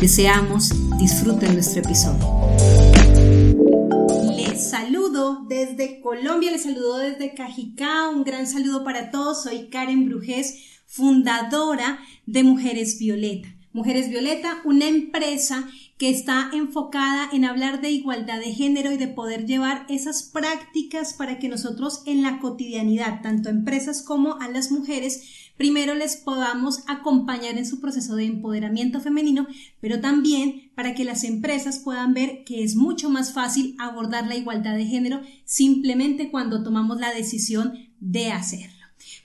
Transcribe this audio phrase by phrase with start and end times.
[0.00, 2.24] Deseamos disfruten nuestro episodio.
[4.36, 9.42] Les saludo desde Colombia, les saludo desde Cajicá, un gran saludo para todos.
[9.42, 13.48] Soy Karen Brujés, fundadora de Mujeres Violeta.
[13.72, 19.08] Mujeres Violeta, una empresa que está enfocada en hablar de igualdad de género y de
[19.08, 24.70] poder llevar esas prácticas para que nosotros en la cotidianidad, tanto empresas como a las
[24.70, 29.46] mujeres, primero les podamos acompañar en su proceso de empoderamiento femenino,
[29.80, 34.36] pero también para que las empresas puedan ver que es mucho más fácil abordar la
[34.36, 38.78] igualdad de género simplemente cuando tomamos la decisión de hacerlo.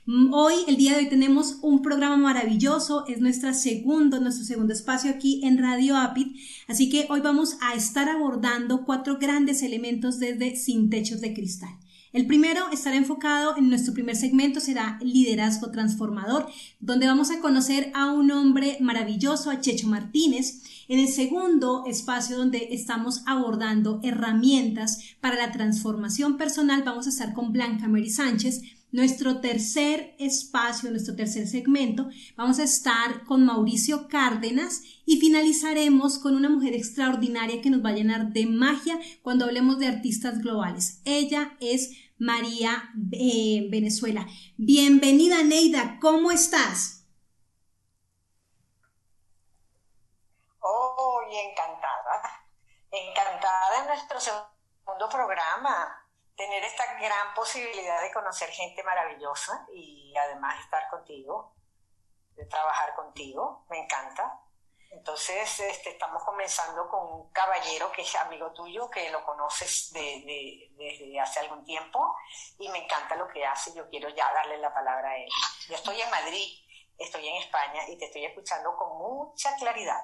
[0.05, 4.73] Mm, hoy, el día de hoy, tenemos un programa maravilloso, es nuestro segundo, nuestro segundo
[4.73, 6.36] espacio aquí en Radio Apit,
[6.67, 11.77] así que hoy vamos a estar abordando cuatro grandes elementos desde Sin Techos de Cristal.
[12.14, 16.47] El primero estará enfocado en nuestro primer segmento, será liderazgo transformador,
[16.80, 20.61] donde vamos a conocer a un hombre maravilloso, a Checho Martínez.
[20.88, 27.33] En el segundo espacio donde estamos abordando herramientas para la transformación personal, vamos a estar
[27.33, 28.61] con Blanca Mary Sánchez.
[28.94, 36.36] Nuestro tercer espacio, nuestro tercer segmento, vamos a estar con Mauricio Cárdenas y finalizaremos con
[36.36, 41.02] una mujer extraordinaria que nos va a llenar de magia cuando hablemos de artistas globales.
[41.05, 44.27] Ella es María eh, Venezuela.
[44.58, 47.08] Bienvenida Neida, ¿cómo estás?
[50.59, 52.45] Oh, encantada.
[52.91, 56.02] Encantada en nuestro segundo programa.
[56.36, 61.55] Tener esta gran posibilidad de conocer gente maravillosa y además estar contigo,
[62.36, 63.66] de trabajar contigo.
[63.70, 64.39] Me encanta.
[64.92, 71.20] Entonces, este, estamos comenzando con un caballero que es amigo tuyo, que lo conoces desde
[71.20, 72.16] hace algún tiempo
[72.60, 73.73] y me encanta lo que hace.
[73.76, 75.30] Yo quiero ya darle la palabra a él.
[75.67, 76.48] Yo estoy en Madrid,
[76.98, 80.02] estoy en España y te estoy escuchando con mucha claridad.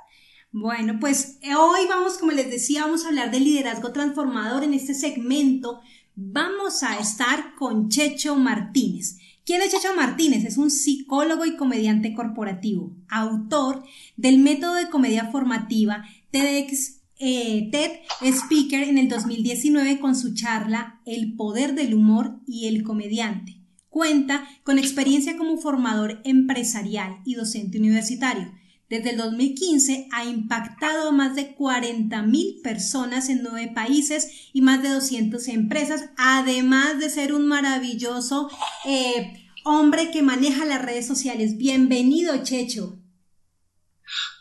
[0.51, 4.73] Bueno, pues eh, hoy vamos, como les decía, vamos a hablar de liderazgo transformador en
[4.73, 5.81] este segmento.
[6.21, 9.19] Vamos a estar con Checho Martínez.
[9.45, 10.43] ¿Quién es Checho Martínez?
[10.43, 13.85] Es un psicólogo y comediante corporativo, autor
[14.17, 17.91] del método de comedia formativa TEDx eh, TED
[18.33, 23.61] Speaker en el 2019 con su charla El poder del humor y el comediante.
[23.87, 28.51] Cuenta con experiencia como formador empresarial y docente universitario.
[28.89, 34.81] Desde el 2015 ha impactado a más de 40.000 personas en nueve países y más
[34.81, 38.49] de 200 empresas, además de ser un maravilloso
[38.85, 41.55] eh, hombre que maneja las redes sociales.
[41.57, 42.97] Bienvenido, Checho.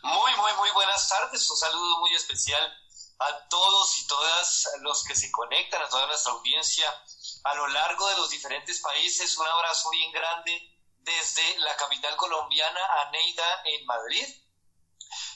[0.01, 1.47] Muy, muy, muy buenas tardes.
[1.47, 2.73] Un saludo muy especial
[3.19, 6.85] a todos y todas los que se conectan, a toda nuestra audiencia
[7.43, 9.37] a lo largo de los diferentes países.
[9.37, 10.78] Un abrazo bien grande
[11.17, 14.25] desde la capital colombiana a Neida en Madrid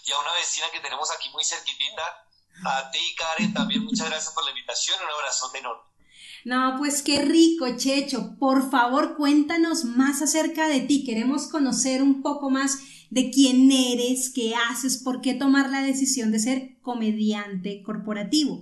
[0.05, 2.27] y a una vecina que tenemos aquí muy cerquitita,
[2.65, 5.91] a ti Karen, también muchas gracias por la invitación, un abrazo enorme.
[6.45, 8.37] No, pues qué rico, Checho.
[8.37, 11.05] Por favor, cuéntanos más acerca de ti.
[11.05, 12.79] Queremos conocer un poco más
[13.09, 18.55] de quién eres, qué haces, por qué tomar la decisión de ser comediante corporativo.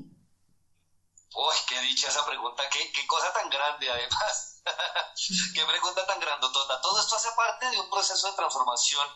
[1.33, 4.50] Uy, qué dicha esa pregunta, qué, qué cosa tan grande además.
[5.53, 6.81] Qué pregunta tan grandotota.
[6.81, 9.07] Todo esto hace parte de un proceso de transformación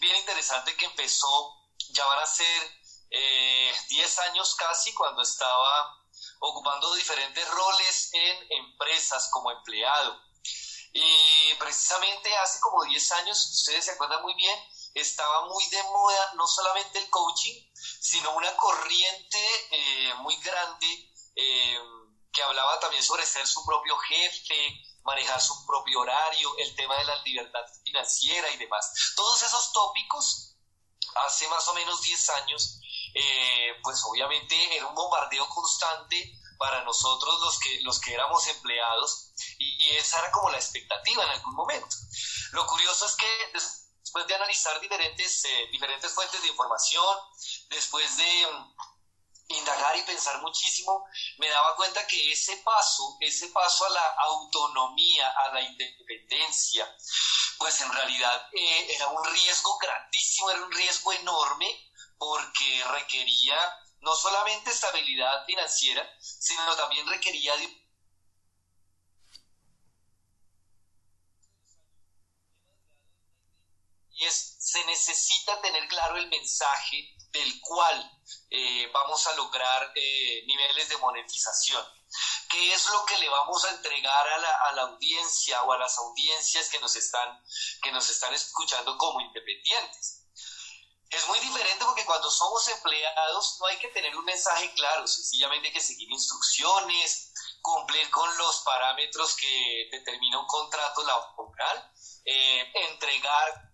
[0.00, 1.56] bien interesante que empezó,
[1.90, 2.62] ya van a ser
[3.10, 5.96] 10 eh, años casi, cuando estaba
[6.40, 10.20] ocupando diferentes roles en empresas como empleado.
[10.92, 14.58] Y precisamente hace como 10 años, ustedes se acuerdan muy bien,
[14.94, 17.54] estaba muy de moda no solamente el coaching,
[18.00, 21.12] sino una corriente eh, muy grande.
[21.36, 21.78] Eh,
[22.32, 27.04] que hablaba también sobre ser su propio jefe, manejar su propio horario, el tema de
[27.04, 28.92] la libertad financiera y demás.
[29.16, 30.56] Todos esos tópicos,
[31.26, 32.80] hace más o menos 10 años,
[33.14, 39.32] eh, pues obviamente era un bombardeo constante para nosotros los que, los que éramos empleados
[39.58, 41.96] y, esa era como la expectativa en algún momento.
[42.52, 47.16] Lo curioso es que después de analizar diferentes, eh, diferentes fuentes de información,
[47.70, 48.46] después de
[49.48, 51.04] indagar y pensar muchísimo,
[51.38, 56.94] me daba cuenta que ese paso, ese paso a la autonomía, a la independencia,
[57.58, 61.66] pues en realidad eh, era un riesgo grandísimo, era un riesgo enorme
[62.18, 63.58] porque requería
[64.00, 67.54] no solamente estabilidad financiera, sino también requería
[74.18, 78.18] y es, se necesita tener claro el mensaje del cual
[78.50, 81.84] eh, vamos a lograr eh, niveles de monetización.
[82.50, 86.70] ¿Qué es lo que le vamos a entregar a la, audiencia o a las audiencias
[86.70, 87.42] que nos, están,
[87.82, 90.24] que nos están escuchando como independientes?
[91.10, 95.68] Es muy diferente porque cuando somos empleados no hay que tener un mensaje claro, sencillamente
[95.68, 97.32] hay que seguir instrucciones,
[97.62, 101.92] cumplir con los parámetros que determina un contrato laboral,
[102.24, 103.72] eh, entregar,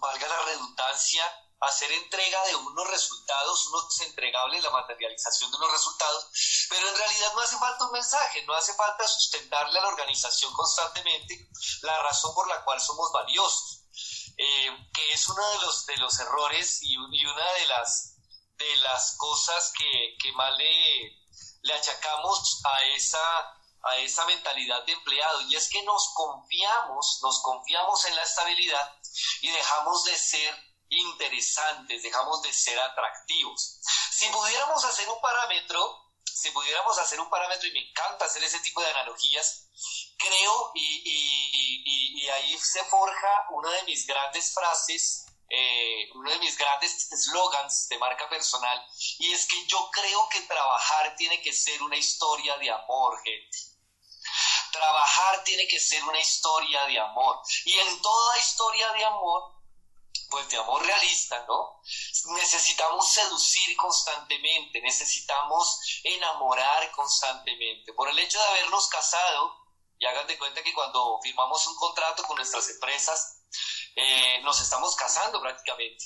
[0.00, 6.66] valga la redundancia, hacer entrega de unos resultados, unos entregables, la materialización de unos resultados,
[6.68, 10.52] pero en realidad no hace falta un mensaje, no hace falta sustentarle a la organización
[10.52, 11.48] constantemente
[11.82, 13.84] la razón por la cual somos valiosos,
[14.36, 18.16] eh, que es uno de los, de los errores y, una de las,
[18.56, 21.26] de las cosas que, que más le,
[21.62, 23.52] le achacamos a esa
[23.88, 28.98] a esa mentalidad de empleado y es que nos confiamos, nos confiamos en la estabilidad
[29.42, 33.80] y dejamos de ser interesantes, dejamos de ser atractivos.
[34.10, 38.60] Si pudiéramos hacer un parámetro, si pudiéramos hacer un parámetro, y me encanta hacer ese
[38.60, 39.68] tipo de analogías,
[40.18, 47.08] creo, y, ahí se forja una de mis grandes frases, eh, uno de mis grandes
[47.08, 48.84] slogans de marca personal,
[49.18, 53.58] y es que yo creo que trabajar tiene que ser una historia de amor, gente.
[54.72, 57.40] Trabajar tiene que ser una historia de amor.
[57.64, 59.55] Y en toda historia de amor
[60.30, 61.80] pues de amor realista, ¿no?
[62.34, 67.92] Necesitamos seducir constantemente, necesitamos enamorar constantemente.
[67.92, 69.66] Por el hecho de habernos casado,
[69.98, 73.42] y hagan de cuenta que cuando firmamos un contrato con nuestras empresas,
[73.94, 76.04] eh, nos estamos casando prácticamente.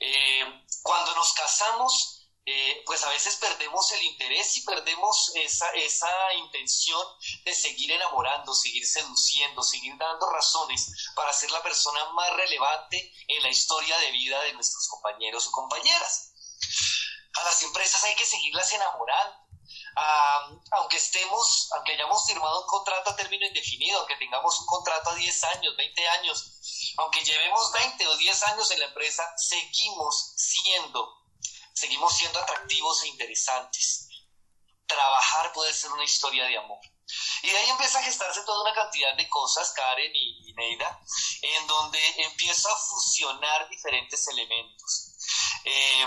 [0.00, 0.44] Eh,
[0.82, 2.11] cuando nos casamos,
[2.44, 7.06] eh, pues a veces perdemos el interés y perdemos esa, esa intención
[7.44, 13.42] de seguir enamorando, seguir seduciendo, seguir dando razones para ser la persona más relevante en
[13.44, 16.32] la historia de vida de nuestros compañeros o compañeras.
[17.34, 19.36] A las empresas hay que seguirlas enamorando.
[20.72, 25.14] aunque estemos, aunque hayamos firmado un contrato a término indefinido, aunque tengamos un contrato a
[25.14, 31.21] 10 años, 20 años, aunque llevemos 20 o 10 años en la empresa, seguimos siendo
[31.82, 34.08] seguimos siendo atractivos e interesantes.
[34.86, 36.78] Trabajar puede ser una historia de amor.
[37.42, 41.00] Y de ahí empieza a gestarse toda una cantidad de cosas, Karen y, Neida,
[41.42, 45.16] en donde empieza a fusionar diferentes elementos.
[45.64, 46.06] Eh,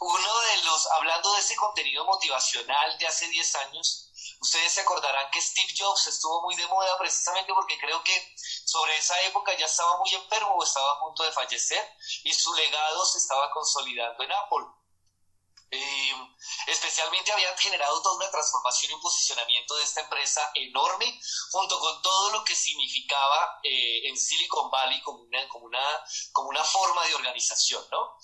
[0.00, 4.10] uno de los, hablando de ese contenido motivacional de hace 10 años,
[4.40, 8.96] ustedes se acordarán que Steve Jobs estuvo muy de moda precisamente porque creo que sobre
[8.96, 13.06] esa época ya estaba muy enfermo o estaba a punto de fallecer y su legado
[13.06, 14.66] se estaba consolidando en Apple.
[15.70, 16.14] Eh,
[16.68, 21.18] especialmente habían generado toda una transformación y un posicionamiento de esta empresa enorme,
[21.50, 26.48] junto con todo lo que significaba eh, en Silicon Valley como una, como, una, como
[26.50, 28.16] una forma de organización, ¿no?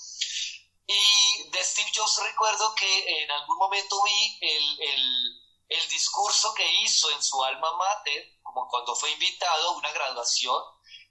[0.87, 6.71] Y de Steve Jobs recuerdo que en algún momento vi el, el, el discurso que
[6.83, 10.63] hizo en su alma mater, como cuando fue invitado a una graduación,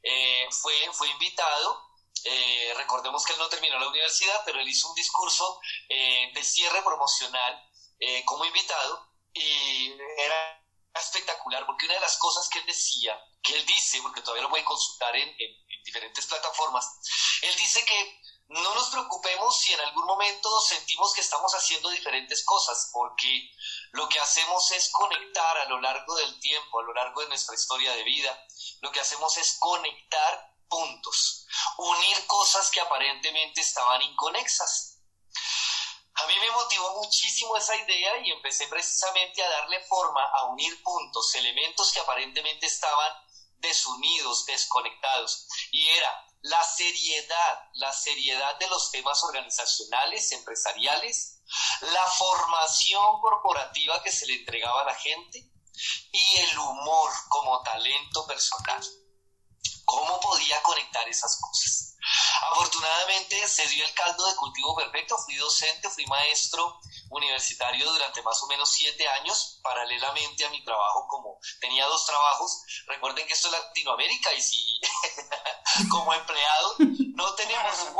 [0.03, 1.90] eh, fue, fue invitado
[2.23, 5.59] eh, recordemos que él no terminó la universidad, pero él hizo un discurso
[5.89, 7.69] eh, de cierre promocional
[7.99, 13.55] eh, como invitado y era espectacular porque una de las cosas que él decía, que
[13.55, 15.35] él dice, porque todavía lo a consultar en
[15.83, 16.85] diferentes plataformas,
[17.41, 22.43] él dice que no nos preocupemos si en algún momento sentimos que estamos haciendo diferentes
[22.43, 23.49] cosas, porque
[23.91, 27.55] lo que hacemos es conectar a lo largo del tiempo, a lo largo de nuestra
[27.55, 28.45] historia de vida,
[28.81, 31.45] lo que hacemos es conectar puntos,
[31.77, 34.97] unir cosas que aparentemente estaban inconexas.
[36.15, 40.81] A mí me motivó muchísimo esa idea y empecé precisamente a darle forma a unir
[40.81, 43.13] puntos, elementos que aparentemente estaban
[43.57, 45.47] desunidos, desconectados.
[45.71, 51.41] Y era la seriedad, la seriedad de los temas organizacionales, empresariales,
[51.81, 55.51] la formación corporativa que se le entregaba a la gente
[56.11, 59.00] y el humor como talento personal.
[59.91, 61.97] ¿Cómo podía conectar esas cosas?
[62.49, 66.79] Afortunadamente se dio el caldo de cultivo perfecto, fui docente, fui maestro
[67.09, 72.63] universitario durante más o menos siete años, paralelamente a mi trabajo como tenía dos trabajos.
[72.87, 74.79] Recuerden que esto es Latinoamérica y si
[75.89, 76.75] como empleado
[77.13, 77.93] no tenemos un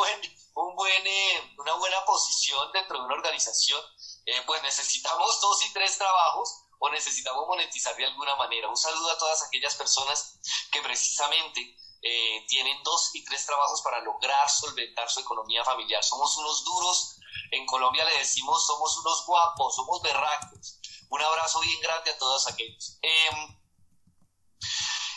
[0.76, 3.82] buen, eh, una buena posición dentro de una organización,
[4.28, 8.68] eh, pues necesitamos dos y tres trabajos o necesitamos monetizar de alguna manera.
[8.68, 10.40] Un saludo a todas aquellas personas
[10.72, 16.04] que precisamente eh, tienen dos y tres trabajos para lograr solventar su economía familiar.
[16.04, 17.18] Somos unos duros
[17.52, 20.80] En Colombia le decimos somos unos guapos, somos berracos.
[21.10, 22.98] Un abrazo bien grande a todos aquellos.
[23.02, 23.60] Em,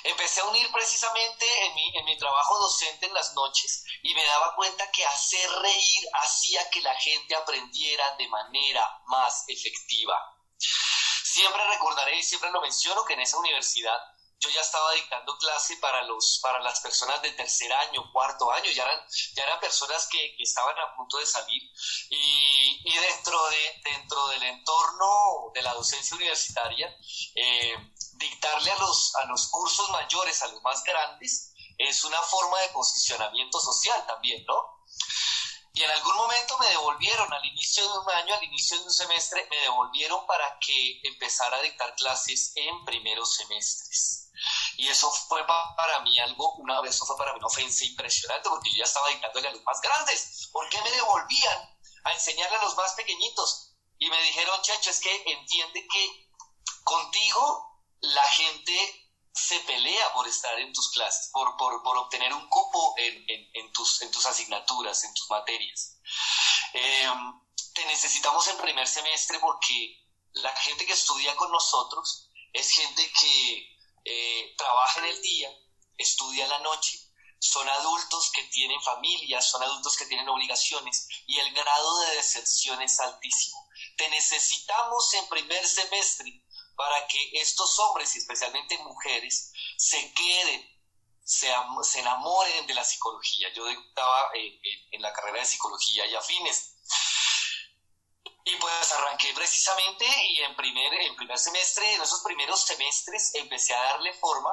[0.04, 4.24] empecé a unir precisamente en mi, en mi trabajo docente en las noches y me
[4.26, 10.20] daba cuenta que hacer reír hacía que la gente aprendiera de manera más efectiva.
[11.34, 13.98] Siempre recordaré y siempre lo menciono que en esa universidad
[14.38, 18.70] yo ya estaba dictando clase para, los, para las personas de tercer año, cuarto año,
[18.70, 19.00] ya eran,
[19.34, 21.60] ya eran personas que, estaban a punto de salir
[22.08, 26.96] y, y, dentro, de, dentro del entorno de la docencia universitaria,
[27.34, 27.74] eh,
[28.12, 32.68] dictarle a los, a los cursos mayores, a los más grandes, es una forma de
[32.68, 34.83] posicionamiento social también, ¿no?
[35.74, 38.92] Y en algún momento me devolvieron, al inicio de un año, al inicio de un
[38.92, 44.30] semestre, me devolvieron para que empezara a dictar clases en primeros semestres.
[44.76, 48.48] Y eso fue para mí algo, una vez eso fue para mí una ofensa impresionante,
[48.48, 50.48] porque yo ya estaba dictándole a los más grandes.
[50.52, 53.74] ¿Por qué me devolvían a enseñarle a los más pequeñitos?
[53.98, 56.30] Y me dijeron, Checho, es que entiende que
[56.84, 59.03] contigo la gente
[59.34, 63.72] se pelea por estar en tus clases, por, por, por obtener un cupo en, en,
[63.72, 65.98] tus, en tus asignaturas, en tus materias.
[66.72, 67.40] Em,
[67.74, 73.76] te necesitamos en primer semestre porque la gente que estudia con nosotros es gente que
[74.04, 75.50] eh, trabaja en el día,
[75.98, 77.00] estudia la noche,
[77.40, 82.80] son adultos que tienen familias, son adultos que tienen obligaciones y el grado de decepción
[82.80, 83.68] es altísimo.
[83.96, 86.43] Te necesitamos en primer semestre
[86.76, 90.68] para que estos hombres y especialmente mujeres se queden,
[91.22, 91.48] se,
[91.82, 93.48] se enamoren de la psicología.
[93.54, 94.60] Yo estaba eh,
[94.92, 96.74] en la carrera de psicología y afines.
[98.46, 103.72] Y pues arranqué precisamente y en primer, en primer semestre, en esos primeros semestres, empecé
[103.72, 104.50] a darle forma.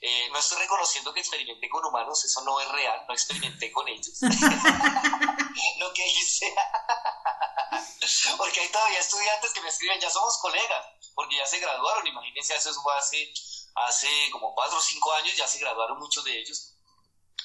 [0.00, 3.88] Eh, no estoy reconociendo que experimenté con humanos, eso no es real, no experimenté con
[3.88, 4.20] ellos.
[5.78, 6.54] Lo que hice,
[8.36, 12.54] porque hay todavía estudiantes que me escriben, ya somos colegas porque ya se graduaron, imagínense,
[12.54, 16.74] eso fue hace, como cuatro o cinco años, ya se graduaron muchos de ellos.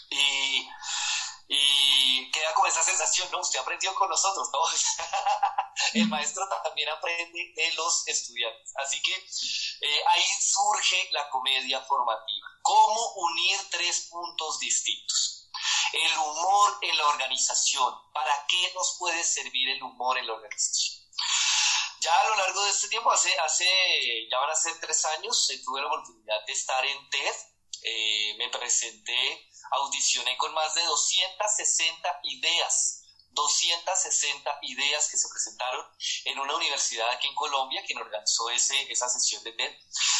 [0.09, 0.67] Y,
[1.49, 3.39] y queda con esa sensación, ¿no?
[3.39, 4.59] Usted aprendió con nosotros, ¿no?
[5.93, 8.73] El maestro también aprende de los estudiantes.
[8.77, 12.47] Así que eh, ahí surge la comedia formativa.
[12.61, 15.36] ¿Cómo unir tres puntos distintos?
[15.93, 17.93] El humor en la organización.
[18.13, 21.07] ¿Para qué nos puede servir el humor en la organización?
[21.99, 23.65] Ya a lo largo de este tiempo, hace, hace
[24.29, 27.35] ya van a ser tres años, eh, tuve la oportunidad de estar en TED,
[27.81, 35.85] eh, me presenté, audicioné con más de 260 ideas, 260 ideas que se presentaron
[36.25, 39.75] en una universidad aquí en Colombia, quien organizó ese, esa sesión de TED.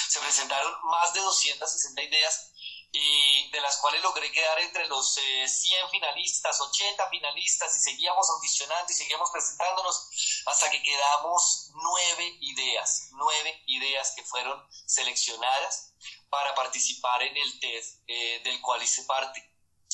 [0.09, 2.51] Se presentaron más de 260 ideas
[2.91, 8.29] y de las cuales logré quedar entre los 100 eh, finalistas, 80 finalistas y seguíamos
[8.29, 10.10] audicionando y seguíamos presentándonos
[10.46, 15.94] hasta que quedamos nueve ideas, nueve ideas que fueron seleccionadas
[16.29, 19.44] para participar en el test eh, del cual hice parte.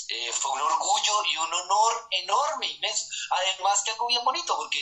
[0.09, 3.05] Eh, fue un orgullo y un honor enorme, inmenso.
[3.31, 4.79] Además que algo bien bonito porque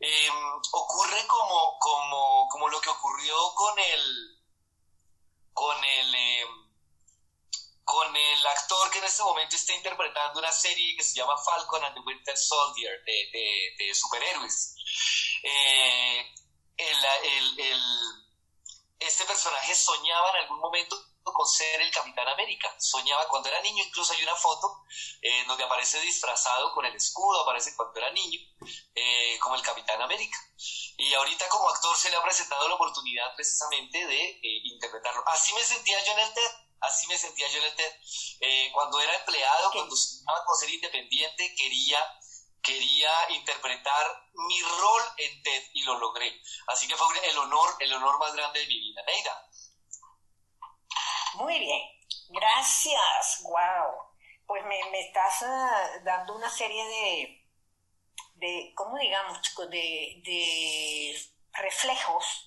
[0.00, 4.40] em, ocurre como, como, como lo que ocurrió con el,
[5.52, 6.65] con el em,
[7.86, 11.84] con el actor que en este momento está interpretando una serie que se llama Falcon
[11.84, 14.74] and the Winter Soldier de, superhéroes.
[15.44, 16.34] Eh,
[18.98, 22.74] este personaje soñaba en algún momento con ser el Capitán América.
[22.76, 24.82] Soñaba cuando era niño, incluso hay una foto
[25.22, 28.40] eh, donde aparece disfrazado con el escudo, aparece cuando era niño,
[28.96, 30.36] eh, como el Capitán América.
[30.96, 35.22] Y ahorita como actor se le ha presentado la oportunidad precisamente de interpretarlo.
[35.28, 37.92] Así me sentía yo en el TED Así me sentía yo en el TED.
[38.40, 41.98] Eh, cuando era empleado, cuando soñaba con ser independiente, quería,
[42.62, 46.32] quería interpretar mi rol en TED y lo logré.
[46.68, 49.02] Así que fue el honor, el honor más grande de mi vida.
[49.06, 49.50] Neida.
[51.34, 51.82] Muy bien,
[52.28, 53.42] gracias.
[53.42, 54.14] Wow.
[54.46, 57.46] Pues me, estás ah, dando una serie de,
[58.34, 59.40] de ¿cómo digamos,
[59.70, 62.45] de, de reflejos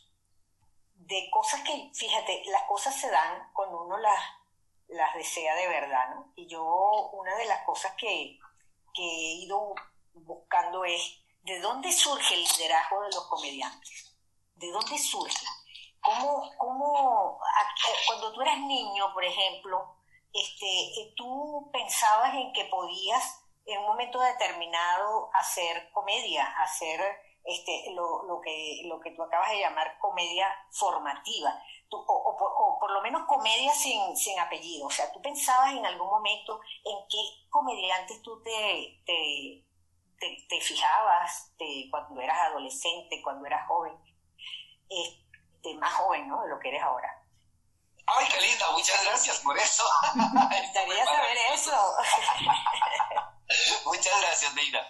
[1.00, 4.20] de cosas que, fíjate, las cosas se dan cuando uno las,
[4.90, 6.34] las desea de verdad, ¿no?
[6.36, 8.38] Y yo, una de las cosas que,
[8.94, 9.74] que he ido
[10.14, 14.16] buscando es, ¿de dónde surge el liderazgo de los comediantes?
[14.56, 15.46] ¿De dónde surge?
[16.02, 17.40] ¿Cómo, cómo
[18.08, 19.96] cuando tú eras niño, por ejemplo,
[20.34, 27.02] este, tú pensabas en que podías en un momento determinado hacer comedia, hacer
[27.50, 33.02] este, lo, lo, que, lo que tú acabas de llamar comedia formativa, o, por, lo
[33.02, 34.86] menos comedia sin, sin apellido.
[34.86, 37.18] O sea, tú pensabas en algún momento en qué
[37.50, 39.66] comediantes tú te, te,
[40.48, 41.52] te, fijabas
[41.90, 43.98] cuando eras adolescente, cuando eras joven,
[44.88, 46.44] este, más joven, ¿no?
[46.44, 47.16] De lo que eres ahora.
[48.06, 49.84] Ay, qué linda, muchas gracias por eso.
[50.16, 51.72] Me gustaría saber eso.
[53.86, 54.88] muchas gracias, Neida.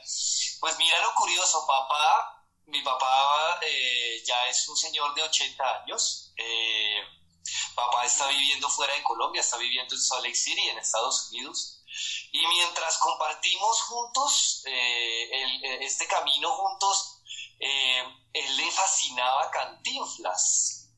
[0.60, 2.39] Pues mira lo curioso, papá,
[2.70, 6.34] mi papá eh, ya es un señor de 80 años.
[6.38, 7.02] Eh,
[7.76, 11.84] papá está viviendo fuera de Colombia, está viviendo en Salt Lake City, en Estados Unidos.
[12.32, 17.22] Y mientras compartimos juntos eh, este camino juntos,
[17.60, 20.90] él le fascinaba Cantinflas.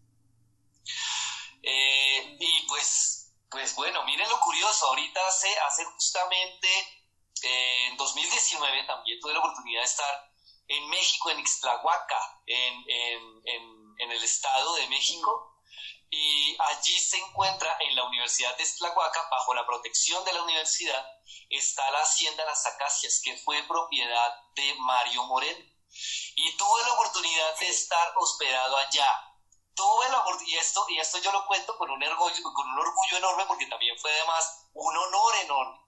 [1.63, 6.67] Y pues, pues bueno, miren lo curioso, ahorita hace, hace justamente,
[7.43, 10.30] en 2019 también tuve la oportunidad de estar
[10.71, 15.57] en México, en Ixtlahuaca, en, en, el Estado de México,
[16.09, 21.05] y allí se encuentra en la Universidad de Ixtlahuaca, bajo la protección de la universidad,
[21.49, 25.65] está la Hacienda Las Acacias, que fue propiedad de Mario Moreno.
[26.35, 29.27] Y tuve la oportunidad de estar hospedado allá
[29.73, 33.17] tuve la y esto, y esto yo lo cuento con un, orgullo, con un orgullo
[33.17, 35.79] enorme porque también fue además un honor enorme.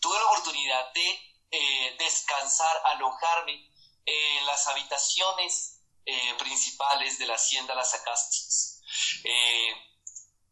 [0.00, 3.71] Tuve la oportunidad de eh, descansar, alojarme
[4.04, 8.80] en las habitaciones eh, principales de la hacienda Las Acastias.
[9.24, 9.74] Eh,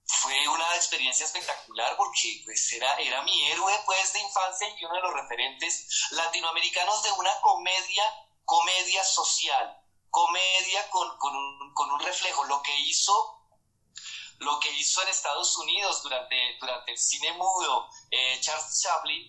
[0.07, 4.97] fue una experiencia espectacular porque pues era, era mi héroe pues de infancia y uno
[4.97, 8.05] de los referentes latinoamericanos de una comedia,
[8.45, 9.81] comedia social
[10.11, 12.45] comedia con, un, reflejo.
[12.45, 13.37] Lo que hizo
[14.39, 19.23] lo que hizo en Estados Unidos durante, durante el cine mudo eh, Charles Chaplin,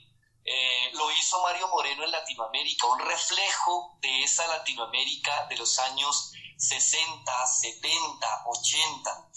[0.43, 6.31] eh, lo hizo Mario Moreno en Latinoamérica, un reflejo de esa Latinoamérica de los años
[6.57, 9.29] 60, 70, 80.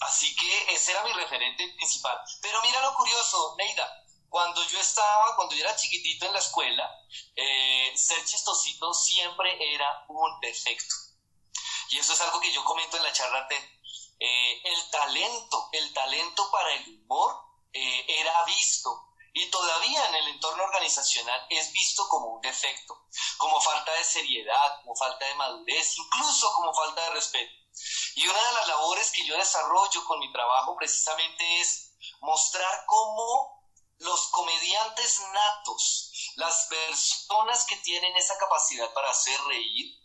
[0.00, 2.18] así que ese era mi referente principal.
[2.40, 6.90] Pero mira lo curioso, Neida, cuando yo estaba, cuando yo era chiquitito en la escuela,
[7.36, 10.94] eh, ser chistosito siempre era un defecto.
[11.90, 13.56] Y eso es algo que yo comento en la charla de
[14.20, 20.64] eh, el talento, el talento para el humor era visto y todavía en el entorno
[20.64, 23.06] organizacional es visto como un defecto,
[23.38, 27.52] como falta de seriedad, como falta de madurez, incluso como falta de respeto.
[28.14, 33.62] Y una de las labores que yo desarrollo con mi trabajo precisamente es mostrar cómo
[33.98, 39.98] los comediantes natos, las personas que tienen esa capacidad para hacer reír,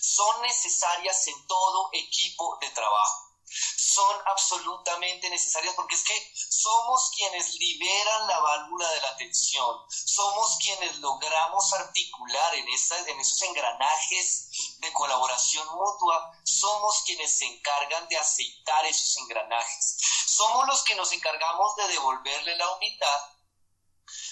[0.00, 3.31] son necesarias en todo equipo de trabajo.
[3.76, 10.58] Son absolutamente necesarias porque es que somos quienes liberan la válvula de la tensión, somos
[10.62, 18.16] quienes logramos articular en, en esos engranajes de colaboración mutua, somos quienes se encargan de
[18.16, 23.32] aceitar esos engranajes, somos los que nos encargamos de devolverle la unidad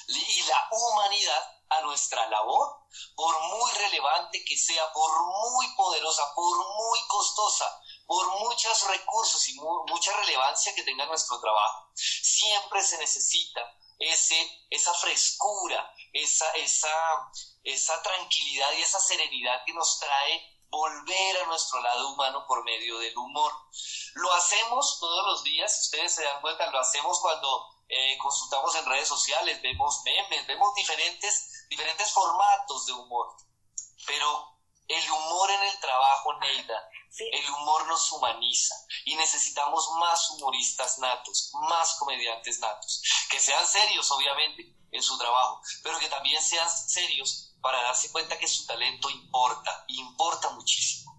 [0.08, 2.80] y la humanidad a nuestra labor,
[3.14, 7.79] por muy relevante que sea, por muy poderosa, por muy costosa,
[8.10, 11.92] por muchos recursos y mucha relevancia que tenga nuestro trabajo.
[11.94, 13.60] Siempre se necesita
[14.00, 16.90] ese, esa frescura, esa, esa,
[17.62, 22.98] esa tranquilidad y esa serenidad que nos trae volver a nuestro lado humano por medio
[22.98, 23.52] del humor.
[24.14, 28.74] Lo hacemos todos los días, si ustedes se dan cuenta, lo hacemos cuando eh, consultamos
[28.74, 33.36] en redes sociales, vemos memes, vemos diferentes, diferentes formatos de humor.
[34.04, 34.59] Pero
[34.90, 38.74] el humor en el trabajo, Neida, el humor nos humaniza
[39.04, 45.62] y necesitamos más humoristas natos, más comediantes natos, que sean serios, obviamente, en su trabajo,
[45.84, 51.10] pero que también sean serios para darse cuenta que su talento importa, importa muchísimo.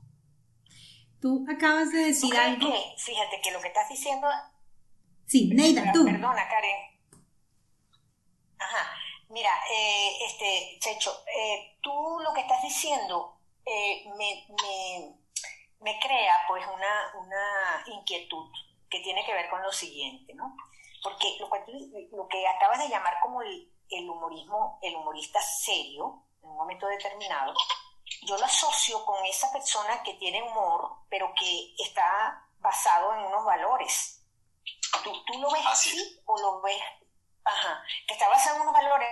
[1.22, 2.74] Tú acabas de decir algo.
[2.98, 4.28] fíjate que lo que estás diciendo
[5.28, 6.04] Sí, Neida, tú.
[6.04, 7.00] Perdona, Karen.
[8.60, 8.98] Ajá.
[9.30, 15.16] Mira, eh, este, Checho, eh, tú lo que estás diciendo eh, me, me,
[15.80, 18.50] me, crea pues una, una inquietud
[18.90, 20.56] que tiene que ver con lo siguiente, ¿no?
[21.04, 21.62] Porque lo que,
[22.12, 26.88] lo que acabas de llamar como el, el humorismo, el humorista serio, en un momento
[26.88, 27.54] determinado,
[28.24, 33.46] yo lo asocio con esa persona que tiene humor, pero que está basado en unos
[33.46, 34.22] valores,
[35.04, 36.82] ¿Tú, lo ves así, o lo ves,
[37.44, 39.10] ajá, que está basado en unos valores?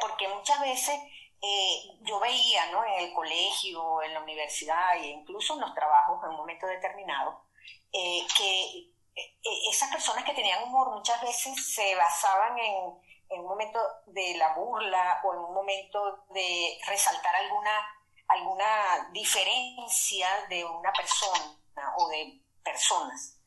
[0.00, 0.98] Porque muchas veces
[1.44, 2.84] eh, yo veía, ¿no?
[2.84, 7.46] En el colegio, en la universidad e incluso en los trabajos en un momento determinado,
[7.92, 12.96] eh, que eh, esas personas que tenían humor muchas veces se basaban en,
[13.28, 17.88] en un momento de la burla o en un momento de resaltar alguna,
[18.28, 21.58] alguna diferencia de una persona
[21.96, 23.40] o de personas.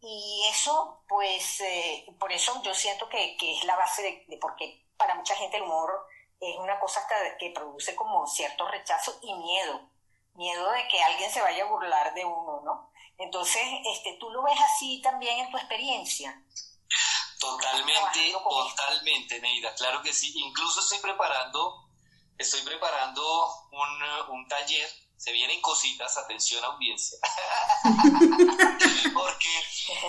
[0.00, 1.62] Y eso, pues,
[2.18, 5.92] por eso yo siento que, es la base de, porque para mucha gente el humor
[6.42, 9.88] es una cosa hasta que produce como cierto rechazo y miedo,
[10.34, 12.90] miedo de que alguien se vaya a burlar de uno, ¿no?
[13.16, 13.62] Entonces,
[13.94, 16.42] este, ¿tú lo ves así también en tu experiencia?
[17.38, 20.32] Totalmente, totalmente, Neida, claro que sí.
[20.36, 21.88] Incluso estoy preparando,
[22.38, 23.22] estoy preparando
[23.70, 24.88] un, un taller
[25.22, 27.16] se vienen cositas, atención audiencia,
[29.14, 29.48] porque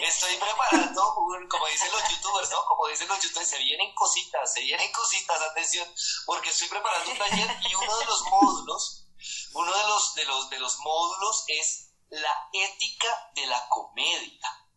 [0.02, 1.14] estoy preparando,
[1.48, 2.66] como dicen los youtubers, ¿no?
[2.66, 5.88] Como dicen los youtubers, se vienen cositas, se vienen cositas, atención,
[6.26, 9.06] porque estoy preparando un taller y uno de los módulos,
[9.54, 14.68] uno de los, de los, de los módulos es la ética de la comedia.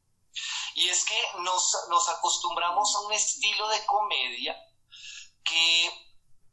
[0.74, 4.54] Y es que nos, nos acostumbramos a un estilo de comedia
[5.42, 5.90] que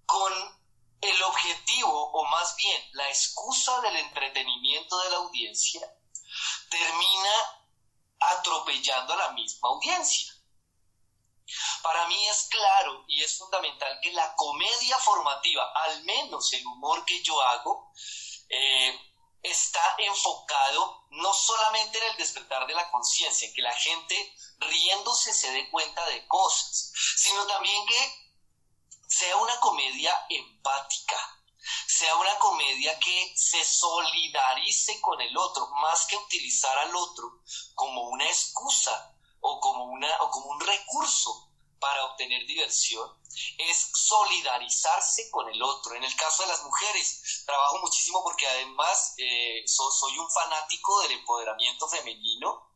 [0.05, 0.62] con
[1.03, 5.81] el objetivo, o más bien la excusa del entretenimiento de la audiencia,
[6.69, 7.63] termina
[8.19, 10.33] atropellando a la misma audiencia.
[11.81, 17.03] Para mí es claro y es fundamental que la comedia formativa, al menos el humor
[17.05, 17.91] que yo hago,
[18.49, 18.99] eh,
[19.41, 25.33] está enfocado no solamente en el despertar de la conciencia, en que la gente riéndose
[25.33, 28.22] se dé cuenta de cosas, sino también que
[29.17, 31.17] sea una comedia empática,
[31.87, 37.41] sea una comedia que se solidarice con el otro, más que utilizar al otro
[37.75, 43.07] como una excusa o como, una, o como un recurso para obtener diversión,
[43.57, 45.95] es solidarizarse con el otro.
[45.95, 51.11] En el caso de las mujeres, trabajo muchísimo porque además eh, soy un fanático del
[51.11, 52.72] empoderamiento femenino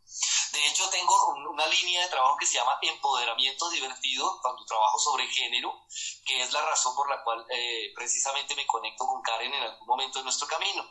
[0.57, 1.13] de hecho, tengo
[1.51, 5.85] una línea de trabajo que se llama Empoderamiento Divertido cuando trabajo sobre género,
[6.25, 9.87] que es la razón por la cual eh, precisamente me conecto con Karen en algún
[9.87, 10.89] momento de nuestro camino.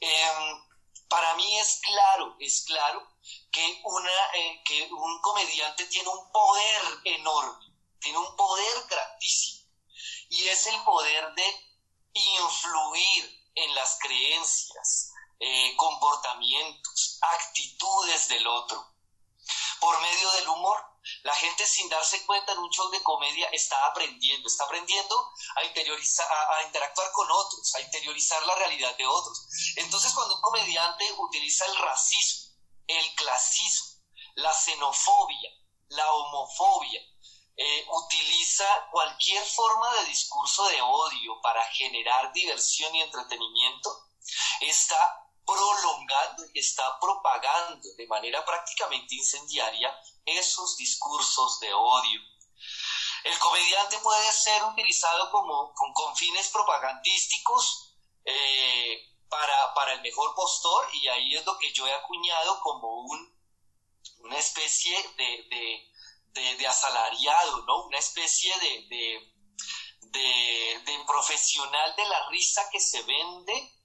[0.00, 0.66] Em,
[1.08, 3.06] para mí es claro, es claro
[3.52, 7.66] que, una, eh, que un comediante tiene un poder enorme,
[8.00, 9.70] tiene un poder grandísimo,
[10.30, 11.66] y es el poder de
[12.12, 15.05] influir en las creencias,
[15.38, 18.94] eh, comportamientos, actitudes del otro.
[19.80, 23.86] Por medio del humor, la gente sin darse cuenta en un show de comedia está
[23.86, 29.46] aprendiendo, está aprendiendo a, interiorizar, a, interactuar con otros, a interiorizar la realidad de otros.
[29.76, 34.02] Entonces cuando un comediante utiliza el racismo, el clasismo,
[34.34, 35.50] la xenofobia,
[35.88, 37.00] la homofobia,
[37.56, 44.10] eh, utiliza cualquier forma de discurso de odio para generar diversión y entretenimiento,
[44.60, 52.20] está prolongando y está propagando de manera prácticamente incendiaria esos discursos de odio.
[53.22, 61.08] El comediante puede ser utilizado como, con, fines propagandísticos eh, para, el mejor postor y
[61.08, 63.36] ahí es lo que yo he acuñado como un,
[64.18, 67.84] una especie de, de, asalariado, ¿no?
[67.84, 68.86] una especie de,
[70.02, 73.75] de profesional de la risa que se vende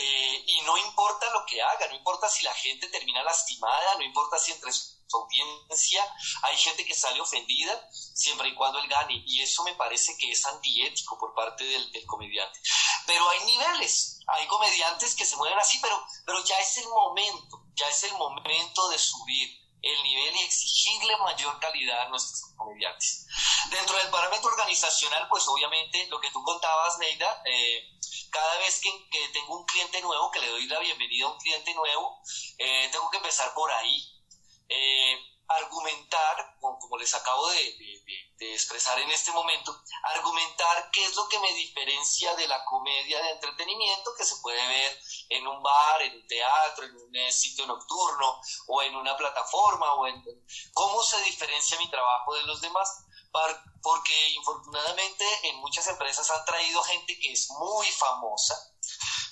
[0.00, 4.04] eh, y no importa lo que haga, no importa si la gente termina lastimada, no
[4.04, 6.04] importa si entre su audiencia
[6.44, 9.24] hay gente que sale ofendida, siempre y cuando él gane.
[9.26, 12.60] Y eso me parece que es antiético por parte del, comediante.
[13.06, 17.64] Pero hay niveles, hay comediantes que se mueven así, pero, pero ya es el momento,
[17.74, 23.26] ya es el momento de subir el nivel y exigirle mayor calidad a nuestros comediantes.
[23.70, 27.98] Dentro del parámetro organizacional, pues obviamente lo que tú contabas, Neida, eh,
[28.30, 28.90] cada vez que,
[29.32, 32.20] tengo un cliente nuevo, que le doy la bienvenida a un cliente nuevo,
[32.58, 34.02] eh, tengo que empezar por ahí.
[34.68, 37.76] Eh, argumentar, como, les acabo de,
[38.52, 39.82] expresar en este momento,
[40.14, 44.66] argumentar qué es lo que me diferencia de la comedia de entretenimiento que se puede
[44.66, 44.98] ver
[45.30, 49.94] en un bar, en un teatro, en un eh, sitio nocturno o en una plataforma
[49.94, 50.22] o en
[50.72, 53.04] cómo se diferencia mi trabajo de los demás.
[53.82, 58.56] Porque infortunadamente en muchas empresas han traído gente que es muy famosa,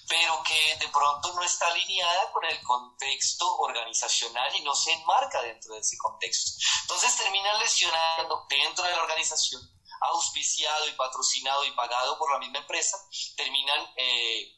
[0.08, 5.42] pero que de pronto no está alineada con el contexto organizacional y no se enmarca
[5.42, 6.52] dentro de ese contexto.
[6.82, 9.62] Entonces terminan lesionando dentro de la organización,
[10.00, 12.96] auspiciado y patrocinado y pagado por la misma empresa,
[13.36, 14.55] terminan eh,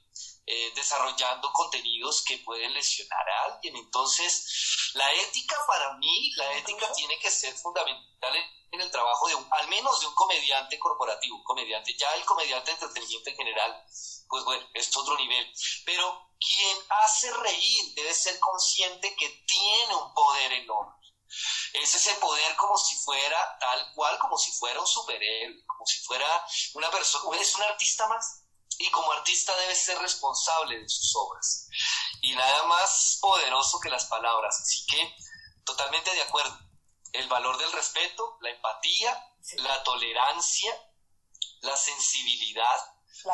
[0.50, 3.76] eh, desarrollando contenidos que pueden lesionar a alguien.
[3.76, 8.34] Entonces, la ética para mí, la ética tiene que ser fundamental
[8.70, 12.24] en el trabajo de un, al menos de un comediante corporativo, un comediante, ya el
[12.24, 13.84] comediante de entretenimiento en general,
[14.28, 15.52] pues bueno, es otro nivel.
[15.84, 20.94] Pero quien hace reír debe ser consciente que tiene un poder enorme.
[21.74, 25.98] Es ese poder como si fuera tal cual, como si fuera un superhéroe, como si
[26.04, 26.26] fuera
[26.74, 28.47] una persona, es un artista más.
[28.78, 31.68] Y como artista debe ser responsable de sus obras.
[32.22, 34.60] Y nada más poderoso que las palabras.
[34.60, 35.14] Así que
[35.64, 36.58] totalmente de acuerdo
[37.12, 40.72] el valor del respeto, la empatía, la tolerancia
[41.62, 42.76] la sensibilidad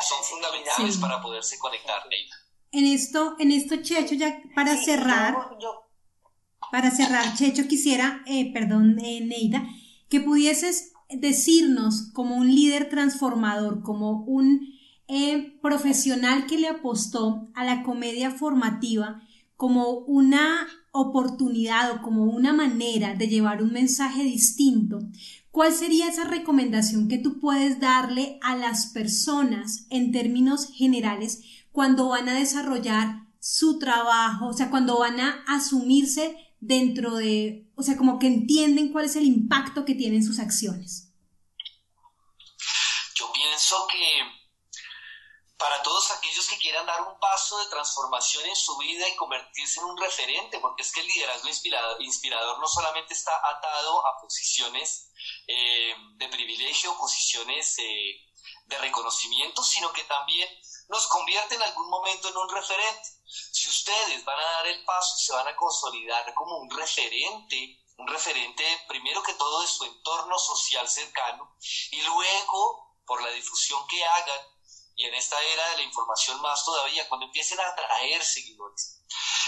[0.01, 2.35] son fundamentales para poderse conectar, Neida.
[2.71, 5.35] En esto, en esto, Checho, ya para cerrar,
[6.71, 9.63] para cerrar, Checho, quisiera, eh, perdón, eh, Neida,
[10.09, 14.59] que pudieses decirnos como un líder transformador, como un
[15.07, 19.21] eh, profesional que le apostó a la comedia formativa
[19.55, 24.99] como una oportunidad o como una manera de llevar un mensaje distinto,
[25.51, 32.09] ¿cuál sería esa recomendación que tú puedes darle a las personas en términos generales cuando
[32.09, 37.95] van a desarrollar su trabajo, o sea, cuando van a asumirse dentro de, o sea,
[37.95, 41.13] como que entienden cuál es el impacto que tienen sus acciones?
[43.15, 44.44] Yo pienso que
[45.57, 49.79] para todos aquellos que quieran dar un paso de transformación en su vida y convertirse
[49.79, 51.47] en un referente, porque es que el liderazgo
[51.99, 55.11] inspirador, no solamente está atado a posiciones
[55.47, 58.25] eh, de privilegio, posiciones eh,
[58.65, 60.49] de reconocimiento, sino que también
[60.89, 63.09] nos convierte en algún momento en un referente.
[63.25, 67.81] Si ustedes van a dar el paso y se van a consolidar como un referente,
[67.97, 71.55] un referente primero que todo de su entorno social cercano
[71.91, 74.54] y luego por la difusión que hagan
[74.95, 79.01] y en esta era de la información más todavía, cuando empiecen a atraer seguidores.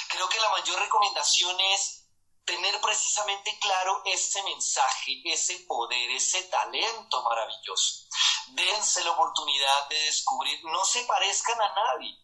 [0.09, 2.03] Creo que la mayor recomendación es
[2.45, 8.07] tener precisamente claro ese mensaje, ese poder, ese talento maravilloso.
[8.47, 12.17] Dense la oportunidad de descubrir, no se parezcan a nadie.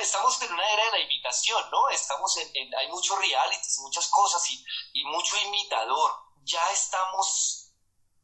[0.00, 1.88] estamos en una era de la imitación, ¿no?
[1.90, 4.64] Estamos en, hay muchos realities, muchas cosas y,
[4.94, 6.12] y mucho imitador.
[6.44, 7.63] Ya estamos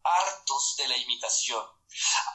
[0.05, 1.81] hartos de la imitación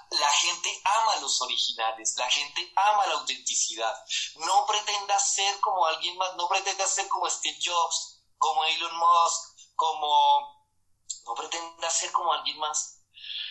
[0.10, 3.94] la gente ama los originales, la gente ama la autenticidad.
[4.36, 9.74] No pretenda ser como alguien más, no pretenda ser como Steve Jobs, como Elon Musk,
[9.76, 10.56] como...
[11.26, 13.00] No pretenda ser como alguien más.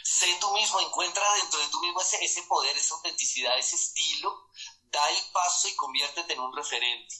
[0.05, 4.48] Sé tú mismo, encuentra dentro de tú mismo ese, poder, esa autenticidad, ese estilo,
[4.85, 7.14] da el paso y conviértete en un referente.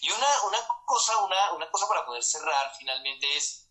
[0.00, 0.26] Y una,
[0.84, 3.65] cosa, una, una cosa para poder cerrar finalmente es,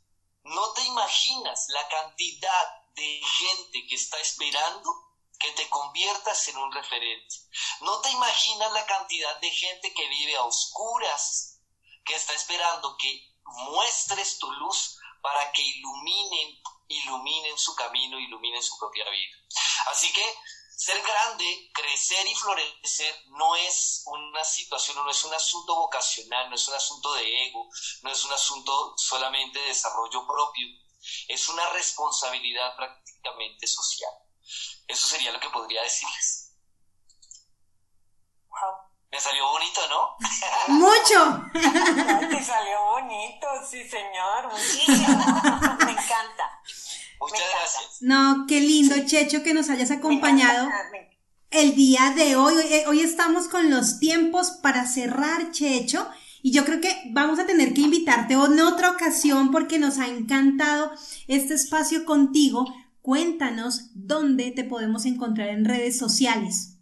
[0.45, 5.05] no te imaginas la cantidad de gente que está esperando
[5.39, 7.35] que te conviertas en un referente.
[7.81, 11.59] No te imaginas la cantidad de gente que vive a oscuras,
[12.05, 18.77] que está esperando que muestres tu luz para que iluminen, iluminen su camino, iluminen su
[18.77, 19.37] propia vida.
[19.87, 20.23] Así que
[20.75, 26.55] ser grande, crecer y florecer no es una situación, no es un asunto vocacional, no
[26.55, 27.69] es un asunto de ego,
[28.03, 30.67] no es un asunto solamente de desarrollo propio,
[31.27, 34.11] es una responsabilidad prácticamente social.
[34.87, 36.51] Eso sería lo que podría decirles.
[39.11, 40.17] Me salió bonito, ¿no?
[40.67, 41.49] Mucho.
[41.53, 44.51] te salió bonito, sí, señor.
[44.51, 45.07] Muchísimo.
[45.85, 46.61] Me encanta.
[47.19, 47.97] Muchas gracias.
[48.01, 50.69] No, qué lindo, Checho, que nos hayas acompañado
[51.51, 52.55] el día de hoy.
[52.87, 56.07] Hoy estamos con los tiempos para cerrar, Checho.
[56.41, 60.07] Y yo creo que vamos a tener que invitarte en otra ocasión porque nos ha
[60.07, 60.91] encantado
[61.27, 62.65] este espacio contigo.
[63.01, 66.75] Cuéntanos dónde te podemos encontrar en redes sociales.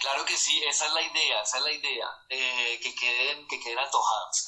[0.00, 3.58] Claro que sí, esa es la idea, esa es la idea, eh, que, queden, que
[3.58, 4.46] queden antojados.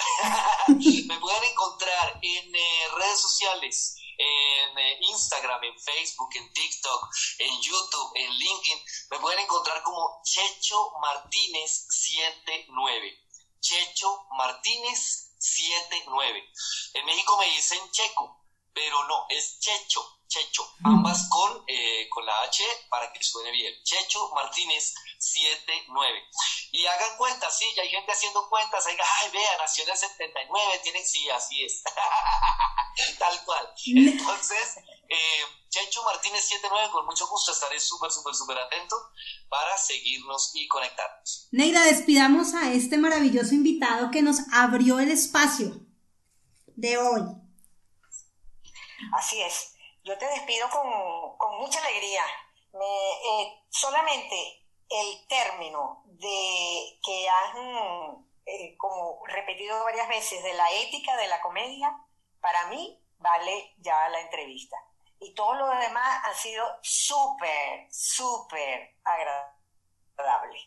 [0.69, 7.61] Me pueden encontrar en eh, redes sociales, en eh, Instagram, en Facebook, en TikTok, en
[7.63, 8.85] YouTube, en LinkedIn.
[9.11, 13.19] Me pueden encontrar como Checho Martínez 79.
[13.61, 16.45] Checho Martínez 79.
[16.95, 22.43] En México me dicen Checo, pero no, es Checho, Checho, ambas con, eh, con la
[22.43, 23.75] H para que suene bien.
[23.83, 26.23] Checho Martínez 79.
[26.71, 30.81] Y hagan cuentas, sí, ya hay gente haciendo cuentas, ay, vea, nació en el 79,
[30.85, 31.83] tiene, sí, así es.
[33.19, 33.75] Tal cual.
[33.87, 34.77] Entonces,
[35.09, 38.97] eh, Checho Martínez 79, con mucho gusto estaré súper, súper, súper atento
[39.49, 41.49] para seguirnos y conectarnos.
[41.51, 45.81] Neida, despidamos a este maravilloso invitado que nos abrió el espacio
[46.77, 47.23] de hoy.
[49.13, 49.70] Así es.
[50.05, 52.25] Yo te despido con, mucha alegría.
[52.73, 61.17] Eh, solamente el término de que han eh, como repetido varias veces de la ética
[61.17, 61.95] de la comedia,
[62.41, 64.77] para mí vale ya la entrevista
[65.21, 70.59] y todo lo demás ha sido súper, súper agradable.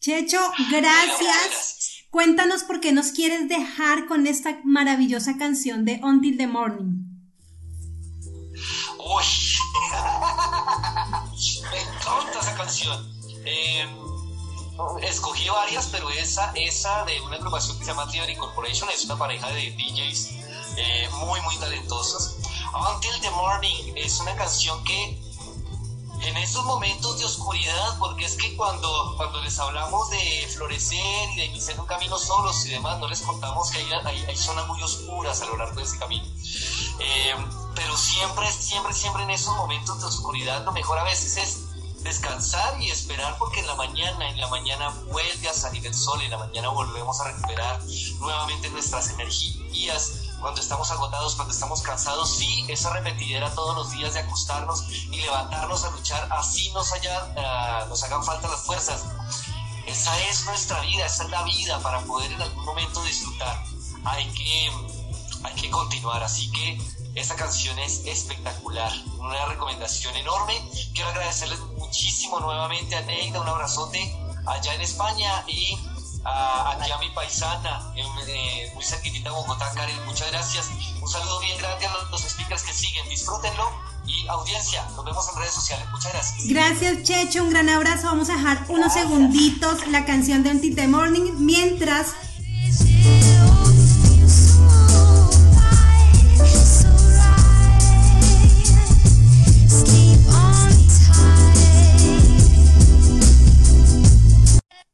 [0.00, 2.06] Checho, gracias.
[2.10, 6.99] Cuéntanos por qué nos quieres dejar con esta maravillosa canción de Until the Morning.
[9.04, 9.24] Uy,
[11.70, 13.12] me encanta esa canción.
[13.44, 14.00] Em,
[15.02, 19.16] escogí varias, pero esa, esa de una agrupación que se llama Theory Corporation es una
[19.16, 20.30] pareja de DJs
[20.76, 22.36] eh, muy, muy talentosos
[22.72, 25.18] Until the Morning es una canción que
[26.22, 31.36] en esos momentos de oscuridad, porque es que cuando, cuando les hablamos de florecer y
[31.36, 34.82] de iniciar un camino solos y demás, no les contamos que hay, hay, zonas muy
[34.82, 36.24] oscuras a lo largo de ese camino.
[37.00, 37.34] Eh,
[37.90, 42.80] pero siempre, siempre, siempre en esos momentos de oscuridad, lo mejor a veces es descansar
[42.80, 46.30] y esperar porque en la mañana, en la mañana vuelve a salir el sol, en
[46.30, 47.82] la mañana volvemos a recuperar
[48.20, 54.14] nuevamente nuestras energías, cuando estamos agotados, cuando estamos cansados, sí, esa repetidera todos los días
[54.14, 59.04] de acostarnos y levantarnos a luchar, así nos, haya, eh, nos hagan falta las fuerzas.
[59.84, 63.64] Esa es nuestra vida, esa es la vida para poder en algún momento disfrutar.
[64.04, 64.70] Hay que,
[65.42, 66.78] hay que continuar, así que
[67.14, 70.54] esa canción es espectacular, una recomendación enorme.
[70.94, 75.76] Quiero agradecerles muchísimo nuevamente a Neida, un abrazote allá en España y
[76.24, 80.70] a, aquí a mi paisana, eh, muy cerquitita Bogotá, Karen, muchas gracias.
[81.00, 83.70] Un saludo bien grande a los, speakers que siguen, disfrútenlo
[84.06, 85.86] y audiencia, nos vemos en redes sociales.
[85.90, 86.48] Muchas gracias.
[86.48, 88.06] Gracias, Checho, un gran abrazo.
[88.06, 92.14] Vamos a dejar unos segunditos la canción de Until the Morning mientras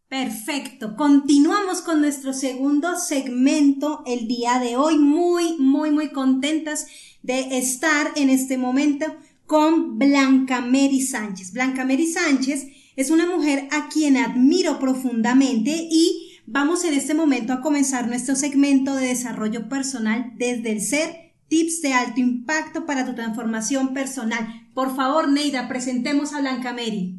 [0.08, 4.98] Perfecto, continuamos con nuestro segundo segmento el día de hoy.
[4.98, 6.86] Muy, muy, muy contentas
[7.22, 9.06] de estar en este momento
[9.46, 11.52] con Blanca Mary Sánchez.
[11.52, 17.52] Blanca Mary Sánchez es una mujer a quien admiro profundamente y vamos en este momento
[17.52, 23.04] a comenzar nuestro segmento de desarrollo personal desde el ser, tips de alto impacto para
[23.04, 24.65] tu transformación personal.
[24.76, 27.16] Por favor, Neida, presentemos a Blanca Mary.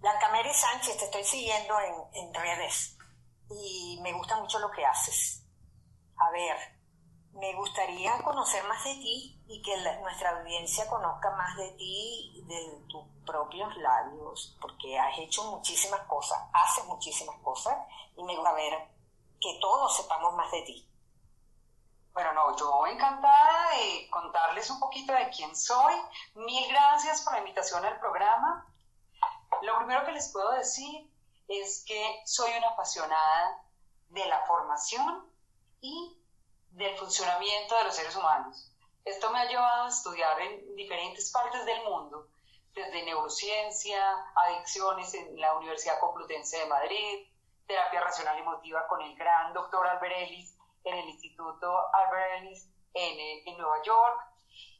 [0.00, 1.74] Blanca Mary Sánchez, te estoy siguiendo
[2.14, 2.96] en, redes
[3.50, 5.44] y me gusta mucho lo que haces.
[6.16, 6.56] A ver,
[7.32, 12.82] me gustaría conocer más de ti y que nuestra audiencia conozca más de ti de
[12.88, 17.76] tus propios labios, porque has hecho muchísimas cosas, haces muchísimas cosas
[18.16, 18.72] y me gusta ver
[19.38, 20.93] que todos sepamos más de ti.
[22.14, 25.94] Bueno, no, yo encantada de contarles un poquito de quién soy.
[26.34, 28.72] Mil gracias por la invitación al programa.
[29.62, 31.10] Lo primero que les puedo decir
[31.48, 33.60] es que soy una apasionada
[34.10, 35.28] de la formación
[35.80, 36.16] y
[36.70, 38.70] del funcionamiento de los seres humanos.
[39.04, 42.28] Esto me ha llevado a estudiar en diferentes partes del mundo,
[42.74, 44.00] desde neurociencia,
[44.36, 47.26] adicciones en la Universidad Complutense de Madrid,
[47.66, 50.53] terapia racional emotiva con el gran doctor Albert Ellis
[50.84, 54.20] en el Instituto Albert Ellis en, en Nueva York.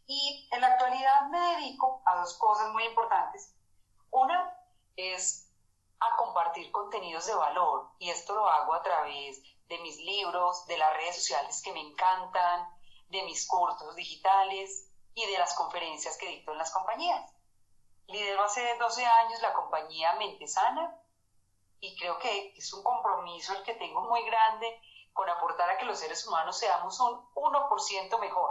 [0.07, 3.57] Y en la actualidad me dedico a dos cosas muy importantes.
[4.11, 4.55] Una
[4.97, 5.51] es
[6.01, 10.77] a compartir contenidos de valor y esto lo hago a través de mis libros, de
[10.77, 12.69] las redes sociales que me encantan,
[13.09, 17.33] de mis cursos digitales y de las conferencias que dicto en las compañías.
[18.07, 21.01] Lidero hace 12 años la compañía Mente Sana
[21.81, 24.81] y creo que es un compromiso el que tengo muy grande
[25.15, 28.51] con aportar a que los seres humanos seamos un 1% mejor.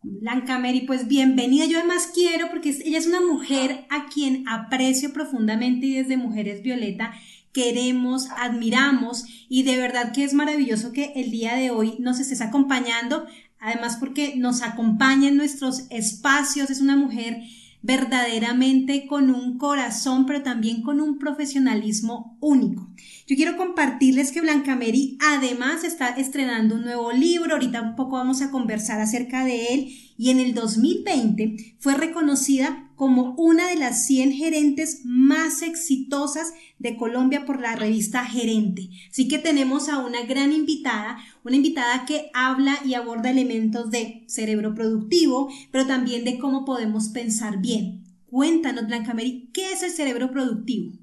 [0.00, 1.66] Blanca Mary, pues bienvenida.
[1.66, 6.62] Yo además quiero, porque ella es una mujer a quien aprecio profundamente y desde Mujeres
[6.62, 7.12] Violeta
[7.52, 12.40] queremos, admiramos y de verdad que es maravilloso que el día de hoy nos estés
[12.40, 13.26] acompañando,
[13.60, 17.42] además porque nos acompaña en nuestros espacios, es una mujer
[17.82, 22.88] verdaderamente con un corazón, pero también con un profesionalismo único.
[23.26, 28.16] Yo quiero compartirles que Blanca Mary además está estrenando un nuevo libro, ahorita un poco
[28.16, 33.74] vamos a conversar acerca de él, y en el 2020 fue reconocida como una de
[33.74, 38.90] las 100 gerentes más exitosas de Colombia por la revista Gerente.
[39.10, 44.24] Así que tenemos a una gran invitada, una invitada que habla y aborda elementos de
[44.28, 48.04] cerebro productivo, pero también de cómo podemos pensar bien.
[48.30, 50.96] Cuéntanos, Blanca Mary, ¿qué es el cerebro productivo?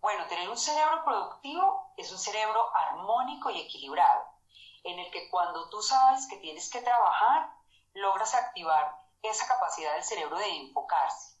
[0.00, 4.22] Bueno, tener un cerebro productivo es un cerebro armónico y equilibrado,
[4.84, 7.61] en el que cuando tú sabes que tienes que trabajar,
[7.94, 11.36] logras activar esa capacidad del cerebro de enfocarse,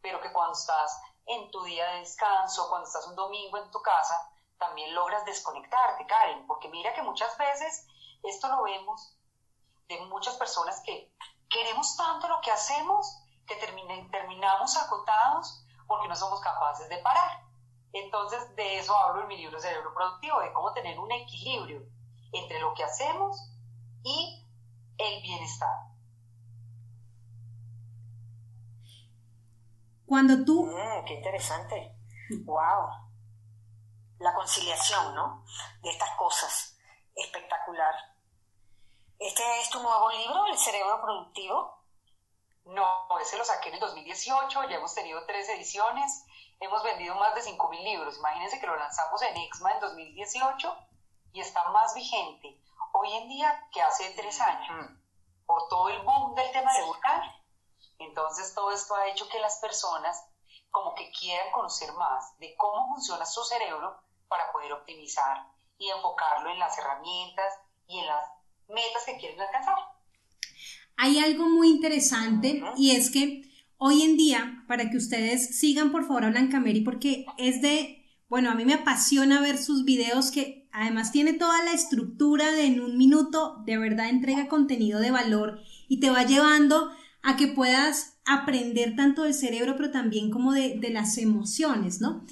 [0.00, 3.80] pero que cuando estás en tu día de descanso, cuando estás un domingo en tu
[3.80, 7.86] casa, también logras desconectarte, Karen, porque mira que muchas veces
[8.22, 9.16] esto lo vemos
[9.88, 11.12] de muchas personas que
[11.48, 17.42] queremos tanto lo que hacemos que terminamos acotados porque no somos capaces de parar.
[17.92, 21.82] Entonces, de eso hablo en mi libro Cerebro Productivo, de cómo tener un equilibrio
[22.32, 23.50] entre lo que hacemos
[24.02, 24.43] y
[24.98, 25.94] el bienestar.
[30.06, 30.66] Cuando tú...
[30.66, 31.96] Mm, qué interesante.
[32.44, 32.88] Wow.
[34.18, 35.44] La conciliación, ¿no?
[35.82, 36.78] De estas cosas.
[37.14, 37.94] Espectacular.
[39.18, 41.82] ¿Este es tu nuevo libro, El cerebro productivo?
[42.66, 46.24] No, ese lo saqué en el 2018, ya hemos tenido tres ediciones,
[46.60, 48.18] hemos vendido más de 5.000 libros.
[48.18, 50.76] Imagínense que lo lanzamos en EXMA en 2018
[51.32, 52.63] y está más vigente
[52.94, 55.46] hoy en día que hace tres años, mm.
[55.46, 57.22] por todo el boom del tema digital.
[57.98, 60.16] Entonces todo esto ha hecho que las personas
[60.70, 63.96] como que quieran conocer más de cómo funciona su cerebro
[64.28, 65.46] para poder optimizar
[65.78, 67.54] y enfocarlo en las herramientas
[67.86, 68.28] y en las
[68.68, 69.76] metas que quieren alcanzar.
[70.96, 73.42] Hay algo muy interesante y es que
[73.78, 78.03] hoy en día, para que ustedes sigan por favor a Blanca Mary, porque es de,
[78.28, 82.64] bueno, a mí me apasiona ver sus videos que además tiene toda la estructura de
[82.66, 86.90] en un minuto, de verdad entrega contenido de valor y te va llevando
[87.22, 92.24] a que puedas aprender tanto del cerebro, pero también como de, las emociones, ¿no?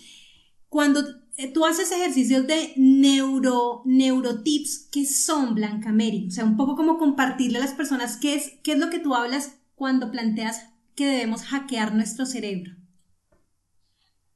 [0.68, 1.02] Cuando
[1.36, 6.26] eh, tú haces ejercicios de neuro, neurotips, ¿qué son, Blanca Mary?
[6.28, 8.98] O sea, un poco como compartirle a las personas qué es, qué es lo que
[8.98, 12.81] tú hablas cuando planteas que debemos hackear nuestro cerebro.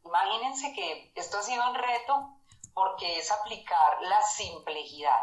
[0.06, 2.38] Imagínense que esto ha sido un reto
[2.74, 5.18] porque es aplicar la simplicidad.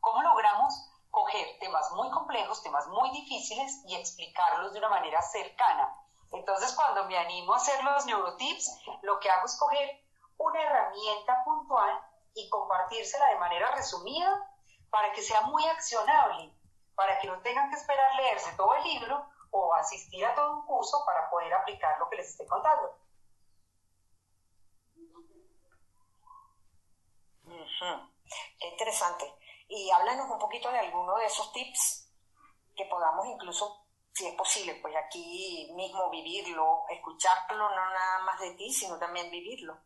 [0.00, 5.94] ¿Cómo logramos coger temas muy complejos, temas muy difíciles y explicarlos de una manera cercana.
[6.32, 10.00] Entonces, cuando me animo a hacer los neurotips, lo que hago es coger
[10.36, 12.00] una herramienta puntual
[12.34, 14.30] y compartírsela de manera resumida
[14.90, 16.54] para que sea muy accionable,
[16.94, 20.66] para que no tengan que esperar leerse todo el libro o asistir a todo un
[20.66, 22.94] curso para poder aplicar lo que les estoy contando.
[28.58, 29.32] Qué interesante.
[29.68, 32.12] Y háblanos un poquito de alguno de esos tips
[32.76, 38.54] que podamos incluso, si es posible, pues aquí mismo vivirlo, escucharlo, no nada más de
[38.54, 39.78] ti, sino también vivirlo.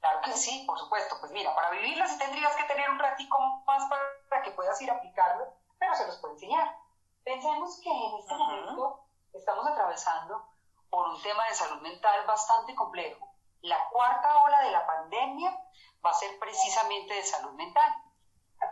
[0.00, 1.16] Claro que sí, por supuesto.
[1.20, 3.88] Pues mira, para vivirlo sí tendrías que tener un ratico más
[4.28, 5.46] para que puedas ir a aplicarlo,
[5.78, 6.76] pero se los puedo enseñar.
[7.24, 10.46] Pensemos que en este momento estamos atravesando
[10.90, 13.34] por un tema de salud mental bastante complejo.
[13.62, 15.58] La cuarta ola de la pandemia
[16.04, 17.92] va a ser precisamente de salud mental.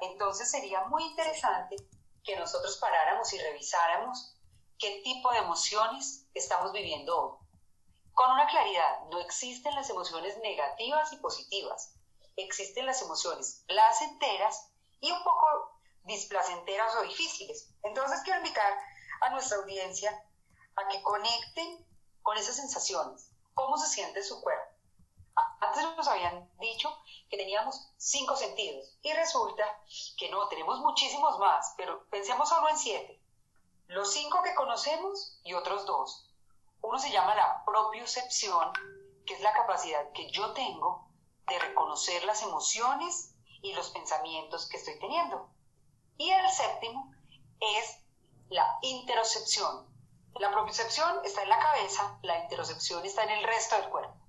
[0.00, 1.76] Entonces sería muy interesante
[2.24, 4.36] que nosotros paráramos y revisáramos
[4.78, 7.38] qué tipo de emociones estamos viviendo hoy.
[8.14, 11.94] Con una claridad, no existen las emociones negativas y positivas,
[12.36, 14.70] existen las emociones placenteras
[15.00, 15.46] y un poco
[16.04, 17.74] displacenteras o difíciles.
[17.82, 18.72] Entonces quiero invitar
[19.22, 20.10] a nuestra audiencia
[20.76, 21.86] a que conecten
[22.22, 24.61] con esas sensaciones, cómo se siente su cuerpo.
[25.62, 26.92] Antes nos habían dicho
[27.30, 29.64] que teníamos cinco sentidos y resulta
[30.18, 33.22] que no, tenemos muchísimos más, pero pensemos solo en siete.
[33.86, 36.28] Los cinco que conocemos y otros dos.
[36.80, 38.72] Uno se llama la propiocepción,
[39.24, 41.08] que es la capacidad que yo tengo
[41.46, 45.48] de reconocer las emociones y los pensamientos que estoy teniendo.
[46.18, 47.14] Y el séptimo
[47.60, 47.98] es
[48.48, 49.86] la interocepción.
[50.40, 54.21] La propiocepción está en la cabeza, la interocepción está en el resto del cuerpo.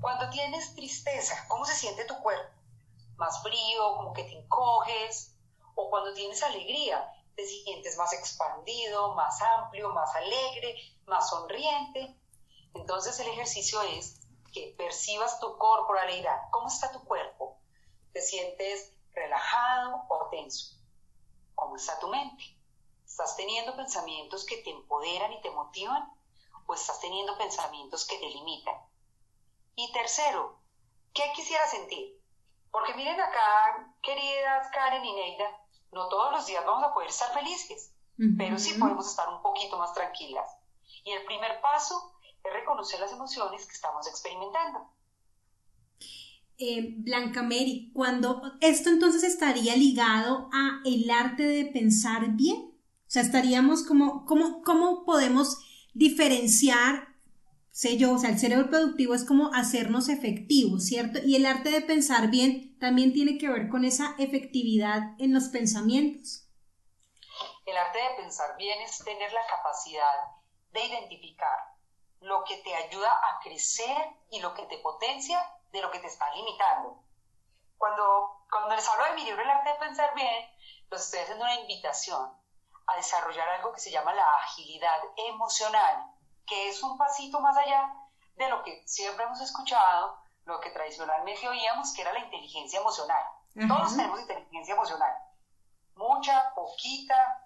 [0.00, 2.54] Cuando tienes tristeza, ¿cómo se siente tu cuerpo?
[3.16, 5.34] Más frío, como que te encoges.
[5.74, 10.76] O cuando tienes alegría, te sientes más expandido, más amplio, más alegre,
[11.06, 12.16] más sonriente.
[12.74, 14.20] Entonces el ejercicio es
[14.52, 16.48] que percibas tu corporalidad.
[16.52, 17.58] ¿Cómo está tu cuerpo?
[18.12, 20.76] ¿Te sientes relajado o tenso?
[21.56, 22.44] ¿Cómo está tu mente?
[23.04, 26.12] ¿Estás teniendo pensamientos que te empoderan y te motivan?
[26.66, 28.76] ¿O estás teniendo pensamientos que te limitan?
[29.78, 30.58] Y tercero,
[31.14, 32.20] ¿qué quisiera sentir?
[32.72, 35.56] Porque miren acá, queridas Karen y Neida,
[35.92, 37.94] no todos los días vamos a poder estar felices,
[38.36, 40.48] pero sí podemos estar un poquito más tranquilas.
[41.04, 42.12] Y el primer paso
[42.42, 44.80] es reconocer las emociones que estamos experimentando.
[46.58, 53.10] Eh, Blanca Mary, cuando esto entonces estaría ligado a el arte de pensar bien, o
[53.10, 55.56] sea, estaríamos como, ¿cómo, cómo podemos
[55.94, 57.07] diferenciar
[57.78, 61.20] sé yo, o sea, el cerebro productivo es como hacernos efectivos, ¿cierto?
[61.24, 65.44] Y el arte de pensar bien también tiene que ver con esa efectividad en los
[65.50, 66.50] pensamientos.
[67.64, 70.18] El arte de pensar bien es tener la capacidad
[70.72, 71.56] de identificar
[72.18, 75.38] lo que te ayuda a crecer y lo que te potencia
[75.70, 77.04] de lo que te está limitando.
[77.76, 80.50] Cuando, cuando les hablo de mi libro El arte de pensar bien,
[80.90, 82.28] los estoy haciendo una invitación
[82.88, 84.98] a desarrollar algo que se llama la agilidad
[85.28, 86.17] emocional
[86.48, 87.92] que es un pasito más allá
[88.36, 93.22] de lo que siempre hemos escuchado, lo que tradicionalmente oíamos, que era la inteligencia emocional.
[93.66, 95.12] Todos tenemos inteligencia emocional,
[95.96, 97.44] mucha, poquita,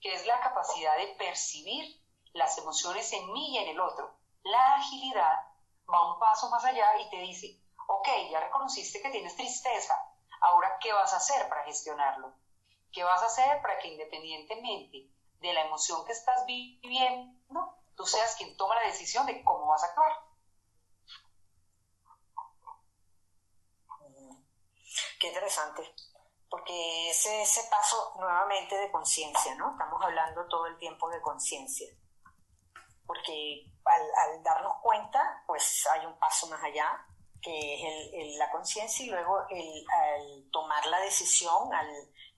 [0.00, 4.18] que es la capacidad de percibir las emociones en mí y en el otro.
[4.42, 5.40] La agilidad
[5.88, 9.94] va un paso más allá y te dice, ok, ya reconociste que tienes tristeza,
[10.40, 12.34] ahora ¿qué vas a hacer para gestionarlo?
[12.92, 15.08] ¿Qué vas a hacer para que independientemente
[15.40, 19.82] de la emoción que estás viviendo, tú seas quien toma la decisión de cómo vas
[19.82, 20.12] a actuar?
[25.20, 25.94] Qué interesante,
[26.50, 29.70] porque ese, ese paso nuevamente de conciencia, ¿no?
[29.72, 31.88] Estamos hablando todo el tiempo de conciencia,
[33.06, 37.06] porque al, darnos cuenta, pues hay un paso más allá,
[37.40, 41.88] que es la conciencia, y luego el, al tomar la decisión, al,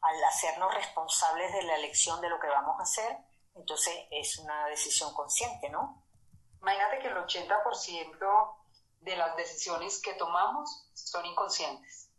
[0.01, 3.19] al hacernos responsables de la elección de lo que vamos a hacer,
[3.57, 6.03] entonces es una decisión consciente, ¿no?
[6.61, 8.57] Imagínate que el 80%
[9.01, 12.11] de las decisiones que tomamos son inconscientes.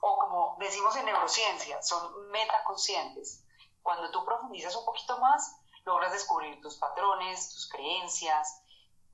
[0.00, 3.44] O como decimos en neurociencia, son metaconscientes.
[3.82, 8.62] Cuando tú profundizas un poquito más, logras descubrir tus patrones, tus creencias,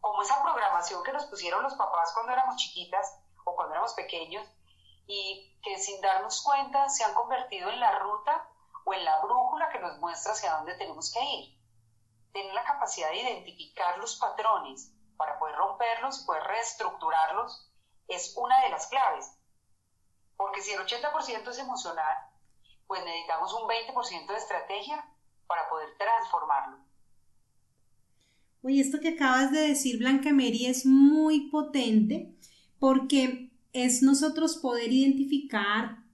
[0.01, 4.47] como esa programación que nos pusieron los papás cuando éramos chiquitas o cuando éramos pequeños
[5.07, 8.49] y que sin darnos cuenta se han convertido en la ruta
[8.89, 11.59] o en la brújula que nos muestra hacia dónde tenemos que ir.
[12.33, 17.71] Tener la capacidad de identificar los patrones para poder romperlos y poder reestructurarlos
[18.09, 19.37] es una de las claves.
[20.37, 22.17] Porque si el 80% es emocional,
[22.87, 25.05] pues necesitamos un 20% de estrategia
[25.47, 26.79] para poder transformarlo.
[28.63, 32.35] Oye, esto que acabas de decir, Blanca Mary, es muy potente
[32.79, 36.08] porque es nosotros poder identificar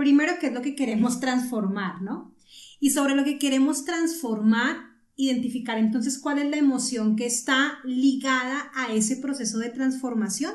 [0.00, 2.32] primero qué es lo que queremos transformar, ¿no?
[2.80, 4.76] Y sobre lo que queremos transformar,
[5.14, 10.54] identificar entonces cuál es la emoción que está ligada a ese proceso de transformación.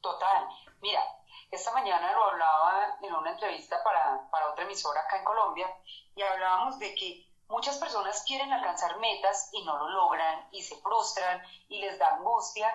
[0.00, 0.46] Total.
[0.80, 1.02] Mira,
[1.50, 5.68] esta mañana lo hablaba en una entrevista para, para otra emisora acá en Colombia
[6.14, 10.76] y hablábamos de que muchas personas quieren alcanzar metas y no lo logran y se
[10.76, 12.72] frustran y les da angustia,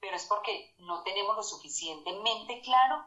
[0.00, 3.04] pero es porque no tenemos lo suficientemente claro,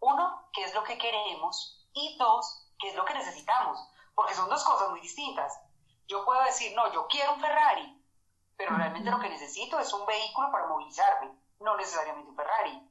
[0.00, 3.78] uno, qué es lo que queremos y dos, qué es lo que necesitamos,
[4.14, 5.52] porque son dos cosas muy distintas.
[6.06, 8.02] Yo puedo decir, no, yo quiero un Ferrari,
[8.56, 12.82] pero realmente lo que necesito es un vehículo para movilizarme, no necesariamente un Ferrari.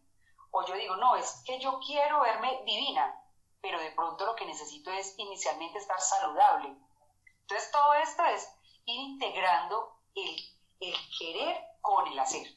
[0.51, 3.21] O yo digo, no, es que yo quiero verme divina,
[3.61, 6.75] pero de pronto lo que necesito es inicialmente estar saludable.
[7.41, 8.49] Entonces todo esto es
[8.85, 10.35] ir integrando el,
[10.79, 12.47] el querer con el hacer.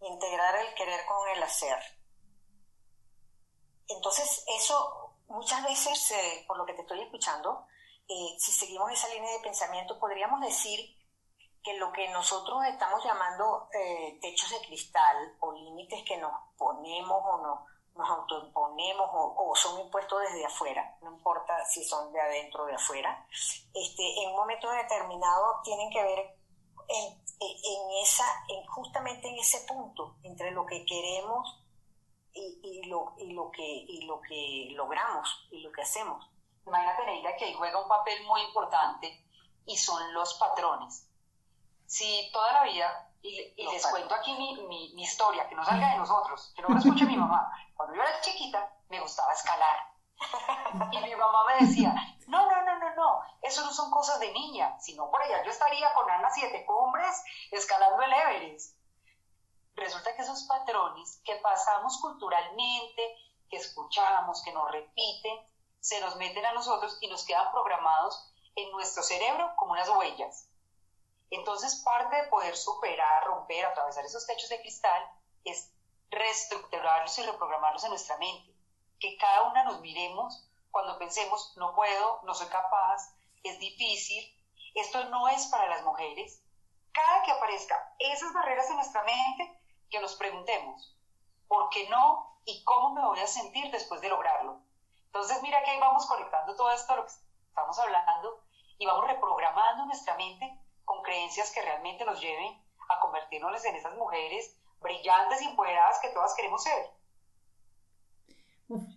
[0.00, 1.78] Integrar el querer con el hacer.
[3.88, 7.66] Entonces eso muchas veces, eh, por lo que te estoy escuchando,
[8.08, 10.96] eh, si seguimos esa línea de pensamiento, podríamos decir
[11.62, 17.22] que lo que nosotros estamos llamando eh, techos de cristal o límites que nos ponemos
[17.24, 22.64] o no, nos autoimponemos o, son impuestos desde afuera, no importa si son de adentro
[22.64, 23.26] o de afuera,
[23.72, 26.38] este, en un momento determinado tienen que ver
[26.88, 27.23] en,
[28.02, 31.60] esa, en justamente en ese punto entre lo que queremos
[32.32, 36.28] y, lo, y, lo que, y lo que logramos y lo que hacemos.
[36.66, 39.24] Imagínate, Neira, que ahí juega un papel muy importante
[39.66, 41.08] y son los patrones
[41.86, 45.98] si toda la vida, y, les cuento aquí mi, mi, historia, que no salga de
[45.98, 49.76] nosotros, que no lo escuche mi mamá, cuando yo era chiquita me gustaba escalar.
[50.92, 51.94] Y mi mamá me decía,
[52.26, 52.63] no, no,
[53.42, 57.22] eso no son cosas de niña, sino por allá yo estaría con Ana Siete Cumbres
[57.50, 58.76] escalando el Everest.
[59.74, 63.16] Resulta que esos patrones que pasamos culturalmente,
[63.50, 65.38] que escuchamos, que nos repiten,
[65.80, 70.48] se nos meten a nosotros y nos quedan programados en nuestro cerebro como unas huellas.
[71.30, 75.02] Entonces, parte de poder superar, romper, atravesar esos techos de cristal
[75.44, 75.72] es
[76.10, 78.54] reestructurarlos y reprogramarlos en nuestra mente.
[79.00, 83.14] Que cada una nos miremos cuando pensemos, no puedo, no soy capaz,
[83.44, 84.24] es difícil,
[84.74, 86.42] esto no es para las mujeres.
[86.90, 89.56] Cada que aparezca esas barreras en nuestra mente,
[89.88, 90.98] que nos preguntemos,
[91.46, 92.40] ¿por qué no?
[92.44, 94.62] ¿Y cómo me voy a sentir después de lograrlo?
[95.06, 97.12] Entonces, mira que ahí vamos conectando todo esto lo que
[97.46, 98.42] estamos hablando
[98.76, 103.94] y vamos reprogramando nuestra mente con creencias que realmente nos lleven a convertirnos en esas
[103.94, 106.90] mujeres brillantes y empoderadas que todas queremos ser.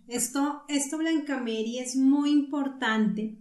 [0.08, 3.38] Esto, esto, Blanca Mary, es muy importante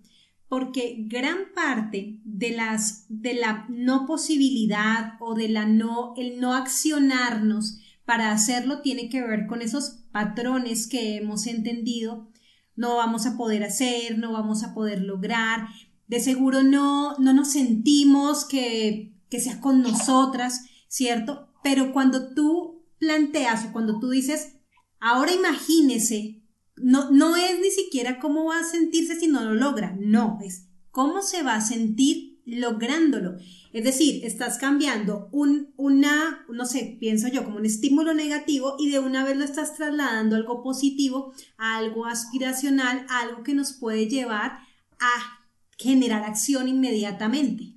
[0.50, 6.54] porque gran parte de las de la no posibilidad o de la no el no
[6.54, 12.30] accionarnos para hacerlo tiene que ver con esos patrones que hemos entendido
[12.78, 15.68] no vamos a poder hacer, no vamos a poder lograr,
[16.08, 21.50] de seguro no, no nos sentimos que, que sea con nosotras, ¿cierto?
[21.64, 24.57] Pero cuando tú planteas o cuando tú dices,
[25.00, 26.42] ahora imagínese,
[26.76, 30.68] no, no es ni siquiera cómo va a sentirse si no lo logra, no, es
[30.92, 33.38] cómo se va a sentir lográndolo.
[33.74, 38.90] Es decir, estás cambiando un, una, no sé, pienso yo, como un estímulo negativo y
[38.90, 43.54] de una vez lo estás trasladando a algo positivo, a algo aspiracional, a algo que
[43.54, 44.60] nos puede llevar
[45.00, 45.44] a
[45.78, 47.77] generar acción inmediatamente.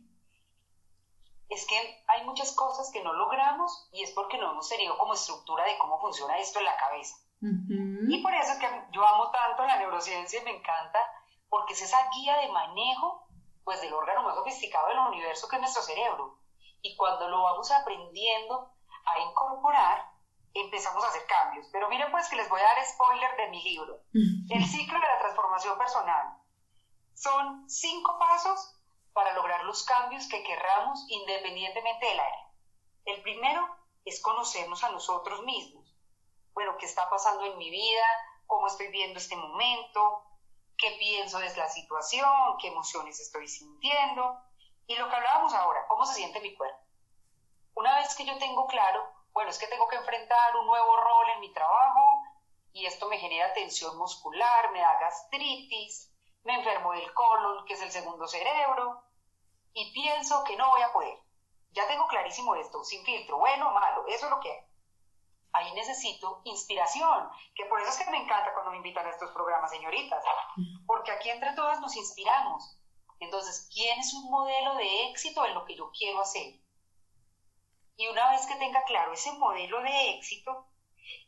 [1.50, 5.14] Es que hay muchas cosas que no logramos y es porque no hemos tenido como
[5.14, 7.16] estructura de cómo funciona esto en la cabeza.
[7.42, 10.98] Y por eso es que yo amo tanto la neurociencia y me encanta,
[11.48, 13.26] porque es esa guía de manejo
[13.64, 16.38] pues del órgano más sofisticado del universo que es nuestro cerebro.
[16.82, 18.72] Y cuando lo vamos aprendiendo
[19.04, 20.10] a incorporar,
[20.54, 21.66] empezamos a hacer cambios.
[21.72, 25.06] Pero miren pues que les voy a dar spoiler de mi libro, El ciclo de
[25.06, 26.36] la transformación personal.
[27.14, 28.79] Son cinco pasos
[29.12, 32.52] para lograr los cambios que querramos independientemente del área.
[33.04, 33.66] El primero
[34.04, 35.96] es conocernos a nosotros mismos.
[36.52, 38.04] Bueno, ¿qué está pasando en mi vida?
[38.46, 40.26] ¿Cómo estoy viendo este momento?
[40.80, 44.40] qué pienso de la situación, qué emociones estoy sintiendo
[44.86, 46.80] y lo que hablábamos ahora, cómo se siente mi cuerpo.
[47.74, 51.30] Una vez que yo tengo claro, bueno, es que tengo que enfrentar un nuevo rol
[51.34, 52.22] en mi trabajo
[52.72, 56.12] y esto me genera tensión muscular, me da gastritis,
[56.44, 59.02] me enfermo del colon, que es el segundo cerebro,
[59.72, 61.18] y pienso que no voy a poder.
[61.72, 64.70] Ya tengo clarísimo esto, sin filtro, bueno malo, eso es lo que
[65.52, 69.30] ahí necesito inspiración, que por eso es que me encanta cuando me invitan a estos
[69.32, 70.22] programas, señoritas,
[70.86, 72.76] porque aquí entre todas nos inspiramos.
[73.20, 76.54] Entonces, ¿quién es un modelo de éxito en lo que yo quiero hacer?
[77.96, 80.66] Y una vez que tenga claro ese modelo de éxito,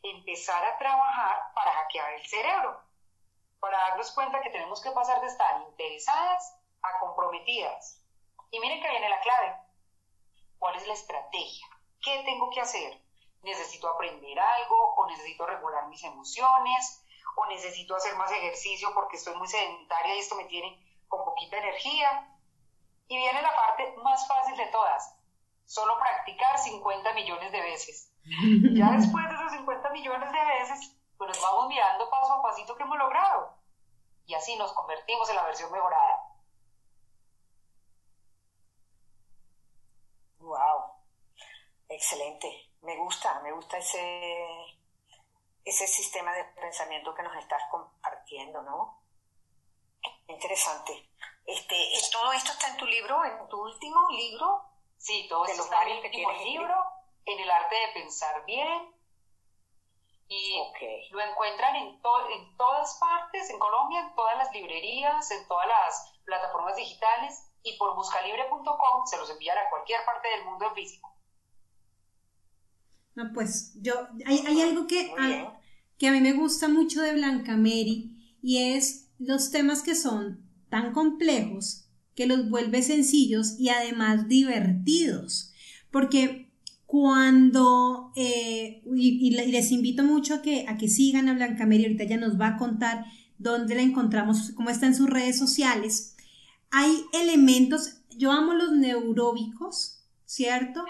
[0.01, 2.81] empezar a trabajar para hackear el cerebro,
[3.63, 8.03] para darnos cuenta que tenemos que pasar de estar interesadas a comprometidas.
[8.51, 9.55] Y miren que viene la clave.
[10.59, 11.65] ¿Cuál es la estrategia?
[12.01, 13.01] ¿Qué tengo que hacer?
[13.43, 17.05] necesito aprender algo o necesito regular mis emociones
[17.35, 21.57] o necesito hacer más ejercicio porque estoy muy sedentaria y esto me tiene con poquita
[21.57, 22.29] energía.
[23.07, 25.15] Y viene la parte más fácil de todas,
[25.65, 28.11] solo practicar 50 millones de veces.
[28.73, 32.75] Ya después de esos 50 millones de veces, pues nos vamos mirando paso a pasito
[32.75, 33.57] que hemos logrado.
[34.25, 36.33] Y así nos convertimos en la versión mejorada.
[40.39, 40.95] Wow,
[41.89, 42.69] excelente.
[42.81, 44.45] Me gusta, me gusta ese,
[45.63, 49.01] ese sistema de pensamiento que nos estás compartiendo, ¿no?
[50.27, 51.09] Interesante.
[51.45, 51.75] Este,
[52.11, 54.63] ¿Todo esto está en tu libro, en tu último libro?
[54.97, 56.75] Sí, todo esto está en el último libro,
[57.25, 58.92] en el arte de pensar bien.
[60.33, 65.67] Y lo encuentran en, en todas partes, en Colombia, en todas las librerías, en todas
[65.67, 70.75] las plataformas digitales y por buscalibre.com se los envían a cualquier parte del mundo en
[70.75, 71.09] físico.
[73.15, 73.93] No, pues yo,
[74.25, 75.59] hay, algo que a,
[75.99, 80.49] que a mí me gusta mucho de Blanca Mary y es los temas que son
[80.69, 85.53] tan complejos que los vuelve sencillos y además divertidos.
[85.91, 86.42] Porque
[86.93, 92.03] cuando, eh, y, les invito mucho a que, a que sigan a Blanca Mary, ahorita
[92.03, 93.05] ella nos va a contar
[93.39, 96.15] dónde la encontramos, cómo está en sus redes sociales.
[96.69, 100.85] Hay elementos, yo amo los neuróbicos, ¿cierto?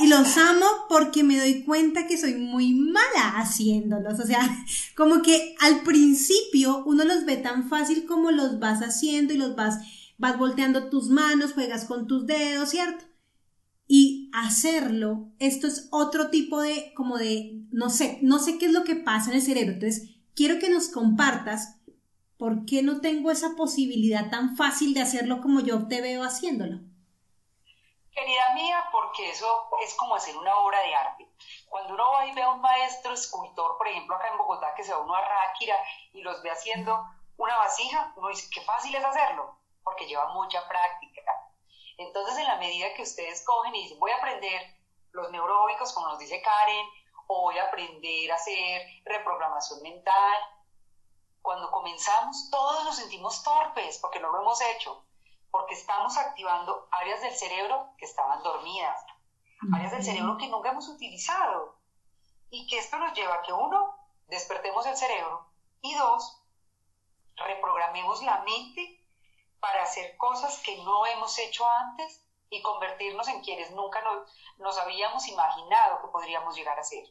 [0.00, 4.20] Y los amo porque me doy cuenta que soy muy mala haciéndolos.
[4.20, 4.46] O sea,
[4.94, 9.56] como que al principio uno los ve tan fácil como los vas haciendo y los
[9.56, 9.78] vas,
[10.18, 13.09] vas volteando tus manos, juegas con tus dedos, ¿cierto?
[13.92, 18.72] Y hacerlo, esto es otro tipo de, como de, no sé, no sé qué es
[18.72, 19.72] lo que pasa en el cerebro.
[19.72, 21.80] Entonces, quiero que nos compartas
[22.38, 26.78] por qué no tengo esa posibilidad tan fácil de hacerlo como yo te veo haciéndolo.
[28.12, 29.48] Querida mía, porque eso
[29.84, 31.28] es como hacer una obra de arte.
[31.68, 34.84] Cuando uno va y ve a un maestro escultor, por ejemplo, acá en Bogotá, que
[34.84, 35.74] se va uno a Ráquira
[36.12, 37.04] y los ve haciendo
[37.38, 41.39] una vasija, uno dice, qué fácil es hacerlo, porque lleva mucha práctica.
[42.00, 44.62] Entonces, en la medida que ustedes cogen y dicen, voy a aprender
[45.12, 46.86] los neuróbicos, como nos dice Karen,
[47.26, 50.38] o voy a aprender a hacer reprogramación mental,
[51.42, 55.04] cuando comenzamos todos nos sentimos torpes porque no lo hemos hecho
[55.50, 59.04] porque estamos activando áreas del cerebro que estaban dormidas,
[59.74, 61.76] áreas del cerebro que nunca hemos utilizado.
[62.50, 63.94] Y que esto nos lleva a que uno,
[64.28, 66.40] despertemos el cerebro y dos,
[67.36, 68.99] reprogramemos la mente
[69.60, 74.02] para hacer cosas que no hemos hecho antes y convertirnos en quienes nunca
[74.58, 77.04] nos, habíamos imaginado que podríamos llegar a ser.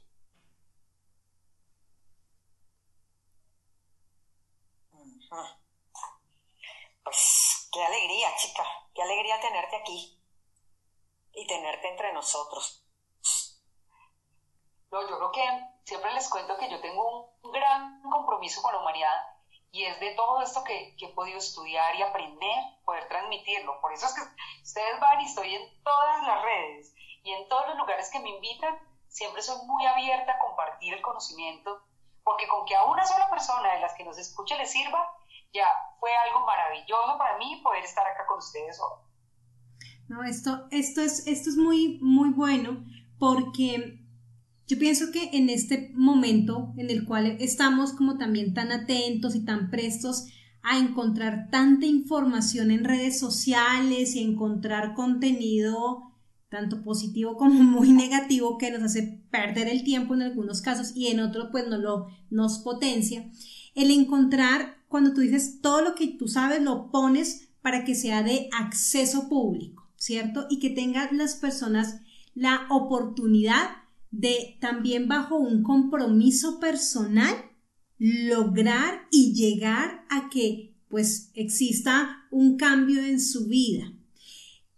[7.04, 8.64] Pues Qué alegría, chica,
[8.96, 10.20] qué alegría tenerte aquí
[11.34, 12.84] y tenerte entre nosotros.
[14.92, 15.46] No, yo creo que
[15.84, 19.39] siempre les cuento que yo tengo un gran compromiso con la humanidad
[19.72, 23.80] y es de todo esto que, que, he podido estudiar y aprender, poder transmitirlo.
[23.82, 24.22] Por eso es que
[24.64, 26.94] ustedes van y estoy en todas las redes
[27.24, 31.02] y en todos los lugares que me invitan, siempre soy muy abierta a compartir el
[31.02, 31.84] conocimiento,
[32.24, 35.14] porque con que a una sola persona de las que nos escuche le sirva,
[35.54, 35.68] ya
[36.00, 39.10] fue algo maravilloso para mí poder estar acá con ustedes hoy.
[40.08, 42.84] No, esto, esto, es, esto es muy, muy bueno
[43.20, 44.00] porque
[44.70, 49.44] yo pienso que en este momento en el cual estamos como también tan atentos y
[49.44, 50.28] tan prestos
[50.62, 56.04] a encontrar tanta información en redes sociales y encontrar contenido
[56.50, 61.08] tanto positivo como muy negativo que nos hace perder el tiempo en algunos casos y
[61.08, 63.28] en otros pues no lo nos potencia.
[63.74, 68.22] El encontrar cuando tú dices todo lo que tú sabes lo pones para que sea
[68.22, 70.46] de acceso público, ¿cierto?
[70.48, 72.02] Y que tengan las personas
[72.36, 73.80] la oportunidad
[74.12, 77.36] de también bajo un compromiso personal
[77.98, 83.94] lograr y llegar a que pues exista un cambio en su vida.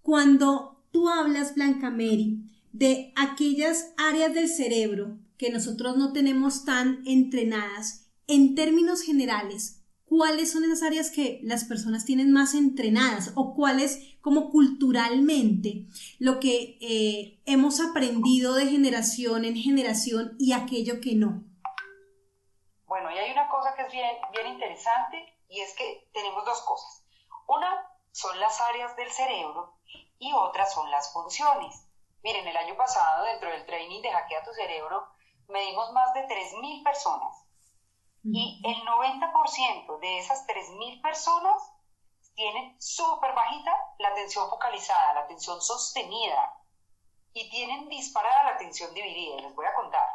[0.01, 7.01] Cuando tú hablas, Blanca Mary, de aquellas áreas del cerebro que nosotros no tenemos tan
[7.05, 9.80] entrenadas, en términos generales,
[10.11, 15.85] cuáles son esas áreas que las personas tienen más entrenadas o cuáles como culturalmente
[16.19, 21.45] lo que eh, hemos aprendido de generación en generación y aquello que no.
[22.87, 26.61] Bueno, y hay una cosa que es bien, bien interesante y es que tenemos dos
[26.63, 27.05] cosas.
[27.47, 27.71] Una
[28.11, 29.77] son las áreas del cerebro
[30.19, 31.87] y otra son las funciones.
[32.21, 35.07] Miren, el año pasado dentro del training de Hackea tu Cerebro
[35.47, 37.50] medimos más de 3.000 personas
[38.23, 41.73] y el 90% de esas 3.000 personas
[42.35, 46.53] tienen súper bajita la atención focalizada, la atención sostenida
[47.33, 49.41] y tienen disparada la atención dividida.
[49.41, 50.05] Les voy a contar.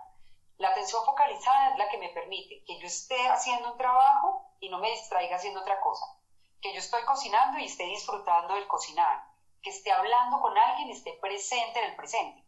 [0.59, 4.69] La atención focalizada es la que me permite que yo esté haciendo un trabajo y
[4.69, 6.07] no me distraiga haciendo otra cosa.
[6.63, 9.25] Que yo estoy cocinando y esté disfrutando del cocinar.
[9.63, 12.45] Que esté hablando con alguien y esté presente en el presente.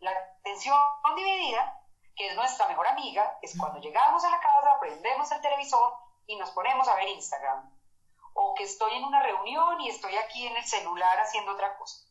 [0.00, 0.78] La atención
[1.14, 1.85] dividida
[2.16, 5.94] que es nuestra mejor amiga, es cuando llegamos a la casa, prendemos el televisor
[6.26, 7.72] y nos ponemos a ver Instagram.
[8.34, 12.06] O que estoy en una reunión y estoy aquí en el celular haciendo otra cosa.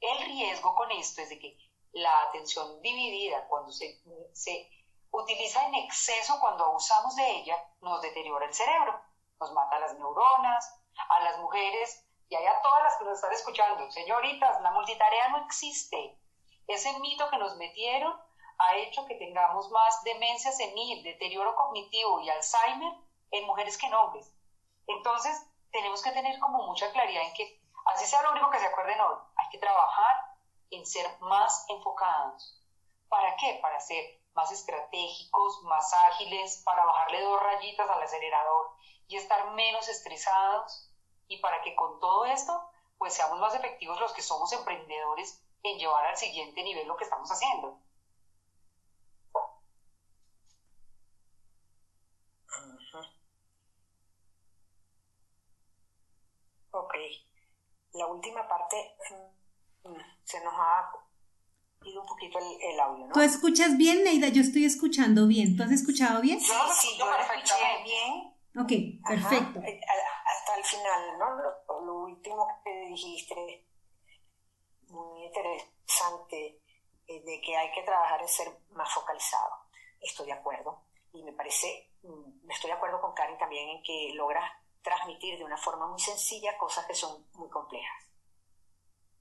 [0.00, 1.58] El riesgo con esto es de que
[1.92, 4.00] la atención dividida, cuando se,
[4.32, 4.70] se
[5.10, 9.00] utiliza en exceso, cuando abusamos de ella, nos deteriora el cerebro,
[9.40, 10.80] nos mata las neuronas,
[11.10, 13.90] a las mujeres y a todas las que nos están escuchando.
[13.90, 16.18] Señoritas, la multitarea no existe.
[16.66, 18.25] Ese mito que nos metieron
[18.58, 22.92] ha hecho que tengamos más demencia senil, deterioro cognitivo y Alzheimer
[23.30, 24.32] en mujeres que en hombres.
[24.86, 28.66] Entonces, tenemos que tener como mucha claridad en que, así sea lo único que se
[28.66, 30.16] acuerden hoy, hay que trabajar
[30.70, 32.62] en ser más enfocados.
[33.08, 33.58] ¿Para qué?
[33.62, 38.70] Para ser más estratégicos, más ágiles, para bajarle dos rayitas al acelerador
[39.08, 40.90] y estar menos estresados
[41.28, 45.78] y para que con todo esto pues seamos más efectivos los que somos emprendedores en
[45.78, 47.78] llevar al siguiente nivel lo que estamos haciendo.
[56.76, 56.94] Ok.
[57.92, 58.76] La última parte
[59.84, 60.90] mm, se nos ha
[61.84, 63.12] ido un poquito el, audio, ¿no?
[63.14, 64.28] ¿Tú escuchas bien, Neida?
[64.28, 65.56] Yo estoy escuchando bien.
[65.56, 66.38] ¿Tú has escuchado bien?
[66.40, 67.54] Sí, sí, yo lo escuché
[67.84, 68.34] bien.
[68.58, 69.60] Ok, perfecto.
[69.60, 69.80] Eh,
[70.24, 71.84] hasta el final, ¿no?
[71.84, 73.66] Lo, último que dijiste,
[74.88, 76.60] muy interesante,
[77.06, 79.50] eh, de que hay que trabajar en ser más focalizado.
[80.00, 80.84] Estoy de acuerdo.
[81.12, 84.50] Y me parece, mm, estoy de acuerdo con Karen también en que logras
[84.86, 88.04] transmitir de una forma muy sencilla cosas que son muy complejas.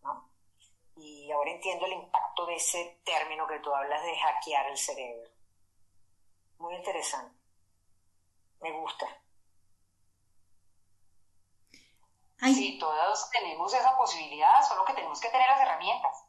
[0.03, 0.29] ¿no?
[0.95, 5.27] Y ahora entiendo el impacto de ese término que tú hablas de hackear el cerebro.
[6.59, 7.35] Muy interesante.
[8.61, 9.07] Me gusta.
[12.39, 16.25] Sí, todos tenemos esa posibilidad, solo que tenemos que tener las herramientas.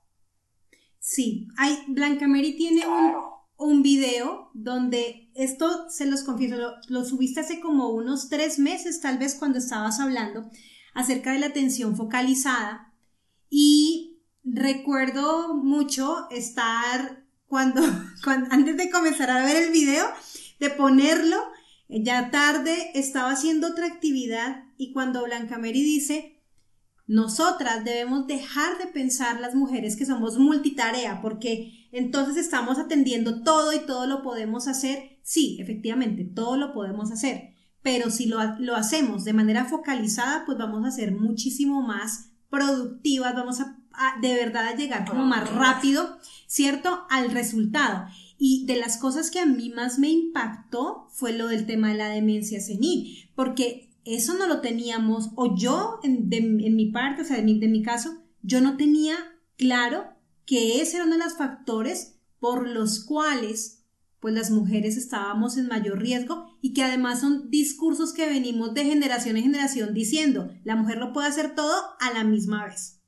[0.99, 6.57] Sí, hay, Blanca Mary tiene un, un video donde esto, se los confieso,
[6.89, 10.51] lo, subiste hace como unos tres meses, tal vez cuando estabas hablando
[10.95, 12.93] acerca de la atención focalizada.
[13.49, 17.81] Y recuerdo mucho estar cuando,
[18.25, 20.07] cuando antes de comenzar a ver el video,
[20.61, 21.39] de ponerlo,
[21.89, 26.36] ya tarde estaba haciendo otra actividad y cuando Blanca Mary dice,
[27.07, 33.73] nosotras debemos dejar de pensar las mujeres que somos multitarea, porque entonces estamos atendiendo todo
[33.73, 35.19] y todo lo podemos hacer.
[35.23, 38.41] Sí, efectivamente, todo lo podemos hacer, pero si lo,
[38.75, 43.77] hacemos de manera focalizada, pues vamos a ser muchísimo más productivas, vamos a,
[44.21, 47.07] de verdad a llegar como más rápido, ¿cierto?
[47.09, 48.09] Al resultado.
[48.39, 51.99] Y de las cosas que a mí más me impactó fue lo del tema de
[51.99, 57.39] la demencia senil, porque eso no lo teníamos, o yo en, mi parte, o sea,
[57.39, 59.17] de mi, caso, yo no tenía
[59.59, 60.15] claro
[60.47, 63.85] que ese era uno de los factores por los cuales
[64.21, 68.85] pues las mujeres estábamos en mayor riesgo y que además son discursos que venimos de
[68.85, 73.03] generación en generación diciendo, la mujer lo puede hacer todo a la misma vez.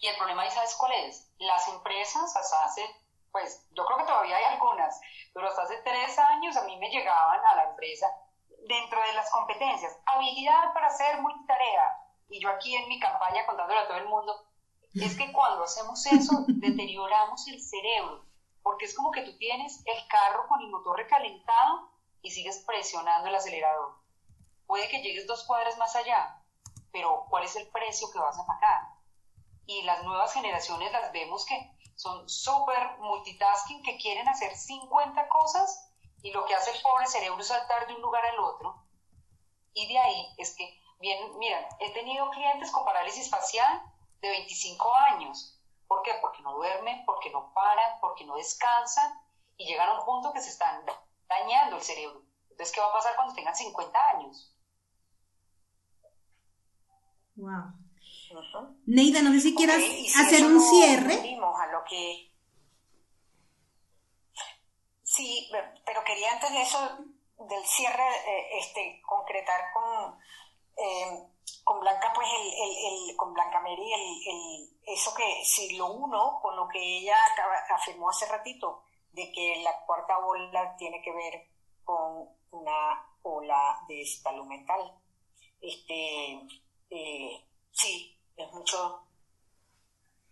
[0.00, 1.30] Y el problema, ¿sabes cuál es?
[1.38, 2.82] Las empresas hasta hace,
[3.30, 5.00] pues yo creo que todavía hay algunas,
[5.32, 8.06] pero hasta hace tres años a mí me llegaban a la empresa
[8.66, 11.84] dentro de las competencias, habilidad para hacer multitarea.
[12.28, 14.34] Y yo aquí en mi campaña contándole a todo el mundo,
[14.94, 18.24] es que cuando hacemos eso deterioramos el cerebro,
[18.62, 21.90] porque es como que tú tienes el carro con el motor recalentado
[22.22, 23.96] y sigues presionando el acelerador.
[24.66, 26.42] Puede que llegues dos cuadras más allá,
[26.92, 28.82] pero ¿cuál es el precio que vas a pagar?
[29.66, 35.91] Y las nuevas generaciones las vemos que son súper multitasking, que quieren hacer 50 cosas
[36.22, 38.84] y lo que hace el pobre cerebro es saltar de un lugar al otro.
[39.74, 43.82] Y de ahí es que, bien, miren, he tenido clientes con parálisis facial
[44.20, 45.58] de 25 años.
[45.88, 46.12] ¿Por qué?
[46.20, 49.12] Porque no duermen, porque no paran, porque no descansan
[49.56, 50.84] y llegan a un punto que se están
[51.28, 52.22] dañando el cerebro.
[52.50, 54.54] Entonces, ¿qué va a pasar cuando tengan 50 años?
[57.36, 57.82] Wow.
[58.86, 59.82] Neida, no sé si quieras
[60.16, 61.14] hacer un cierre.
[61.14, 62.31] A lo que
[65.14, 65.50] Sí,
[65.84, 66.78] pero quería antes de eso,
[67.36, 70.18] del cierre, eh, este, concretar con,
[70.74, 71.28] eh,
[71.64, 76.56] con Blanca, pues el, el, con Blanca Mary, el, eso que si lo uno con
[76.56, 77.18] lo que ella
[77.74, 81.46] afirmó hace ratito, de que la cuarta ola tiene que ver
[81.84, 84.98] con una ola de salud mental.
[85.60, 86.40] Este,
[86.88, 89.02] eh, sí, es mucho,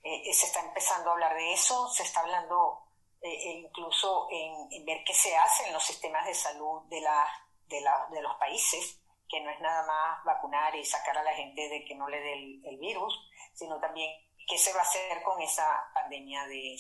[0.03, 2.80] se está empezando a hablar de eso, se está hablando eh,
[3.23, 7.27] e incluso en, ver qué se hace en los sistemas de salud de, la,
[7.67, 8.99] de, la, de los países,
[9.29, 12.21] que no es nada más vacunar y sacar a la gente de que no le
[12.21, 13.15] dé el, virus,
[13.55, 14.11] sino también
[14.49, 15.65] qué se va a hacer con esa
[15.95, 16.77] pandemia de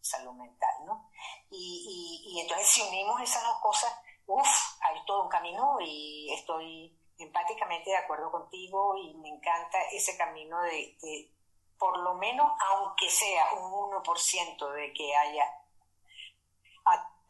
[0.00, 1.10] salud mental, ¿no?
[1.50, 3.92] Y, y, entonces si unimos esas dos cosas,
[4.26, 4.48] uff,
[4.80, 10.62] hay todo un camino y estoy empáticamente de acuerdo contigo y me encanta ese camino
[10.62, 11.30] de, de
[11.78, 15.59] por lo menos, aunque sea un 1% de que haya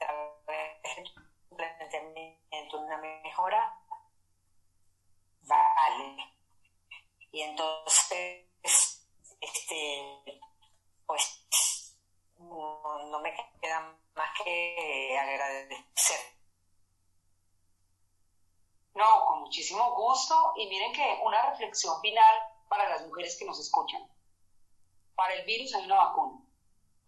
[0.00, 0.80] través
[1.50, 3.78] un una mejora,
[5.42, 6.16] vale.
[7.32, 8.46] Y entonces,
[9.40, 10.40] este,
[11.06, 11.96] pues,
[12.38, 16.20] no, me queda más que agradecer.
[18.94, 20.52] No, con muchísimo gusto.
[20.56, 22.36] Y miren que una reflexión final
[22.68, 24.02] para las mujeres que nos escuchan.
[25.14, 26.39] Para el virus hay una vacuna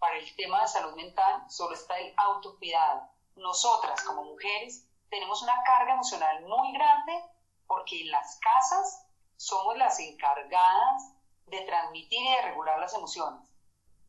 [0.03, 3.03] para el tema de salud mental solo está el autocuidado.
[3.36, 7.24] Nosotras como mujeres tenemos una carga emocional muy grande
[7.68, 11.14] porque en las casas somos las encargadas
[11.46, 13.48] de transmitir y de regular las emociones.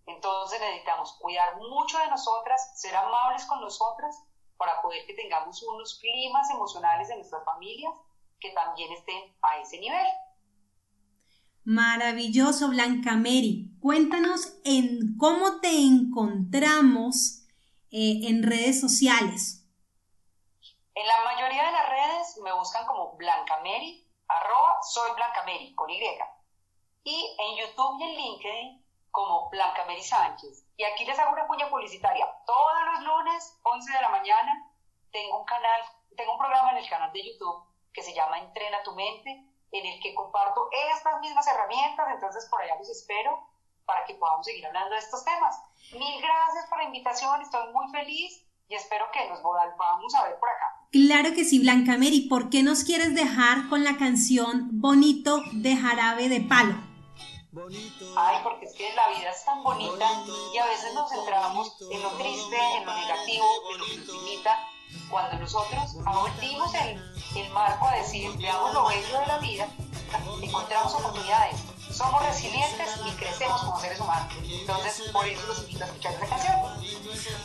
[0.07, 4.19] Entonces necesitamos cuidar mucho de nosotras, ser amables con nosotras
[4.57, 7.93] para poder que tengamos unos climas emocionales en nuestras familias
[8.39, 10.07] que también estén a ese nivel.
[11.65, 13.71] Maravilloso, Blanca Mary.
[13.79, 17.47] Cuéntanos en cómo te encontramos
[17.89, 19.65] eh, en redes sociales.
[20.93, 25.73] En la mayoría de las redes me buscan como Blanca Mary, arroba soy Blanca Mary,
[25.73, 26.01] con Y.
[27.05, 30.65] Y en YouTube y en LinkedIn como Blanca Mary Sánchez.
[30.75, 32.27] Y aquí les hago una cuña publicitaria.
[32.45, 34.69] Todos los lunes, 11 de la mañana,
[35.13, 35.81] tengo un canal,
[36.17, 39.85] tengo un programa en el canal de YouTube que se llama Entrena tu mente en
[39.87, 43.49] el que comparto estas mismas herramientas, entonces por allá los espero
[43.85, 45.59] para que podamos seguir hablando de estos temas.
[45.91, 50.39] Mil gracias por la invitación, estoy muy feliz y espero que nos vamos a ver
[50.39, 50.87] por acá.
[50.91, 55.75] Claro que sí, Blanca Mary, ¿por qué nos quieres dejar con la canción Bonito de
[55.75, 56.75] Jarabe de Palo?
[58.15, 60.07] Ay, porque es que la vida es tan bonita
[60.53, 64.07] y a veces nos centramos en lo triste, en lo negativo, en lo que nos
[64.07, 64.67] limita,
[65.09, 69.67] cuando nosotros abrimos el, el marco a decir, veamos lo bello de la vida,
[70.41, 71.55] encontramos oportunidades,
[71.91, 74.27] somos resilientes y crecemos como seres humanos.
[74.43, 76.55] Entonces, por eso los invito a escuchar esta canción.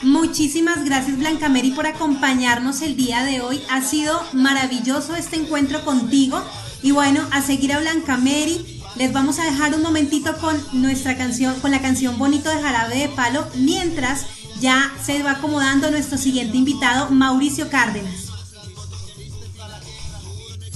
[0.03, 3.63] Muchísimas gracias Blanca Mary por acompañarnos el día de hoy.
[3.71, 6.43] Ha sido maravilloso este encuentro contigo.
[6.83, 8.83] Y bueno, a seguir a Blanca Mary.
[8.97, 12.97] Les vamos a dejar un momentito con nuestra canción, con la canción Bonito de Jarabe
[12.97, 14.27] de Palo, mientras
[14.61, 18.28] ya se va acomodando nuestro siguiente invitado, Mauricio Cárdenas.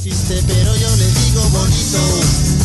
[0.04, 2.61] Existe, pero yo le digo bonito.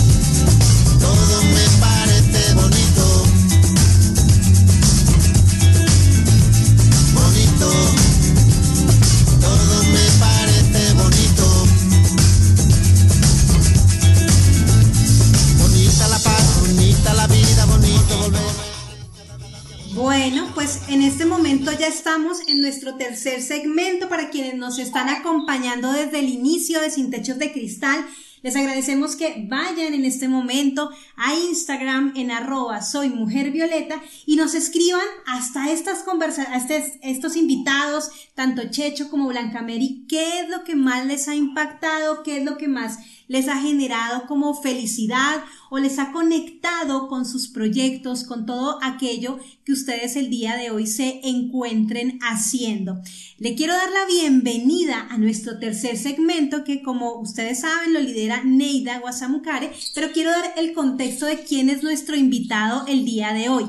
[21.88, 27.09] Estamos en nuestro tercer segmento para quienes nos están acompañando desde el inicio de Sin
[27.09, 28.05] Techos de Cristal.
[28.41, 34.35] Les agradecemos que vayan en este momento a Instagram en arroba soy mujer violeta y
[34.35, 40.63] nos escriban hasta estas conversaciones, estos invitados, tanto Checho como Blanca Mary, qué es lo
[40.63, 45.43] que más les ha impactado, qué es lo que más les ha generado como felicidad
[45.69, 50.71] o les ha conectado con sus proyectos, con todo aquello que ustedes el día de
[50.71, 53.01] hoy se encuentren haciendo.
[53.38, 58.43] Le quiero dar la bienvenida a nuestro tercer segmento que como ustedes saben lo lidera
[58.43, 63.49] Neida Guasamukare, pero quiero dar el contexto de quién es nuestro invitado el día de
[63.49, 63.65] hoy.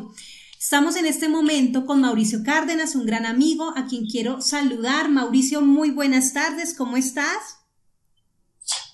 [0.59, 5.09] Estamos en este momento con Mauricio Cárdenas, un gran amigo a quien quiero saludar.
[5.09, 7.58] Mauricio, muy buenas tardes, ¿cómo estás?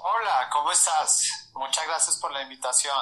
[0.06, 1.50] Hola, ¿cómo estás?
[1.54, 2.92] Muchas gracias por la invitación.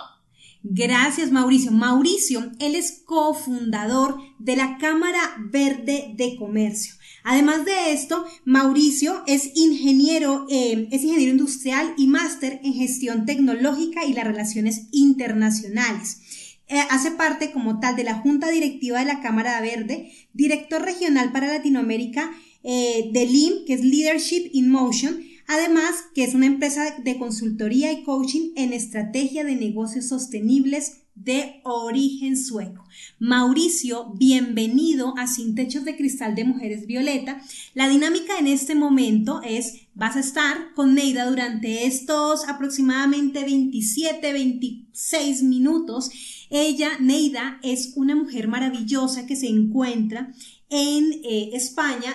[0.62, 1.72] Gracias, Mauricio.
[1.72, 6.94] Mauricio, él es cofundador de la Cámara Verde de Comercio.
[7.24, 14.04] Además de esto, Mauricio es ingeniero, eh, es ingeniero industrial y máster en gestión tecnológica
[14.04, 16.20] y las relaciones internacionales.
[16.68, 21.32] Eh, hace parte como tal de la Junta Directiva de la Cámara Verde, director regional
[21.32, 22.32] para Latinoamérica
[22.62, 27.92] eh, de LIM, que es Leadership in Motion, Además, que es una empresa de consultoría
[27.92, 32.82] y coaching en estrategia de negocios sostenibles de origen sueco.
[33.18, 37.42] Mauricio, bienvenido a Sin Techos de Cristal de Mujeres Violeta.
[37.74, 44.32] La dinámica en este momento es, vas a estar con Neida durante estos aproximadamente 27,
[44.32, 46.10] 26 minutos.
[46.48, 50.32] Ella, Neida, es una mujer maravillosa que se encuentra
[50.70, 52.14] en eh, España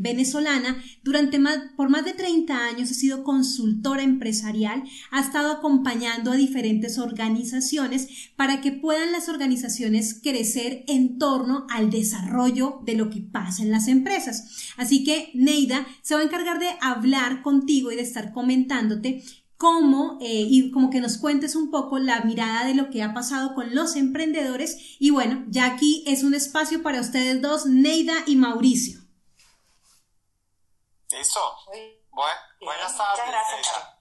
[0.00, 6.32] venezolana, durante más, por más de 30 años ha sido consultora empresarial, ha estado acompañando
[6.32, 13.10] a diferentes organizaciones para que puedan las organizaciones crecer en torno al desarrollo de lo
[13.10, 14.72] que pasa en las empresas.
[14.76, 19.22] Así que Neida se va a encargar de hablar contigo y de estar comentándote
[19.60, 23.12] cómo eh, y como que nos cuentes un poco la mirada de lo que ha
[23.12, 24.96] pasado con los emprendedores.
[24.98, 28.99] Y bueno, ya aquí es un espacio para ustedes dos, Neida y Mauricio.
[31.10, 31.56] Listo.
[32.60, 33.26] buenas tardes.
[33.26, 33.96] Muchas gracias.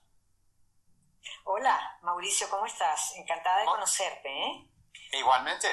[1.44, 3.16] Hola, Mauricio, ¿cómo estás?
[3.16, 4.70] Encantada de conocerte, ¿eh?
[5.14, 5.68] Igualmente.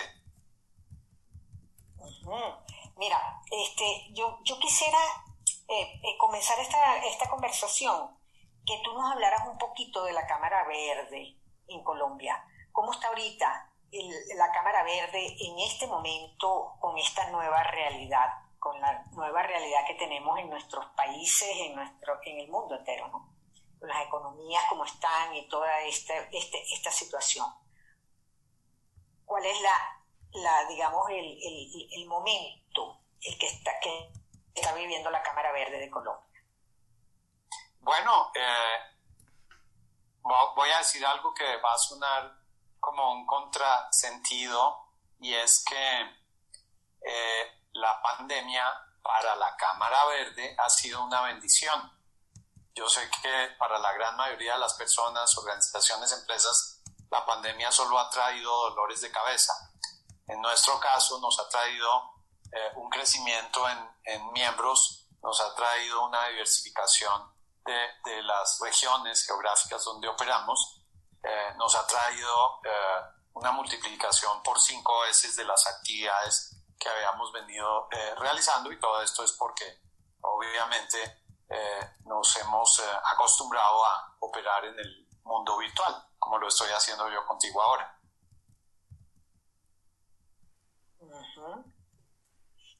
[2.96, 4.98] Mira, este, yo, yo quisiera
[5.68, 8.18] eh, eh, comenzar esta, esta conversación,
[8.64, 11.36] que tú nos hablaras un poquito de la Cámara Verde
[11.68, 12.42] en Colombia.
[12.72, 13.72] ¿Cómo está ahorita
[14.36, 18.45] la Cámara Verde en este momento con esta nueva realidad?
[18.66, 23.06] Con la nueva realidad que tenemos en nuestros países, en, nuestro, en el mundo entero,
[23.06, 23.32] ¿no?
[23.80, 27.46] Las economías como están y toda esta, este, esta situación.
[29.24, 30.02] ¿Cuál es la,
[30.32, 34.10] la digamos, el, el, el momento el que está, que
[34.52, 36.42] está viviendo la Cámara Verde de Colombia?
[37.78, 38.78] Bueno, eh,
[40.56, 42.36] voy a decir algo que va a sonar
[42.80, 44.88] como un contrasentido
[45.20, 46.00] y es que
[47.02, 48.64] eh, la pandemia
[49.02, 51.92] para la Cámara Verde ha sido una bendición.
[52.74, 57.98] Yo sé que para la gran mayoría de las personas, organizaciones, empresas, la pandemia solo
[57.98, 59.52] ha traído dolores de cabeza.
[60.26, 61.88] En nuestro caso nos ha traído
[62.52, 67.32] eh, un crecimiento en, miembros, nos ha traído una diversificación
[67.64, 70.82] de, de las regiones geográficas donde operamos,
[71.22, 73.00] eh, nos ha traído eh,
[73.34, 79.02] una multiplicación por cinco veces de las actividades que habíamos venido eh, realizando y todo
[79.02, 79.80] esto es porque
[80.20, 86.70] obviamente eh, nos hemos eh, acostumbrado a operar en el mundo virtual, como lo estoy
[86.70, 87.92] haciendo yo contigo ahora.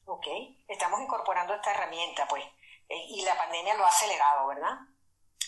[0.05, 0.27] Ok,
[0.67, 2.43] estamos incorporando esta herramienta, pues,
[2.89, 4.79] y la pandemia lo ha acelerado, ¿verdad?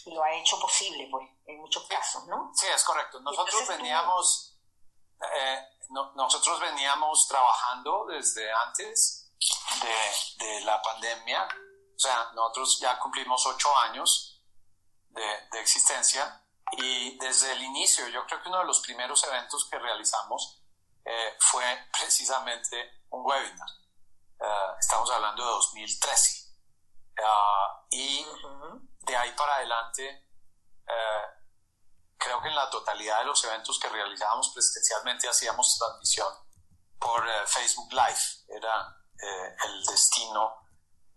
[0.06, 2.52] Y lo ha hecho posible, pues, en muchos casos, ¿no?
[2.54, 3.22] Sí, es correcto.
[3.22, 4.60] Nosotros veníamos
[5.90, 9.32] nosotros veníamos trabajando desde antes
[10.38, 11.48] de, la pandemia,
[11.96, 14.44] o sea, nosotros ya cumplimos ocho años
[15.10, 19.80] de, existencia y desde el inicio, yo creo que uno de los primeros eventos que
[19.80, 20.62] realizamos
[21.06, 23.70] eh, fue precisamente un webinar.
[24.40, 26.50] Eh, estamos hablando de 2013.
[27.24, 28.26] Ah, y
[29.02, 30.08] de ahí para adelante
[30.88, 31.39] eh,
[32.20, 36.28] creo que en la totalidad de los eventos que realizábamos presencialmente hacíamos transmisión
[37.00, 38.20] por eh, Facebook Live.
[38.50, 40.68] Era eh, el destino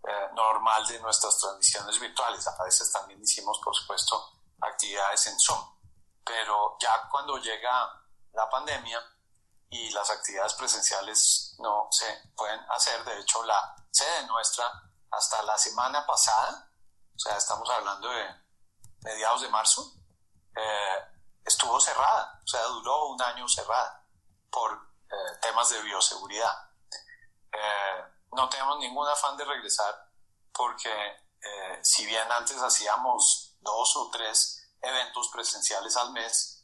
[0.07, 2.47] eh, normal de nuestras transmisiones virtuales.
[2.47, 5.59] A veces también hicimos, por supuesto, actividades en Zoom.
[6.23, 8.01] Pero ya cuando llega
[8.31, 8.99] la pandemia
[9.69, 14.65] y las actividades presenciales no se pueden hacer, de hecho la sede nuestra
[15.11, 16.71] hasta la semana pasada,
[17.13, 18.25] o sea, estamos hablando de
[19.01, 19.93] mediados de marzo,
[20.55, 20.99] eh,
[21.45, 24.05] estuvo cerrada, o sea, duró un año cerrada
[24.51, 26.71] por eh, temas de bioseguridad.
[27.51, 30.09] Eh, no tenemos ningún afán de regresar
[30.51, 31.21] porque
[31.81, 36.63] si bien antes hacíamos dos o tres eventos presenciales al mes,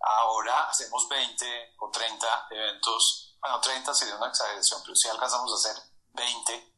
[0.00, 5.70] ahora hacemos 20 o 30 eventos, bueno, 30 sería una exageración, pero si alcanzamos a
[5.70, 5.82] hacer
[6.14, 6.74] 20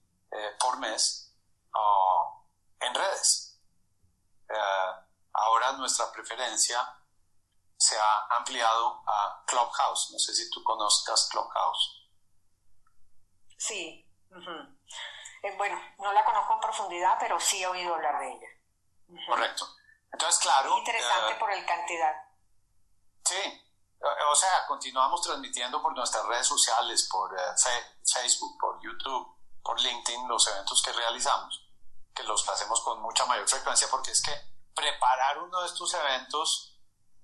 [0.61, 1.33] por mes
[2.81, 3.49] en redes.
[5.33, 6.79] Ahora nuestra preferencia
[7.77, 10.11] se ha ampliado a Clubhouse.
[10.13, 12.09] No sé si tú conozcas Clubhouse.
[13.57, 14.05] Sí.
[15.43, 19.27] Eh, bueno, no la conozco en profundidad, pero sí he oído hablar de ella.
[19.27, 19.67] Correcto.
[20.13, 20.77] Entonces, claro.
[20.79, 22.15] interesante eh, por el cantidad.
[23.25, 23.65] Sí.
[24.31, 27.55] O sea, continuamos transmitiendo por nuestras redes sociales, por eh,
[28.05, 31.69] Facebook, por YouTube, por LinkedIn, los eventos que realizamos,
[32.15, 34.33] que los hacemos con mucha mayor frecuencia, porque es que
[34.75, 36.79] preparar uno de estos eventos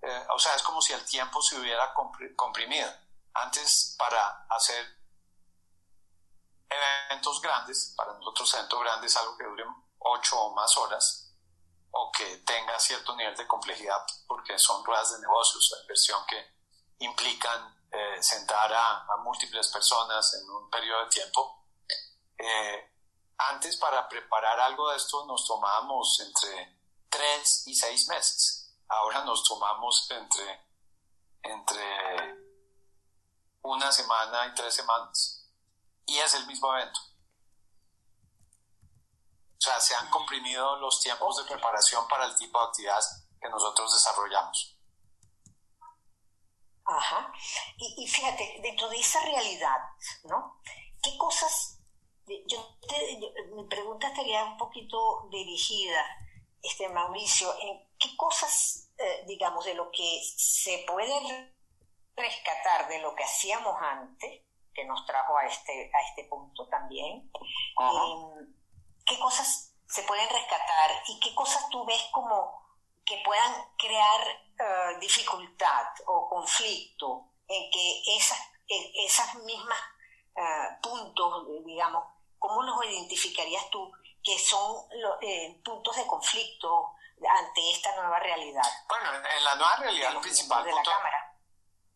[0.06, 1.94] eh, o sea, es como si el tiempo se hubiera
[2.36, 2.92] comprimido.
[3.32, 4.86] Antes, para hacer
[6.68, 9.64] eventos grandes, para nosotros eventos grandes, algo que dure
[9.98, 11.34] ocho o más horas,
[11.90, 16.54] o que tenga cierto nivel de complejidad, porque son ruedas de negocios, inversión que
[16.98, 21.66] implican eh, sentar a, múltiples personas en un periodo de tiempo.
[22.36, 22.92] Eh,
[23.38, 26.83] antes, para preparar algo de esto, nos tomábamos entre
[27.14, 30.66] tres y seis meses ahora nos tomamos entre,
[31.42, 32.36] entre
[33.62, 35.50] una semana y tres semanas.
[36.06, 37.00] Y es el mismo evento.
[39.56, 43.48] O sea, se han comprimido los tiempos de preparación para el tipo de actividades que
[43.48, 44.78] nosotros desarrollamos.
[46.84, 47.32] Ajá.
[47.78, 49.78] Y, fíjate, dentro de esa realidad,
[50.24, 50.60] ¿no?
[51.02, 51.78] ¿Qué cosas,
[52.46, 52.76] yo,
[53.54, 56.04] mi pregunta estaría un poquito dirigida,
[56.64, 61.52] este Mauricio, en qué cosas eh, digamos, de lo que se puede
[62.14, 64.42] rescatar de lo que hacíamos antes,
[64.72, 67.28] que nos trajo a este, a este punto también,
[67.80, 68.54] em,
[69.04, 72.62] qué cosas se pueden rescatar y qué cosas tú ves como
[73.04, 78.38] que puedan crear eh, dificultad o conflicto en que esas,
[78.68, 79.80] e, esas mismas
[80.36, 82.04] eh, puntos, digamos,
[82.38, 83.92] ¿cómo los identificarías tú
[84.24, 85.16] que son los
[85.62, 86.94] puntos de conflicto
[87.28, 88.62] ante esta nueva realidad.
[88.88, 91.38] Bueno, en la nueva realidad el principal de punto, la Cámara.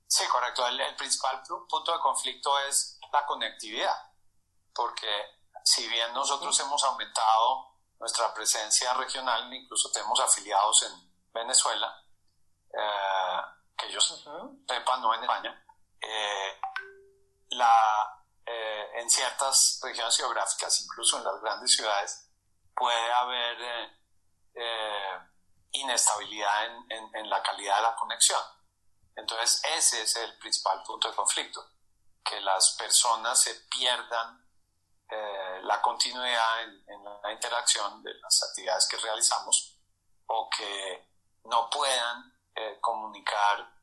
[0.06, 0.66] Sí, correcto.
[0.66, 3.94] El, principal punto de conflicto es la conectividad,
[4.74, 5.08] porque
[5.64, 12.04] si bien nosotros hemos aumentado nuestra presencia regional, incluso tenemos afiliados en Venezuela,
[12.72, 13.40] eh,
[13.76, 14.24] que ellos
[14.66, 15.66] sepan, no en España,
[16.00, 16.60] eh,
[17.50, 18.17] la,
[18.50, 22.30] eh, en ciertas regiones geográficas, incluso en las grandes ciudades,
[22.74, 23.60] puede haber
[24.54, 25.18] eh,
[25.72, 28.40] inestabilidad en, la calidad de la conexión.
[29.14, 31.62] Entonces ese es el principal punto de conflicto,
[32.24, 34.42] que las personas se pierdan
[35.10, 39.76] eh, la continuidad en, la interacción de las actividades que realizamos
[40.26, 41.06] o que
[41.44, 43.76] no puedan eh, comunicar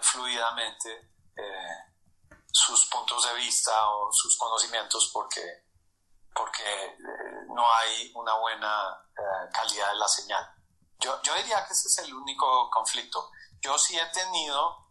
[0.00, 1.10] fluidamente
[2.52, 5.68] sus puntos de vista o sus conocimientos porque
[6.34, 6.96] porque eh,
[7.48, 10.48] no hay una buena eh, calidad de la señal.
[10.98, 13.30] Yo, yo diría que ese es el único conflicto.
[13.60, 14.90] Yo sí he tenido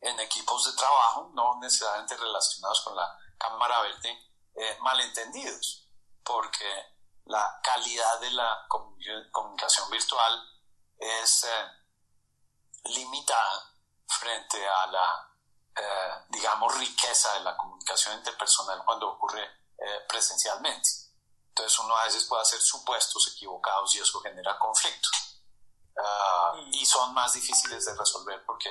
[0.00, 4.18] en equipos de trabajo, no necesariamente relacionados con la cámara verde,
[4.54, 5.88] eh, malentendidos,
[6.24, 6.70] porque
[7.24, 10.42] la calidad de la comunicación virtual
[10.98, 11.46] es
[12.84, 13.74] limitada
[14.06, 15.25] frente a la,
[16.28, 19.44] digamos, riqueza de la comunicación interpersonal cuando ocurre
[19.78, 20.88] eh, presencialmente.
[21.48, 25.08] Entonces uno a veces puede hacer supuestos equivocados y eso genera conflicto.
[25.98, 28.70] Ah, y son más difíciles de resolver porque,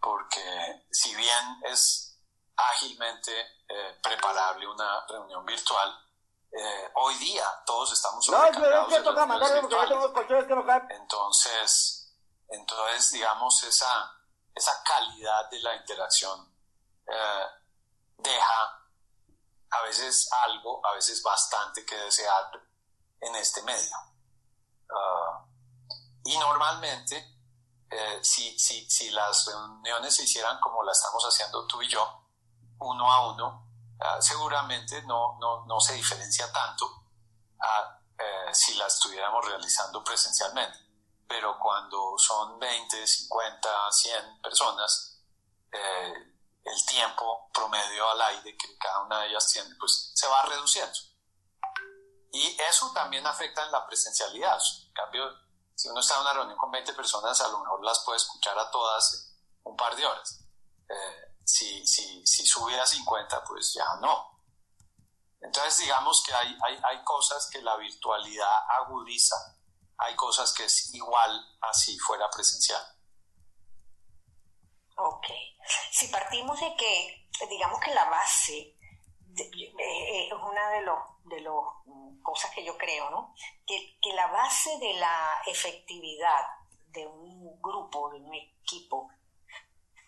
[0.00, 2.18] porque si bien es
[2.56, 3.32] ágilmente
[3.68, 5.94] eh, preparable una reunión virtual,
[6.50, 8.88] eh, hoy día todos estamos sobrecargados
[10.90, 12.14] Entonces,
[12.48, 14.17] entonces, digamos, esa,
[14.58, 16.52] esa calidad de la interacción
[18.18, 18.78] deja
[19.70, 22.50] a veces algo, a veces bastante que desear
[23.20, 23.96] en este medio.
[24.90, 25.44] Ah,
[26.24, 27.38] y normalmente,
[27.90, 32.24] eh, si, si, si, las reuniones se hicieran como la estamos haciendo tú y yo,
[32.80, 33.66] uno a uno,
[34.00, 37.04] ah, seguramente no, no, no, se diferencia tanto
[38.18, 40.78] eh, si la estuviéramos realizando presencialmente.
[41.28, 45.22] Pero cuando son 20, 50, 100 personas,
[45.70, 46.14] eh,
[46.64, 50.98] el tiempo promedio al aire que cada una de ellas tiene, pues se va reduciendo.
[52.32, 54.58] Y eso también afecta en la presencialidad.
[54.86, 55.24] En cambio,
[55.74, 58.58] si uno está en una reunión con 20 personas, a lo mejor las puede escuchar
[58.58, 60.40] a todas un par de horas.
[60.88, 64.38] Eh, si, si, si sube a 50, pues ya no.
[65.40, 69.36] Entonces digamos que hay, hay, hay cosas que la virtualidad agudiza,
[69.98, 72.82] hay cosas que es igual a si fuera presencial.
[74.96, 75.26] Ok.
[75.90, 78.76] Si partimos de que, digamos que la base
[79.36, 81.52] eh, es una de los de las
[82.22, 83.34] cosas que yo creo, ¿no?
[83.66, 86.46] Que, que la base de la efectividad
[86.86, 89.10] de un grupo, de un equipo,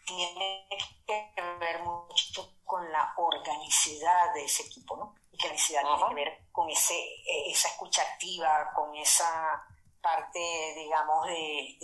[0.07, 0.67] tiene
[1.07, 5.15] que ver mucho con la organicidad de ese equipo, ¿no?
[5.31, 9.63] Y que la organicidad tiene que ver con ese, e, esa escucha activa, con esa
[10.01, 11.77] parte, digamos, de,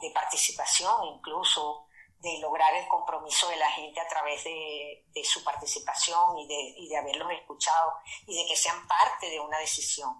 [0.00, 1.86] de, participación, incluso
[2.18, 6.88] de lograr el compromiso de la gente a través de, su participación y de, y
[6.88, 7.92] de haberlos escuchado
[8.26, 10.14] y de que sean parte de una decisión.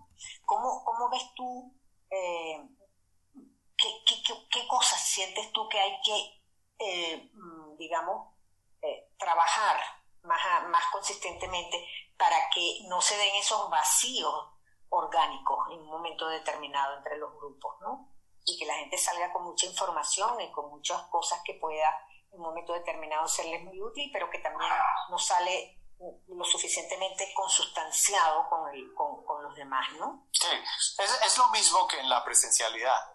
[0.45, 1.75] ¿Cómo, cómo ves tú,
[2.11, 2.61] eh,
[3.77, 6.43] qué, qué, qué, cosas sientes tú que hay que
[6.79, 7.31] eh,
[7.79, 8.35] digamos,
[8.81, 9.81] eh, trabajar
[10.23, 14.49] más, más consistentemente para que no se den esos vacíos
[14.89, 18.09] orgánicos en un momento determinado entre los grupos, ¿no?
[18.45, 21.89] Y que la gente salga con mucha información y con muchas cosas que pueda
[22.33, 24.71] en un momento determinado serles muy útil, pero que también
[25.11, 25.79] no sale
[26.29, 30.27] lo suficientemente consustanciado con, el, con, con los demás, ¿no?
[30.33, 30.49] Sí,
[30.99, 33.15] es, es, lo mismo que en la presencialidad.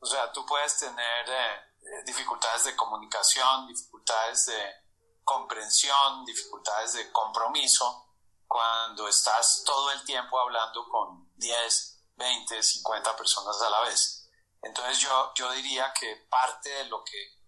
[0.00, 4.84] O sea, tú puedes tener eh, dificultades de comunicación, dificultades de
[5.22, 8.04] comprensión, dificultades de compromiso,
[8.46, 14.28] cuando estás todo el tiempo hablando con 10, 20, 50 personas a la vez.
[14.62, 17.38] Entonces yo, yo diría que parte de lo que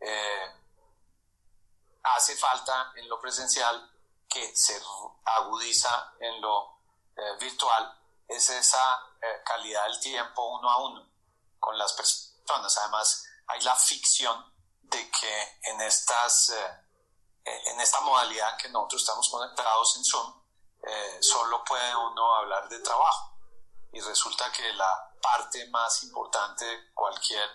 [0.00, 0.54] eh,
[2.02, 3.90] hace falta en lo presencial,
[4.28, 4.80] que se
[5.24, 6.80] agudiza en lo
[7.16, 11.06] eh, virtual, es esa eh, calidad del tiempo uno a uno
[11.58, 12.78] con las personas.
[12.78, 16.52] Además, hay la ficción de que en, estas,
[17.44, 20.42] en esta modalidad en que nosotros estamos conectados en Zoom,
[21.20, 23.31] solo puede uno hablar de trabajo.
[23.92, 27.48] Y resulta que la parte más importante de cualquier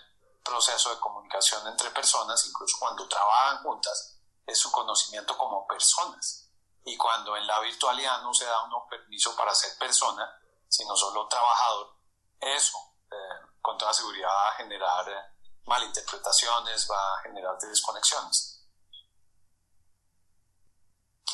[0.44, 6.50] proceso de comunicación entre personas, incluso cuando trabajan juntas, es su conocimiento como personas.
[6.84, 10.26] Y cuando en la virtualidad no se da uno permiso para ser persona,
[10.68, 11.96] sino solo trabajador,
[12.40, 12.78] eso
[13.10, 15.34] eh, con toda seguridad va a generar
[15.66, 18.64] malinterpretaciones, va a generar desconexiones.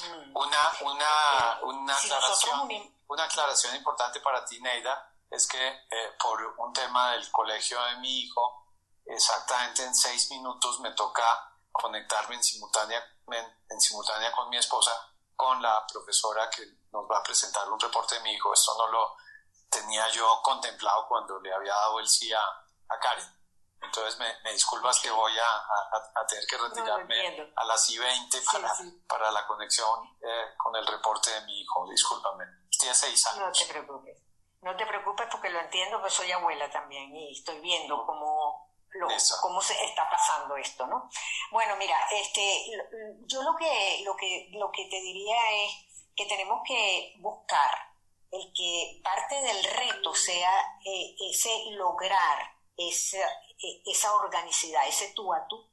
[0.03, 0.37] Mm.
[0.37, 6.73] Una, una, una, aclaración, una aclaración importante para ti, Neida, es que eh, por un
[6.73, 8.69] tema del colegio de mi hijo,
[9.05, 13.03] exactamente en seis minutos me toca conectarme en simultánea,
[13.69, 14.93] en simultánea con mi esposa,
[15.35, 16.63] con la profesora que
[16.93, 18.53] nos va a presentar un reporte de mi hijo.
[18.53, 19.17] Esto no lo
[19.69, 23.35] tenía yo contemplado cuando le había dado el sí a, a Karen.
[23.83, 28.75] Entonces me, me disculpas que voy a, a, tener que retirarme a las I-20 para,
[29.07, 31.87] para, la conexión eh, con el reporte de mi hijo.
[31.91, 32.45] Discúlpame.
[32.85, 33.47] Tiene seis años.
[33.47, 34.19] No te preocupes.
[34.61, 39.09] No te preocupes porque lo entiendo, pues soy abuela también y estoy viendo cómo, lo,
[39.41, 41.09] cómo se está pasando esto, ¿no?
[41.51, 42.67] Bueno, mira, este,
[43.27, 45.73] yo lo que, lo que, lo que te diría es
[46.15, 47.71] que tenemos que buscar
[48.31, 53.27] el que parte del reto sea eh, ese lograr esa,
[53.63, 55.71] e, esa organicidad, ese tú a tú,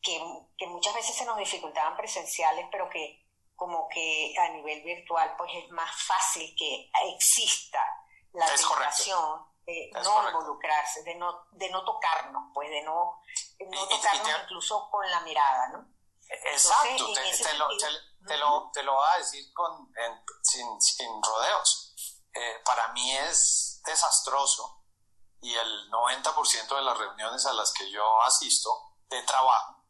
[0.00, 0.20] que,
[0.56, 3.20] que, muchas veces se nos dificultaban presenciales, pero que
[3.60, 7.84] como que a nivel virtual pues es más fácil que exista
[8.32, 13.20] la tentación de no involucrarse, de no, de no tocarnos, pues de no,
[13.70, 15.86] no tocarnos incluso con la mirada, ¿no?
[16.26, 19.92] Exacto, te, lo, te, lo, te, lo, voy a decir con,
[20.42, 21.94] sin, sin rodeos.
[22.32, 24.86] Eh, para mí es desastroso
[25.42, 29.84] y el 90% de las reuniones a las que yo asisto de trabajo,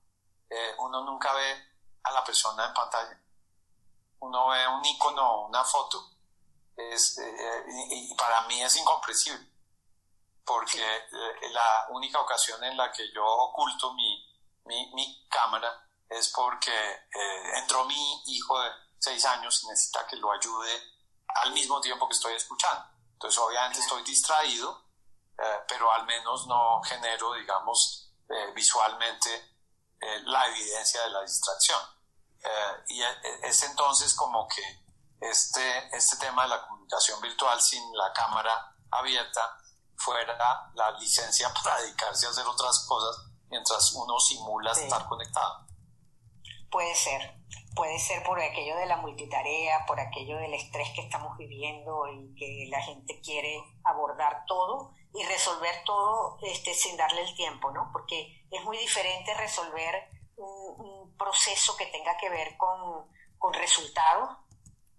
[0.48, 1.70] eh, uno nunca ve
[2.02, 3.20] a la persona en pantalla.
[4.20, 6.10] Uno ve un icono, una foto.
[6.76, 9.46] Es, eh, y, para mí es incomprensible,
[10.44, 14.26] porque eh, la única ocasión en la que yo oculto mi,
[14.64, 16.72] mi, mi cámara es porque
[17.54, 20.82] entró mi hijo de seis años y necesita que lo ayude
[21.42, 22.84] al mismo tiempo que estoy escuchando.
[23.12, 24.90] Entonces obviamente estoy distraído
[25.42, 29.34] eh, pero al menos no genero, digamos, eh, visualmente
[29.98, 31.80] eh, la evidencia de la distracción.
[32.88, 33.02] Y
[33.42, 34.62] es entonces como que
[35.20, 39.56] este, este tema de la comunicación virtual sin la cámara abierta
[39.96, 40.36] fuera
[40.74, 45.66] la licencia para dedicarse a hacer otras cosas mientras uno simula estar conectado.
[46.70, 47.34] Puede ser,
[47.74, 52.34] puede ser por aquello de la multitarea, por aquello del estrés que estamos viviendo y
[52.36, 57.90] que la gente quiere abordar todo y resolver todo este, sin darle el tiempo, ¿no?
[57.92, 60.08] Porque es muy diferente resolver
[60.40, 63.06] un, proceso que tenga que ver con,
[63.38, 64.38] con, resultados,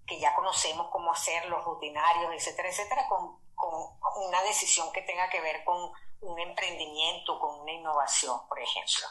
[0.06, 3.98] que ya conocemos cómo hacer, los rutinarios, etcétera, etcétera, con, con
[4.28, 5.92] una decisión que tenga que ver con
[6.22, 9.08] un emprendimiento, con una innovación, por ejemplo.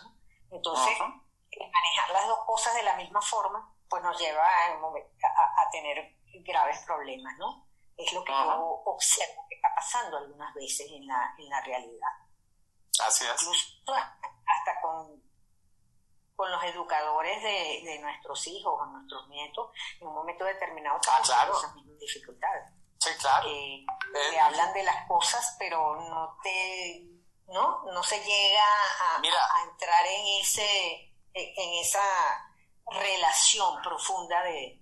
[0.50, 6.16] Entonces, manejar las dos cosas de la misma forma, pues nos lleva a, a, tener
[6.44, 7.66] graves problemas, ¿no?
[7.96, 12.08] Es lo que yo observo que está pasando algunas veces en la, en la realidad.
[13.04, 13.42] Así es.
[13.42, 15.22] Incluso hasta con,
[16.40, 21.20] con los educadores de, de nuestros hijos o nuestros nietos, en un momento determinado ah,
[21.22, 21.52] claro.
[21.58, 22.72] esas mismas dificultades.
[22.98, 23.44] Sí, claro.
[23.46, 23.84] Que
[24.14, 27.04] te eh, hablan de las cosas, pero no te,
[27.48, 27.84] ¿no?
[27.92, 32.00] No se llega a, a entrar en ese en esa
[32.86, 34.80] relación profunda de,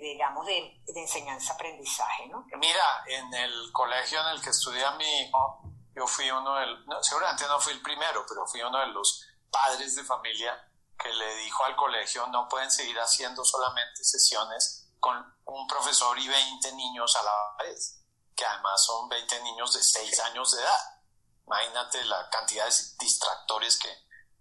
[0.00, 2.46] digamos, de, enseñanza-aprendizaje, ¿no?
[2.56, 5.60] Mira, en el colegio en el que estudia mi hijo,
[5.94, 9.94] yo fui uno del, seguramente no fui el primero, pero fui uno de los padres
[9.94, 10.68] de familia
[10.98, 16.26] que le dijo al colegio no pueden seguir haciendo solamente sesiones con un profesor y
[16.26, 18.00] 20 niños a la vez,
[18.34, 21.02] que además son 20 niños de 6 años de edad.
[21.46, 23.94] Imagínate la cantidad de distractores que,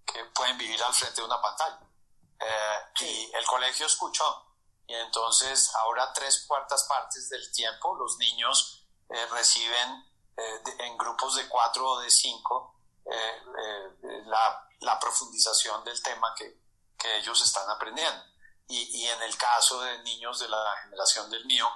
[0.05, 1.79] que pueden vivir al frente de una pantalla.
[2.39, 4.47] Eh, y el colegio escuchó.
[4.87, 11.35] Y entonces ahora tres cuartas partes del tiempo los niños eh, reciben eh, en grupos
[11.35, 12.71] de cuatro o de cinco
[14.25, 16.61] la, la, profundización del tema que,
[16.97, 18.23] que ellos están aprendiendo.
[18.67, 21.67] Y, y, en el caso de niños de la generación del mío,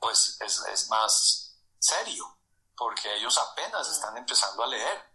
[0.00, 2.38] pues es, es más serio,
[2.76, 5.08] porque ellos apenas están empezando a leer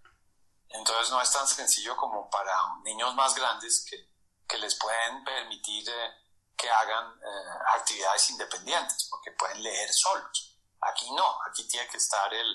[0.74, 2.52] entonces no es tan sencillo como para
[2.84, 4.10] niños más grandes que,
[4.48, 6.12] que les pueden permitir eh,
[6.58, 10.58] que hagan eh, actividades independientes, porque pueden leer solos.
[10.82, 12.48] Aquí no, aquí tiene que estar el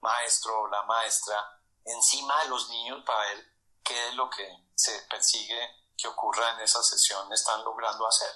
[0.00, 1.36] maestro o la maestra
[1.84, 3.53] encima de los niños para ver
[3.84, 8.30] qué es lo que se persigue que ocurra en esa sesión están logrando hacer.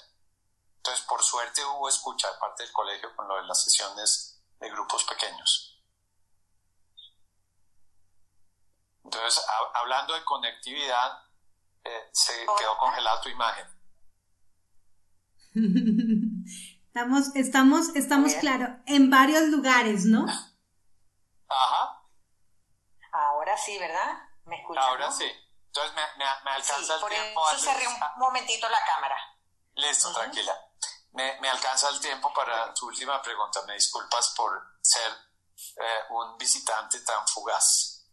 [0.77, 4.71] Entonces, por suerte hubo escucha de parte del colegio con lo de las sesiones de
[4.71, 5.83] grupos pequeños.
[9.05, 9.43] Entonces,
[9.75, 11.25] hablando de conectividad,
[11.85, 13.67] eh, se quedó congelada tu imagen.
[16.87, 20.27] estamos, estamos, estamos claro, en varios lugares, ¿no?
[21.49, 22.05] Ajá.
[23.13, 24.28] Ahora sí, ¿verdad?
[24.49, 24.85] ¿Me escuchas?
[24.85, 25.31] Ahora sí.
[25.67, 27.43] Entonces me, me, alcanza el tiempo.
[27.51, 29.17] Eso cerré un momentito la cámara.
[29.75, 30.57] Listo, tranquila.
[31.13, 33.63] Me, me, alcanza el tiempo para tu última pregunta.
[33.67, 35.13] Me disculpas por ser
[35.77, 38.07] eh, un visitante tan fugaz.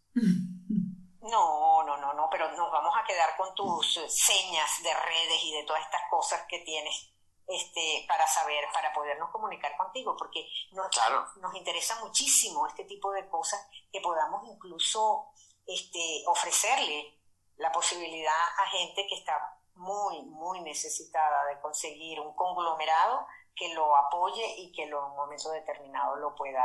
[1.22, 5.52] No, no, no, no, pero nos vamos a quedar con tus señas de redes y
[5.52, 7.10] de todas estas cosas que tienes
[7.48, 10.88] este, para saber, para podernos comunicar contigo, porque nos,
[11.36, 13.60] nos interesa muchísimo este tipo de cosas
[13.92, 15.30] que podamos incluso
[15.66, 17.20] este, ofrecerle
[17.56, 19.34] la posibilidad a gente que está
[19.74, 25.50] muy, muy necesitada de conseguir un conglomerado que lo apoye y que en un momento
[25.50, 26.62] determinado lo pueda.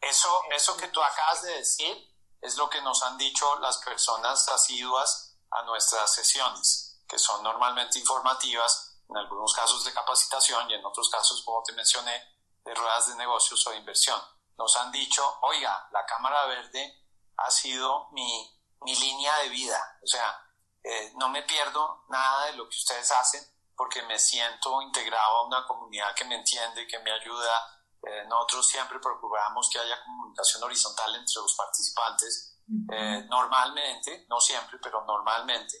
[0.00, 1.96] Eso, eso que tú acabas de decir
[2.40, 7.98] es lo que nos han dicho las personas asiduas a nuestras sesiones, que son normalmente
[7.98, 12.12] informativas, en algunos casos de capacitación y en otros casos, como te mencioné,
[12.64, 14.20] de ruedas de negocios o de inversión.
[14.56, 17.03] Nos han dicho, oiga, la Cámara Verde
[17.36, 18.50] ha sido mi,
[18.82, 20.40] mi línea de vida, o sea,
[20.82, 23.42] eh, no me pierdo nada de lo que ustedes hacen
[23.76, 28.68] porque me siento integrado a una comunidad que me entiende, que me ayuda, eh, nosotros
[28.68, 32.60] siempre procuramos que haya comunicación horizontal entre los participantes,
[32.92, 35.76] eh, normalmente, no siempre, pero normalmente.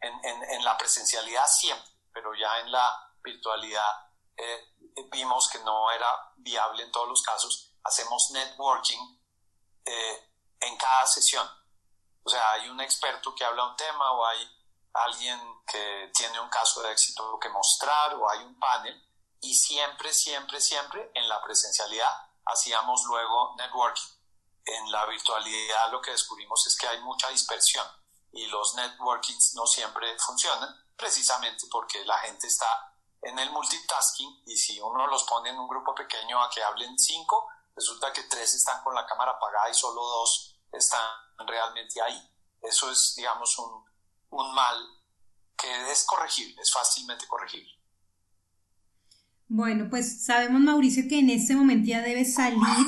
[0.00, 3.90] En, en, en, la presencialidad siempre, pero ya en la virtualidad
[4.36, 4.74] eh,
[5.10, 6.06] vimos que no era
[6.36, 7.72] viable en todos los casos.
[7.82, 8.98] Hacemos networking
[10.60, 11.48] en cada sesión.
[12.22, 14.56] O sea, hay un experto que habla un tema o hay
[14.92, 19.00] alguien que tiene un caso de éxito que mostrar o hay un panel
[19.40, 22.10] y siempre, siempre, siempre en la presencialidad
[22.44, 24.16] hacíamos luego networking.
[24.64, 27.86] En la virtualidad lo que descubrimos es que hay mucha dispersión
[28.32, 32.92] y los networkings no siempre funcionan precisamente porque la gente está
[33.22, 36.98] en el multitasking y si uno los pone en un grupo pequeño a que hablen
[36.98, 41.00] cinco, resulta que tres están con la cámara apagada y solo dos están
[41.46, 42.20] realmente ahí.
[42.62, 43.84] Eso es, digamos, un,
[44.30, 44.76] un mal
[45.56, 47.72] que es corregible, es fácilmente corregible.
[49.48, 52.86] Bueno, pues sabemos, Mauricio, que en este momento ya debes salir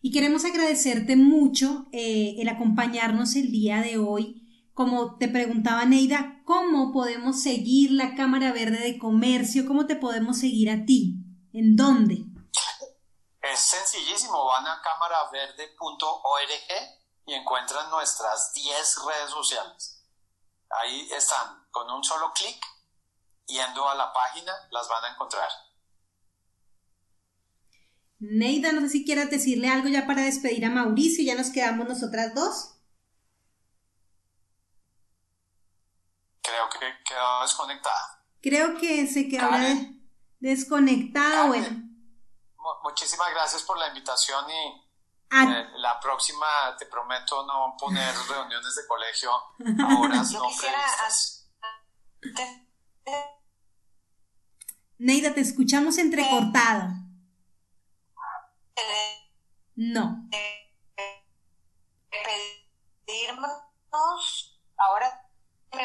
[0.00, 4.42] y queremos agradecerte mucho eh, el acompañarnos el día de hoy
[4.74, 9.66] como te preguntaba Neida, ¿cómo podemos seguir la Cámara Verde de Comercio?
[9.66, 11.16] ¿Cómo te podemos seguir a ti?
[11.52, 12.24] ¿En dónde?
[13.42, 17.01] Es sencillísimo, van a cámaraverde.org
[17.32, 20.04] y encuentran nuestras 10 redes sociales.
[20.68, 22.62] Ahí están, con un solo clic,
[23.46, 25.48] yendo a la página, las van a encontrar.
[28.18, 31.88] Neida, no sé si quieras decirle algo ya para despedir a Mauricio, ya nos quedamos
[31.88, 32.74] nosotras dos.
[36.42, 38.26] Creo que quedó desconectada.
[38.42, 39.48] Creo que se quedó
[40.38, 41.68] desconectada, bueno.
[42.82, 44.81] Muchísimas gracias por la invitación y
[45.32, 46.46] eh, la próxima
[46.78, 51.50] te prometo no poner reuniones de colegio a horas no previstas.
[54.98, 56.90] Neida, te escuchamos entrecortado.
[59.74, 60.28] No.
[63.06, 65.28] Pedirnos, ahora
[65.74, 65.82] me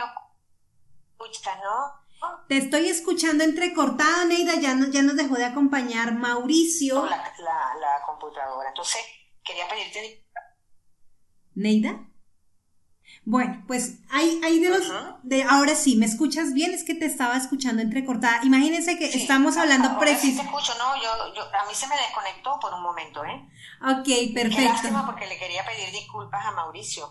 [1.09, 2.07] escucha, ¿no?
[2.47, 7.05] Te estoy escuchando entrecortado, Neida, ya, ya nos dejó de acompañar Mauricio.
[7.05, 9.01] La, la, computadora, entonces
[9.47, 10.25] quería pedirte...
[11.55, 12.07] ¿Neida?
[13.23, 14.91] Bueno, pues hay, hay de los...
[15.23, 16.71] De, ahora sí, ¿me escuchas bien?
[16.71, 18.41] Es que te estaba escuchando entrecortada.
[18.43, 20.21] Imagínense que estamos hablando preciso.
[20.21, 23.47] Sí te escucho, no, yo, yo, a mí se me desconectó por un momento, ¿eh?
[23.81, 24.57] Ok, perfecto.
[24.57, 27.09] Qué lástima porque le quería pedir disculpas a Mauricio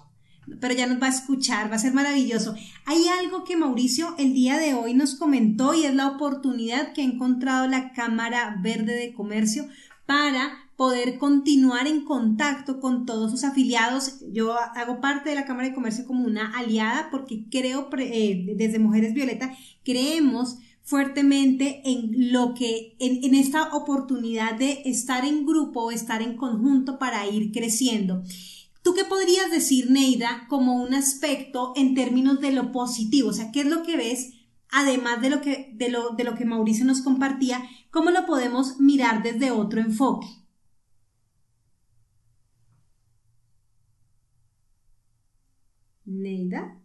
[0.61, 2.55] pero ya nos va a escuchar, va a ser maravilloso.
[2.85, 7.03] Hay algo que Mauricio el día de hoy nos comentó y es la oportunidad que
[7.03, 9.69] ha encontrado la Cámara Verde de Comercio
[10.07, 14.20] para poder continuar en contacto con todos sus afiliados.
[14.31, 18.78] Yo hago parte de la Cámara de Comercio como una aliada porque creo, eh, desde
[18.78, 25.90] Mujeres Violeta, creemos fuertemente en lo que, en, en, esta oportunidad de estar en grupo,
[25.90, 28.23] estar en conjunto para ir creciendo.
[28.82, 33.31] ¿Tú qué podrías decir, Neida, como un aspecto en términos de lo positivo?
[33.31, 34.35] O sea, ¿qué es lo que ves,
[34.70, 38.78] además de lo que, de lo, de lo que Mauricio nos compartía, cómo lo podemos
[38.78, 40.45] mirar desde otro enfoque?
[46.07, 46.81] Neida,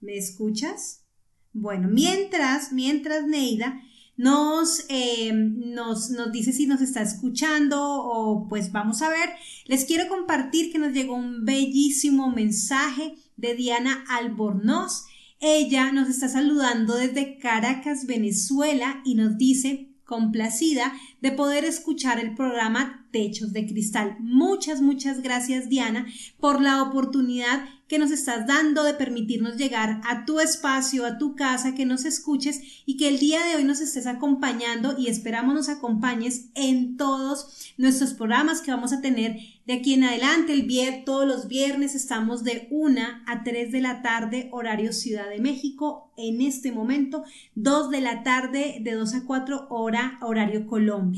[0.00, 1.04] ¿me escuchas?
[1.52, 3.80] Bueno, mientras, mientras Neida
[4.16, 9.30] nos, eh, nos, nos dice si nos está escuchando o pues vamos a ver.
[9.66, 15.06] Les quiero compartir que nos llegó un bellísimo mensaje de Diana Albornoz.
[15.40, 20.92] Ella nos está saludando desde Caracas, Venezuela y nos dice complacida
[21.24, 24.18] de poder escuchar el programa Techos de Cristal.
[24.20, 26.04] Muchas, muchas gracias Diana
[26.38, 31.34] por la oportunidad que nos estás dando de permitirnos llegar a tu espacio, a tu
[31.34, 35.54] casa, que nos escuches y que el día de hoy nos estés acompañando y esperamos
[35.54, 40.52] nos acompañes en todos nuestros programas que vamos a tener de aquí en adelante.
[40.52, 45.28] El viernes, todos los viernes estamos de 1 a 3 de la tarde, horario Ciudad
[45.28, 46.10] de México.
[46.16, 47.22] En este momento,
[47.54, 51.13] 2 de la tarde, de 2 a 4 hora, horario Colombia.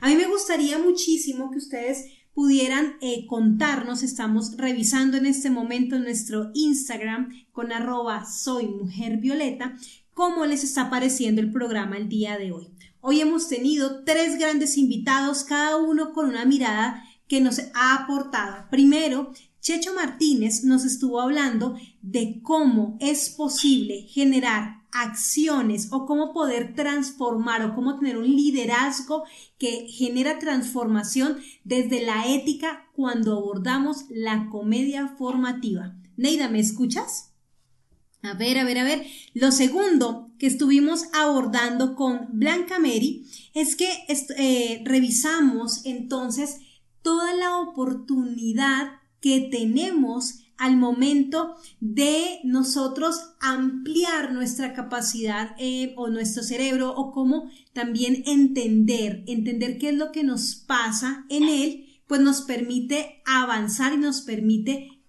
[0.00, 5.98] A mí me gustaría muchísimo que ustedes pudieran eh, contarnos, estamos revisando en este momento
[5.98, 9.76] nuestro Instagram con arroba soy mujer violeta,
[10.14, 12.68] cómo les está pareciendo el programa el día de hoy.
[13.00, 18.68] Hoy hemos tenido tres grandes invitados, cada uno con una mirada que nos ha aportado.
[18.70, 26.74] Primero, Checho Martínez nos estuvo hablando de cómo es posible generar acciones o cómo poder
[26.74, 29.24] transformar o cómo tener un liderazgo
[29.58, 35.96] que genera transformación desde la ética cuando abordamos la comedia formativa.
[36.16, 37.32] Neida, ¿me escuchas?
[38.22, 39.06] A ver, a ver, a ver.
[39.34, 46.58] Lo segundo que estuvimos abordando con Blanca Mary es que eh, revisamos entonces
[47.02, 56.42] toda la oportunidad que tenemos al momento de nosotros ampliar nuestra capacidad eh, o nuestro
[56.42, 62.20] cerebro o cómo también entender, entender qué es lo que nos pasa en él, pues
[62.20, 65.00] nos permite avanzar y nos permite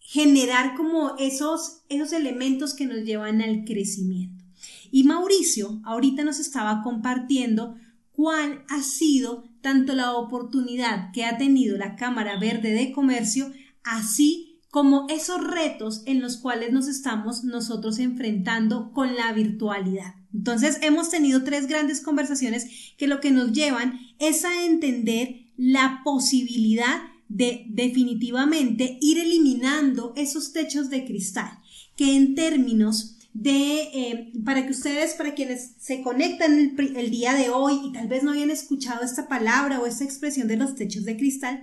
[0.00, 4.44] generar como esos, esos elementos que nos llevan al crecimiento.
[4.90, 7.76] Y Mauricio ahorita nos estaba compartiendo
[8.12, 13.52] cuál ha sido tanto la oportunidad que ha tenido la Cámara Verde de Comercio,
[13.84, 20.14] así como esos retos en los cuales nos estamos nosotros enfrentando con la virtualidad.
[20.34, 22.66] Entonces, hemos tenido tres grandes conversaciones
[22.98, 30.52] que lo que nos llevan es a entender la posibilidad de definitivamente ir eliminando esos
[30.52, 31.50] techos de cristal,
[31.96, 37.34] que en términos de, eh, para que ustedes, para quienes se conectan el, el día
[37.34, 40.74] de hoy y tal vez no hayan escuchado esta palabra o esta expresión de los
[40.74, 41.62] techos de cristal,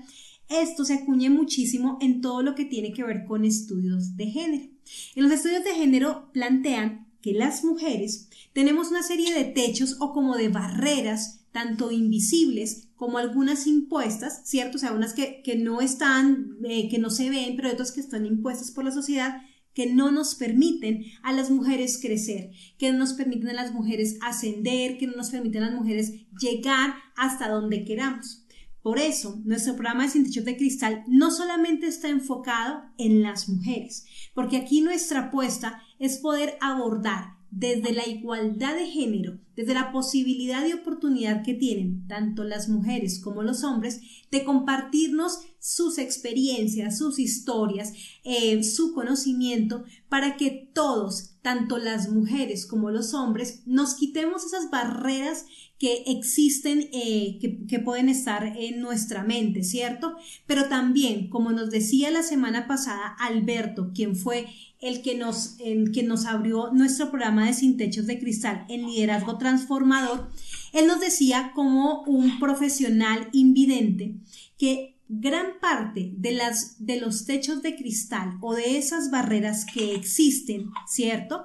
[0.49, 4.69] esto se acuñe muchísimo en todo lo que tiene que ver con estudios de género.
[5.15, 10.13] En los estudios de género plantean que las mujeres tenemos una serie de techos o
[10.13, 14.77] como de barreras, tanto invisibles como algunas impuestas, ¿cierto?
[14.77, 18.25] O sea, unas que, no están, eh, que no se ven, pero otras que están
[18.25, 19.41] impuestas por la sociedad,
[19.73, 24.17] que no nos permiten a las mujeres crecer, que no nos permiten a las mujeres
[24.21, 28.44] ascender, que no nos permiten a las mujeres llegar hasta donde queramos.
[28.85, 34.05] Por eso, nuestro programa de Sin de Cristal no solamente está enfocado en las mujeres,
[34.35, 40.63] porque aquí nuestra apuesta es poder abordar desde la igualdad de género, desde la posibilidad
[40.63, 47.17] de oportunidad que tienen tanto las mujeres como los hombres de compartirnos sus experiencias, sus
[47.17, 47.93] historias,
[48.23, 54.69] eh, su conocimiento, para que todos, tanto las mujeres como los hombres, nos quitemos esas
[54.69, 55.45] barreras
[55.85, 57.37] que existen, eh,
[57.69, 60.15] que, pueden estar en nuestra mente, ¿cierto?
[60.47, 64.47] Pero también, como nos decía la semana pasada Alberto, quien fue
[64.81, 68.87] el que nos, el que nos abrió nuestro programa de Sin Techos de Cristal en
[68.87, 70.31] Liderazgo Transformador,
[70.73, 74.15] él nos decía como un profesional invidente
[74.57, 79.93] que gran parte de, las, de los techos de cristal o de esas barreras que
[79.93, 81.43] existen, ¿cierto?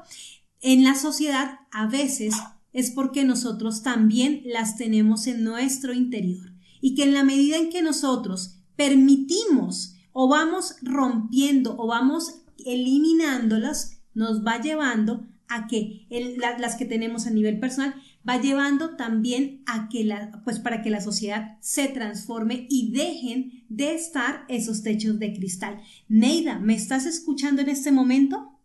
[0.63, 2.37] En la sociedad a veces
[2.73, 7.71] es porque nosotros también las tenemos en nuestro interior y que en la medida en
[7.71, 16.07] que nosotros permitimos o vamos rompiendo o vamos eliminándolas, nos va llevando a que
[16.59, 17.95] las que tenemos a nivel personal
[18.29, 23.65] va llevando también a que la, pues para que la sociedad se transforme y dejen
[23.69, 25.81] de estar esos techos de cristal.
[26.09, 28.60] Neida, ¿me estás escuchando en este momento?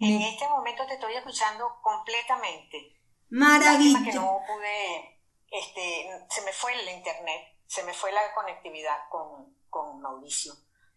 [0.00, 2.96] En este momento te estoy escuchando completamente.
[3.30, 4.04] Maravilloso.
[4.04, 5.20] que no pude,
[5.50, 10.54] este, se me fue el internet, se me fue la conectividad con, con Mauricio,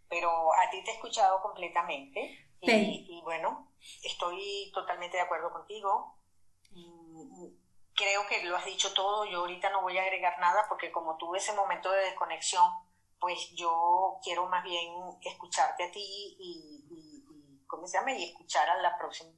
[0.07, 3.71] pero a ti te he escuchado completamente y, bueno,
[4.03, 6.17] estoy totalmente de acuerdo contigo.
[7.93, 11.17] Creo que lo has dicho todo, yo ahorita no voy a agregar nada porque como
[11.17, 12.63] tuve ese momento de desconexión,
[13.19, 17.10] pues yo quiero más bien escucharte a ti y,
[17.71, 18.13] ¿cómo se llama?
[18.13, 19.31] Y escuchar a la próxima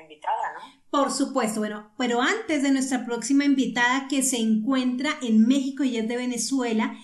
[0.00, 0.60] invitada, ¿no?
[0.90, 5.96] Por supuesto, bueno, pero antes de nuestra próxima invitada que se encuentra en México y
[5.96, 6.96] es de Venezuela,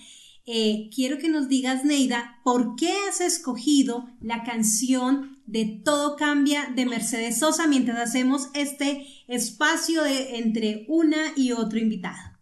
[0.45, 6.71] eh, quiero que nos digas, Neida, ¿por qué has escogido la canción de Todo Cambia
[6.75, 12.34] de Mercedes Sosa mientras hacemos este espacio de entre una y otro invitado?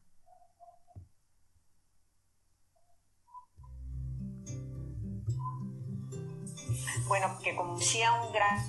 [7.07, 8.65] Bueno, porque como decía un gran,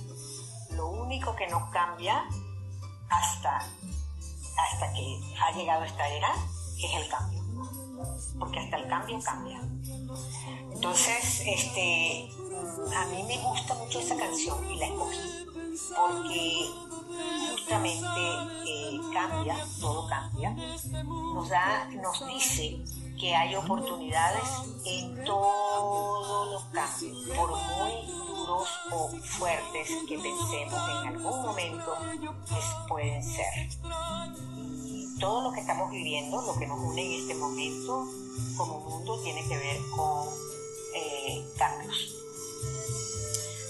[0.71, 2.25] lo único que no cambia
[3.09, 6.33] hasta, hasta que ha llegado esta era
[6.77, 7.43] es el cambio.
[8.37, 9.61] Porque hasta el cambio cambia.
[10.73, 12.29] Entonces, este,
[12.95, 15.45] a mí me gusta mucho esa canción y la escogí
[15.95, 16.69] porque
[17.51, 18.21] justamente
[18.67, 20.55] eh, cambia, todo cambia,
[21.03, 22.83] nos da, nos dice
[23.19, 24.47] que hay oportunidades
[24.85, 31.97] en todos los cambios, por muy o fuertes que pensemos en algún momento
[32.87, 33.69] pueden ser.
[34.85, 38.07] Y todo lo que estamos viviendo, lo que nos une en este momento
[38.57, 40.27] como mundo, tiene que ver con
[40.93, 42.15] eh, cambios.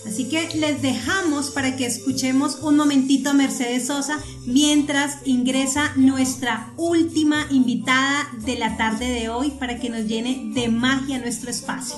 [0.07, 6.73] Así que les dejamos para que escuchemos un momentito a Mercedes Sosa mientras ingresa nuestra
[6.77, 11.95] última invitada de la tarde de hoy para que nos llene de magia nuestro espacio.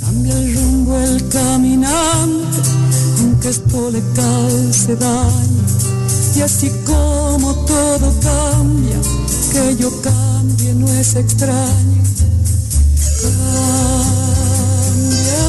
[0.00, 2.58] Cambia el rumbo el caminante,
[3.20, 5.64] aunque esto le cause daño.
[6.36, 8.96] Y así como todo cambia,
[9.52, 12.02] que yo cambie no es extraño.
[13.20, 14.27] Cambia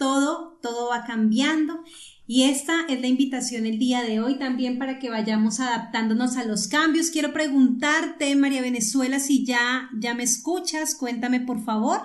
[0.00, 1.84] todo todo va cambiando.
[2.26, 6.44] Y esta es la invitación el día de hoy también para que vayamos adaptándonos a
[6.44, 7.10] los cambios.
[7.10, 12.00] Quiero preguntarte, María Venezuela, si ya, ya me escuchas, cuéntame por favor.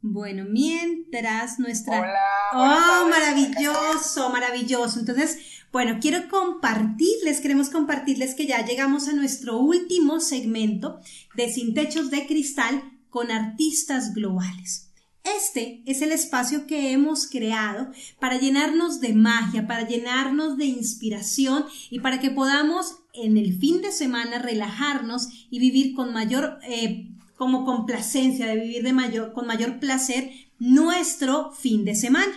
[0.00, 2.00] Bueno, mientras nuestra...
[2.00, 5.00] Hola, oh, maravilloso, maravilloso.
[5.00, 5.38] Entonces,
[5.72, 11.00] bueno, quiero compartirles, queremos compartirles que ya llegamos a nuestro último segmento
[11.34, 14.88] de Sin Techos de Cristal con artistas globales.
[15.36, 21.66] Este es el espacio que hemos creado para llenarnos de magia, para llenarnos de inspiración
[21.90, 27.10] y para que podamos en el fin de semana relajarnos y vivir con mayor, eh,
[27.36, 32.32] como complacencia, de vivir de mayor, con mayor placer nuestro fin de semana.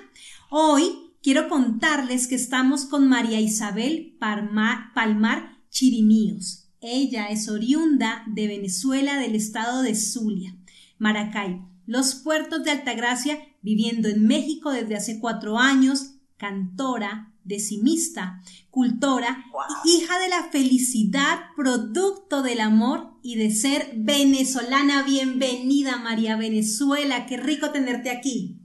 [0.50, 0.92] Hoy
[1.22, 6.68] quiero contarles que estamos con María Isabel Palmar, Palmar Chirimíos.
[6.82, 10.56] Ella es oriunda de Venezuela del estado de Zulia,
[11.02, 19.44] Maracaibo los puertos de Altagracia, viviendo en México desde hace cuatro años, cantora, decimista, cultora,
[19.84, 25.04] hija de la felicidad, producto del amor y de ser venezolana.
[25.04, 27.26] Bienvenida, María Venezuela.
[27.26, 28.60] Qué rico tenerte aquí.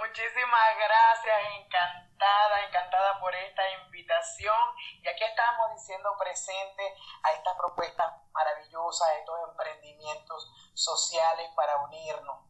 [0.00, 2.09] Muchísimas gracias, encantada,
[2.66, 4.56] encantada por esta invitación.
[5.02, 6.82] Y aquí estamos diciendo presente
[7.22, 12.46] a estas propuestas maravillosas, a estos emprendimientos sociales para unirnos.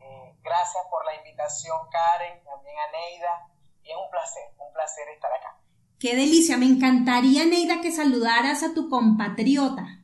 [0.00, 3.48] Eh, gracias por la invitación, Karen, también a Neida.
[3.82, 5.58] Y es un placer, un placer estar acá.
[5.98, 10.00] Qué delicia, me encantaría, Neida, que saludaras a tu compatriota.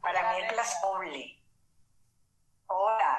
[0.00, 0.78] Para mí el placer
[2.68, 3.15] Hola,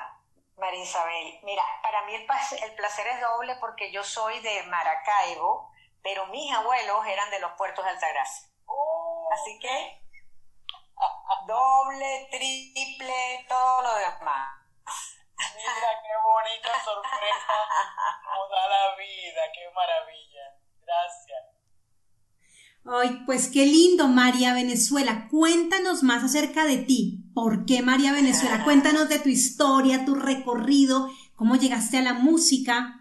[0.58, 1.40] María Isabel.
[1.44, 5.72] Mira, para mí el, placer es doble porque yo soy de Maracaibo,
[6.04, 8.48] pero mis abuelos eran de los puertos de Altagracia.
[8.66, 9.30] Oh.
[9.32, 10.02] Así que
[11.46, 14.60] doble, triple, todo lo demás.
[15.56, 17.54] Mira qué bonita sorpresa
[18.24, 20.58] nos da la vida, qué maravilla.
[20.82, 21.57] Gracias.
[22.90, 25.28] Ay, pues qué lindo, María Venezuela.
[25.30, 27.20] Cuéntanos más acerca de ti.
[27.36, 28.64] ¿Por qué María Venezuela?
[28.64, 32.96] Cuéntanos de tu historia, tu recorrido, cómo llegaste a la música.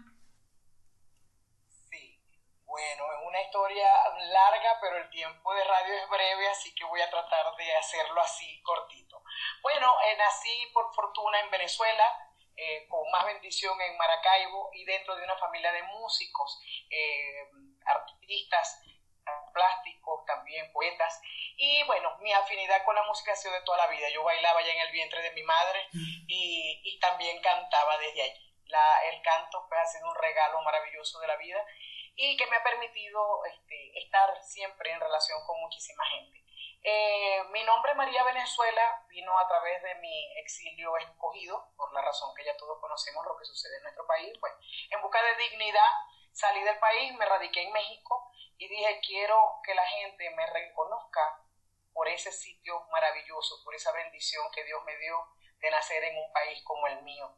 [1.87, 2.19] Sí,
[2.65, 3.87] bueno, es una historia
[4.27, 8.19] larga, pero el tiempo de radio es breve, así que voy a tratar de hacerlo
[8.19, 9.23] así cortito.
[9.61, 12.03] Bueno, eh, nací por fortuna en Venezuela,
[12.57, 16.59] eh, con más bendición en Maracaibo y dentro de una familia de músicos,
[16.89, 17.47] eh,
[17.85, 18.81] artistas
[19.57, 21.19] plásticos, también poetas.
[21.57, 24.07] Y bueno, mi afinidad con la música ha sido de toda la vida.
[24.13, 25.87] Yo bailaba ya en el vientre de mi madre
[26.27, 28.53] y, también cantaba desde allí.
[28.65, 31.63] La, el canto pues, ha sido un regalo maravilloso de la vida
[32.15, 36.43] y que me ha permitido este, estar siempre en relación con muchísima gente.
[36.83, 42.33] Eh, mi nombre María Venezuela vino a través de mi exilio escogido, por la razón
[42.35, 44.33] que ya todos conocemos lo que sucede en nuestro país.
[44.39, 44.53] Pues,
[44.89, 45.91] en busca de dignidad
[46.33, 51.43] salí del país, me radiqué en México y dije, quiero que la gente me reconozca
[51.93, 55.17] por ese sitio maravilloso, por esa bendición que Dios me dio
[55.59, 57.37] de nacer en un país como el mío.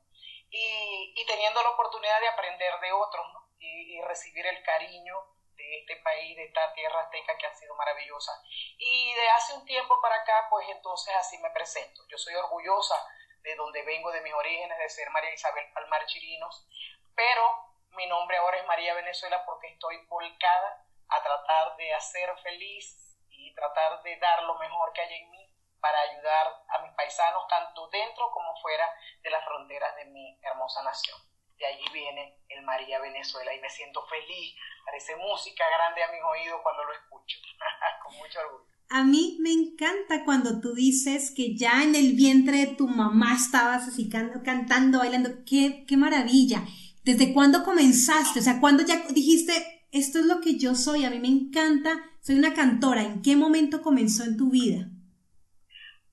[0.50, 3.26] Y, y teniendo la oportunidad de aprender de otros
[3.60, 5.16] y, y, recibir el cariño
[5.56, 8.32] de este país, de esta tierra azteca que ha sido maravillosa.
[8.78, 12.02] Y de hace un tiempo para acá, pues entonces así me presento.
[12.08, 12.96] Yo soy orgullosa
[13.44, 16.68] de donde vengo, de mis orígenes, de ser María Isabel Palmar Chirinos,
[17.16, 23.18] pero mi nombre ahora es María Venezuela porque estoy volcada a tratar de hacer feliz
[23.30, 25.50] y tratar de dar lo mejor que hay en mí
[25.80, 28.86] para ayudar a mis paisanos tanto dentro como fuera
[29.24, 31.18] de las fronteras de mi hermosa nación.
[31.58, 34.56] De allí viene el María Venezuela y me siento feliz,
[34.86, 37.38] parece música grande a mis oídos cuando lo escucho,
[38.04, 38.70] con mucho orgullo.
[38.92, 43.36] A mí me encanta cuando tú dices que ya en el vientre de tu mamá
[43.36, 45.30] estabas así cantando, bailando.
[45.46, 46.64] ¡Qué, qué maravilla!
[47.04, 48.40] ¿Desde cuándo comenzaste?
[48.40, 51.92] O sea, ¿cuándo ya dijiste, esto es lo que yo soy, a mí me encanta,
[52.22, 53.02] soy una cantora.
[53.02, 54.86] ¿En qué momento comenzó en tu vida?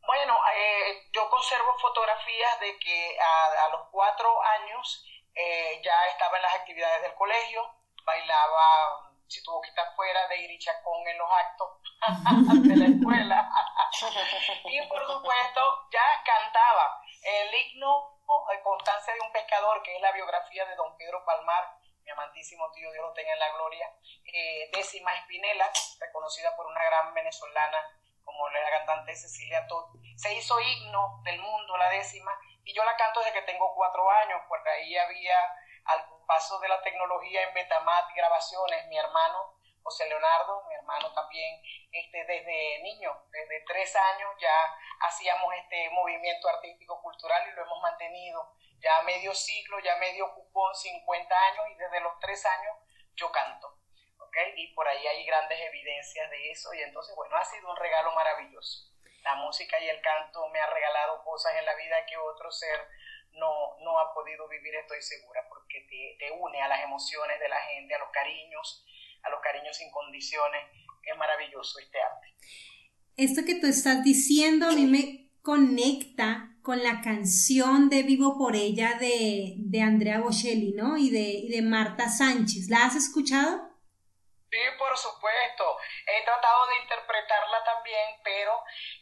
[0.06, 5.04] Bueno, eh, yo conservo fotografías de que a, los cuatro años
[5.34, 7.62] eh, ya estaba en las actividades del colegio,
[8.04, 11.68] bailaba, si tuvo que estar fuera de Irichacón en los actos
[12.68, 13.50] de la escuela.
[14.64, 15.60] y por supuesto,
[15.92, 18.16] ya cantaba el himno
[18.66, 22.90] Constancia de un pescador, que es la biografía de don Pedro Palmar, mi amantísimo tío,
[22.92, 23.92] Dios lo tenga en la gloria,
[24.32, 25.68] eh, Décima Espinela,
[25.98, 27.78] reconocida por una gran venezolana
[28.24, 29.90] como la cantante Cecilia Todd.
[30.16, 34.08] Se hizo himno del mundo, la décima, y yo la canto desde que tengo cuatro
[34.08, 35.36] años, porque ahí había,
[35.86, 39.55] al paso de la tecnología en Betamax grabaciones, mi hermano
[39.86, 46.48] José Leonardo, mi hermano también, este, desde niño, desde tres años ya hacíamos este movimiento
[46.48, 51.74] artístico cultural y lo hemos mantenido ya medio siglo, ya medio cupón, 50 años y
[51.76, 52.76] desde los tres años
[53.14, 53.78] yo canto.
[54.18, 54.36] ¿ok?
[54.56, 58.10] Y por ahí hay grandes evidencias de eso y entonces, bueno, ha sido un regalo
[58.10, 58.90] maravilloso.
[59.22, 62.88] La música y el canto me ha regalado cosas en la vida que otro ser
[63.30, 67.48] no, no ha podido vivir, estoy segura, porque te, te une a las emociones de
[67.48, 68.84] la gente, a los cariños,
[69.22, 70.62] a los cariños sin condiciones.
[71.02, 72.34] Es maravilloso este arte.
[73.16, 78.56] Esto que tú estás diciendo a mí me conecta con la canción de Vivo por
[78.56, 80.96] ella de, de Andrea Bocelli, ¿no?
[80.96, 82.68] Y de, y de Marta Sánchez.
[82.68, 83.70] ¿La has escuchado?
[84.50, 85.78] Sí, por supuesto.
[86.06, 88.52] He tratado de interpretarla también, pero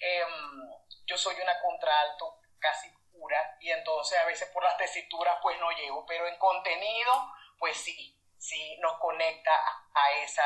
[0.00, 0.68] em,
[1.06, 5.70] yo soy una contralto casi pura y entonces a veces por las tesituras pues no
[5.70, 7.12] llego, pero en contenido
[7.58, 8.13] pues sí,
[8.44, 9.50] sí nos conecta
[9.94, 10.44] a esa,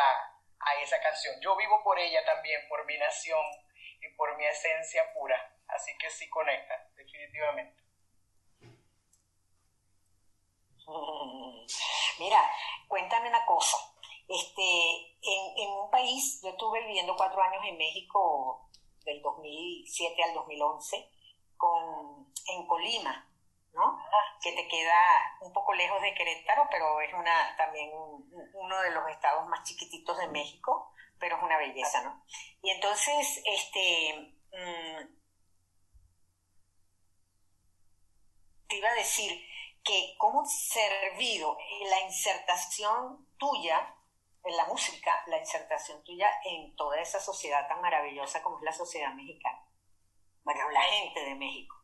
[0.60, 1.34] a esa canción.
[1.40, 3.44] Yo vivo por ella también, por mi nación
[4.00, 7.82] y por mi esencia pura, así que sí conecta, definitivamente.
[12.18, 12.50] Mira,
[12.86, 13.76] cuéntame una cosa.
[14.28, 18.70] Este, en, un país, yo estuve viviendo cuatro años en México
[19.04, 21.10] del 2007 al 2011,
[21.56, 23.27] con, en Colima,
[24.42, 29.09] Que te queda un poco lejos de Querétaro, pero es una también uno de los
[29.09, 32.24] estados más chiquititos de México, pero es una belleza, ¿no?
[32.62, 35.18] Y entonces, este, mm,
[38.68, 39.44] te iba a decir
[39.84, 41.56] que cómo servido
[41.88, 43.94] la insertación tuya
[44.44, 48.72] en la música, la insertación tuya en toda esa sociedad tan maravillosa como es la
[48.72, 49.66] sociedad mexicana.
[50.44, 51.76] Bueno, la gente de México.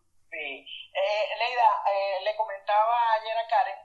[0.95, 3.79] Eh, Leida, eh, le comentaba ayer a Karen,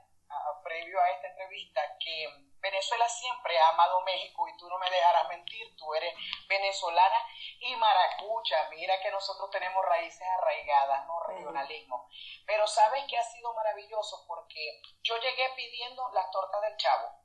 [0.62, 2.28] previo a esta entrevista, que
[2.60, 6.14] Venezuela siempre ha amado México y tú no me dejarás mentir, tú eres
[6.48, 7.26] venezolana
[7.58, 8.68] y maracucha.
[8.70, 12.08] Mira que nosotros tenemos raíces arraigadas, no regionalismo.
[12.46, 17.20] Pero sabes que ha sido maravilloso porque yo llegué pidiendo las tortas del chavo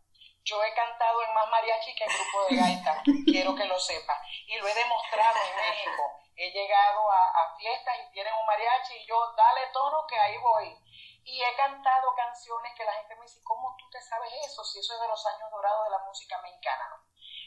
[0.45, 4.21] yo he cantado en más mariachi que en grupo de gaita, quiero que lo sepa.
[4.45, 6.21] Y lo he demostrado en México.
[6.37, 10.77] He llegado a, fiestas y tienen un mariachi y yo, dale tono que ahí voy.
[11.23, 14.63] Y he cantado canciones que la gente me dice, ¿cómo tú te sabes eso?
[14.63, 17.01] Si eso es de los años dorados de la música mexicana.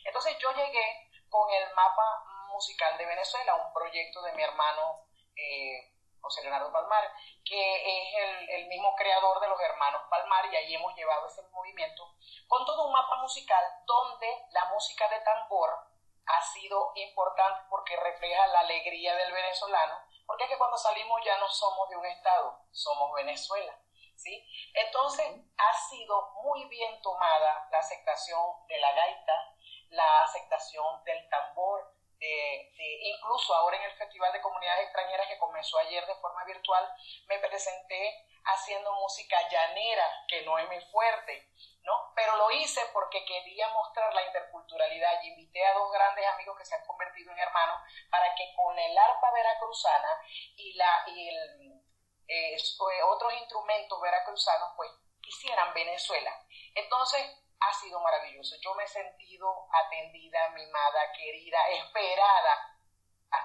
[0.05, 5.05] Entonces yo llegué con el mapa musical de Venezuela, un proyecto de mi hermano
[5.37, 7.13] eh, José Leonardo Palmar,
[7.45, 11.43] que es el, el, mismo creador de los hermanos Palmar y ahí hemos llevado ese
[11.53, 12.17] movimiento
[12.49, 15.88] con todo un mapa musical donde la música de tambor
[16.29, 21.39] ha sido importante porque refleja la alegría del venezolano, porque es que cuando salimos ya
[21.39, 23.79] no somos de un estado, somos Venezuela.
[24.17, 24.45] ¿Sí?
[24.75, 25.27] Entonces
[25.57, 29.55] ha sido muy bien tomada la aceptación de la gaita,
[29.91, 36.05] la aceptación del tambor, incluso ahora en el Festival de Comunidades Extranjeras que comenzó ayer
[36.05, 36.93] de forma virtual,
[37.27, 41.49] me presenté haciendo música llanera, que no es muy fuerte,
[41.83, 42.08] ¿no?
[42.19, 46.65] Pero lo hice porque quería mostrar la interculturalidad y invité a dos grandes amigos que
[46.65, 47.81] se han convertido en hermanos
[48.11, 50.21] para que con el arpa veracruzana
[50.57, 51.81] y, la, y el,
[52.27, 52.57] eh,
[53.05, 54.91] otros instrumentos veracruzanos, pues
[55.29, 56.33] hicieran Venezuela.
[56.75, 57.23] Entonces,
[57.61, 58.57] ha sido maravilloso.
[58.63, 62.78] Yo me he sentido atendida, mimada, querida, esperada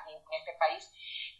[0.08, 0.92] en este país,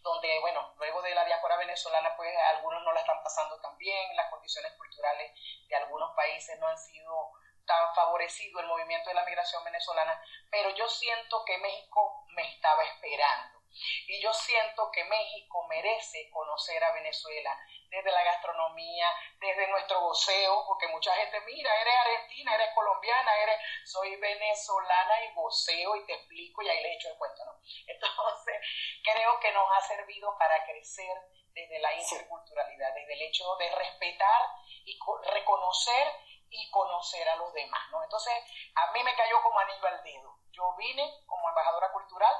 [0.02, 4.16] donde, bueno, luego de la diáspora venezolana, pues algunos no la están pasando tan bien,
[4.16, 5.32] las condiciones culturales
[5.68, 7.32] de algunos países no han sido
[7.66, 10.22] tan favorecido el movimiento de la migración venezolana,
[10.52, 13.60] pero yo siento que México me estaba esperando.
[14.08, 17.58] Y yo siento que México merece conocer a Venezuela,
[17.94, 19.08] desde la gastronomía,
[19.40, 25.34] desde nuestro voceo, porque mucha gente, mira, eres argentina, eres colombiana, eres, soy venezolana y
[25.36, 27.60] voceo y te explico y ahí le he hecho el cuento, ¿no?
[27.88, 28.56] Entonces,
[29.04, 31.16] creo que nos ha servido para crecer
[31.54, 34.42] desde la interculturalidad, desde el hecho de respetar
[34.86, 34.98] y
[35.32, 36.08] reconocer
[36.50, 38.04] y conocer a los demás, ¿no?
[38.04, 38.34] Entonces,
[38.76, 40.40] a mí me cayó como anillo al dedo.
[40.52, 42.34] Yo vine como embajadora cultural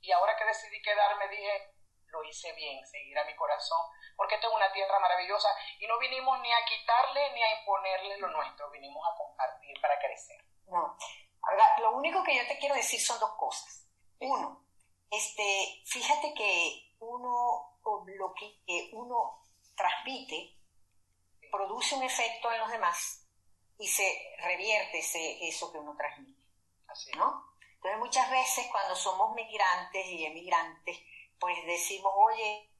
[0.00, 1.74] y ahora que decidí quedarme dije,
[2.10, 3.80] lo hice bien, seguir a mi corazón,
[4.16, 8.18] porque esta es una tierra maravillosa y no vinimos ni a quitarle ni a imponerle
[8.18, 10.44] lo nuestro, vinimos a compartir para crecer.
[10.66, 10.96] No,
[11.42, 13.86] ahora, lo único que yo te quiero decir son dos cosas.
[14.20, 14.64] Uno,
[15.10, 19.42] este, fíjate que uno, lo que uno
[19.76, 20.56] transmite,
[21.50, 23.26] produce un efecto en los demás
[23.78, 26.40] y se revierte ese, eso que uno transmite.
[26.86, 27.10] Así.
[27.16, 27.50] ¿no?
[27.80, 30.98] Entonces muchas veces cuando somos migrantes y emigrantes,
[31.40, 32.70] pues decimos, oye,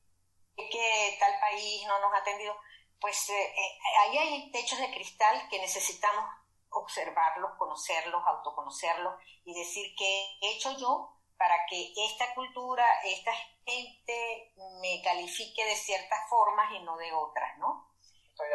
[0.56, 2.54] que tal país no nos ha atendido,
[3.00, 6.24] pues eh, eh, ahí hay techos de cristal que necesitamos
[6.70, 9.14] observarlos, conocerlos, autoconocerlos
[9.44, 13.32] y decir qué he hecho yo para que esta cultura, esta
[13.64, 17.88] gente me califique de ciertas formas y no de otras, ¿no?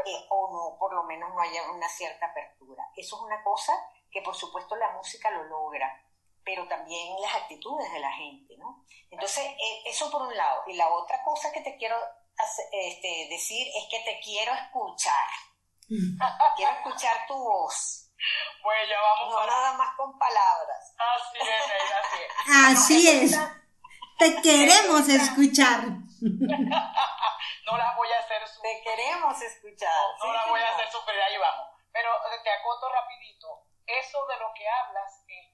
[0.05, 2.83] Eh, o no, por lo menos no haya una cierta apertura.
[2.95, 3.73] Eso es una cosa
[4.11, 6.04] que por supuesto la música lo logra
[6.45, 8.85] pero también las actitudes de la gente, ¿no?
[9.09, 10.63] Entonces, e, eso por un lado.
[10.67, 11.97] Y la otra cosa que te quiero
[12.71, 15.27] este, decir es que te quiero escuchar.
[16.55, 18.11] quiero escuchar tu voz.
[18.61, 20.95] Pues ya vamos no nada más con palabras.
[20.97, 21.65] Así es,
[22.03, 22.31] así es.
[22.65, 23.65] Así es.
[24.17, 25.81] Te queremos escuchar.
[27.65, 28.77] no la voy a hacer sufrir.
[28.77, 30.05] Te queremos escuchar.
[30.23, 31.67] No, la voy a hacer sufrir, ahí vamos.
[31.91, 32.09] Pero
[32.43, 33.65] te acoto rapidito.
[33.85, 35.44] Eso de lo que hablas, este,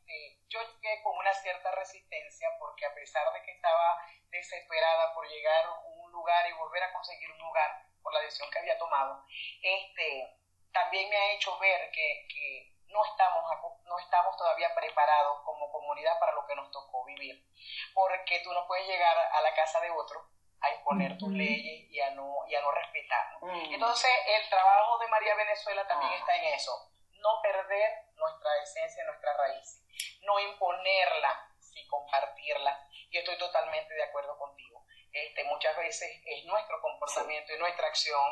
[0.51, 3.97] yo llegué con una cierta resistencia porque a pesar de que estaba
[4.29, 8.51] desesperada por llegar a un lugar y volver a conseguir un lugar por la decisión
[8.51, 9.23] que había tomado,
[9.61, 10.37] este,
[10.73, 13.43] también me ha hecho ver que, que no estamos,
[13.85, 17.45] no estamos todavía preparados como comunidad para lo que nos tocó vivir.
[17.93, 20.27] Porque tú no puedes llegar a la casa de otro
[20.61, 23.25] a imponer tus leyes y a no, y a no respetar.
[23.41, 23.73] Mm.
[23.73, 26.17] Entonces, el trabajo de María Venezuela también ah.
[26.17, 26.91] está en eso.
[27.13, 29.83] No perder nuestra esencia, nuestra raíz.
[30.21, 32.87] No imponerla, sí compartirla.
[33.09, 34.85] Y estoy totalmente de acuerdo contigo.
[35.11, 38.23] Este, muchas veces es nuestro comportamiento y nuestra acción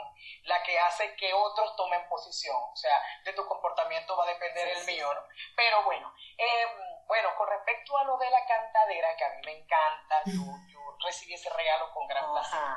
[0.43, 2.55] la que hace que otros tomen posición.
[2.55, 2.95] O sea,
[3.25, 5.21] de tu comportamiento va a depender el mío, ¿no?
[5.57, 6.69] Pero bueno, em,
[7.05, 10.21] bueno, con respecto a lo de la cantadera, que a mí me encanta,
[10.73, 12.59] yo, recibí ese regalo con gran placer.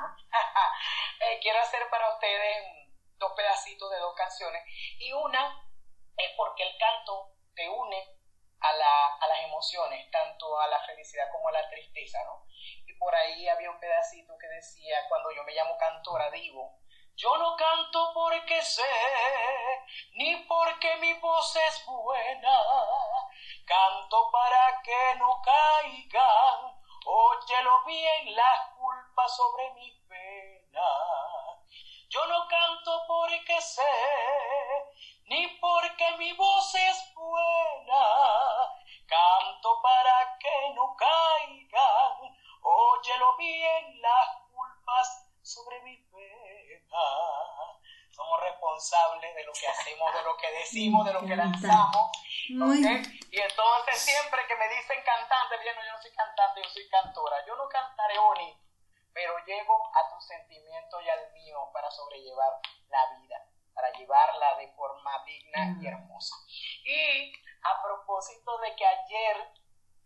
[1.20, 2.64] Eh, quiero hacer para ustedes
[3.16, 4.64] dos pedacitos de dos canciones
[4.98, 5.61] y una
[6.16, 8.16] es porque el canto te une
[8.60, 12.47] a, la, a las emociones, tanto a la felicidad como a la tristeza, ¿no?
[12.86, 16.78] Y por ahí había un pedacito que decía, cuando yo me llamo cantora, digo,
[17.14, 18.82] yo no canto porque sé,
[20.14, 22.59] ni porque mi voz es buena,
[23.66, 30.82] canto para que no caigan, óyelo bien, las culpas sobre mi pena.
[32.09, 33.82] Yo no canto porque sé,
[35.33, 38.05] ni porque mi voz es buena,
[39.07, 46.99] canto para que no caigan, óyelo bien, las culpas sobre mi pena.
[48.11, 52.11] Somos responsables de lo que hacemos, de lo que decimos, de lo que lanzamos.
[53.31, 56.89] Y entonces siempre que me dicen cantante, yo no, yo no soy cantante, yo soy
[56.91, 57.37] cantora.
[57.47, 58.61] Yo no cantaré bonito,
[59.15, 64.69] pero llego a tu sentimiento y al mío para sobrellevar la vida, para llevarla de
[64.73, 66.35] forma digna y hermosa.
[66.85, 67.32] Y
[67.62, 69.36] a propósito de que ayer,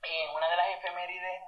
[0.03, 1.43] en una de las efemérides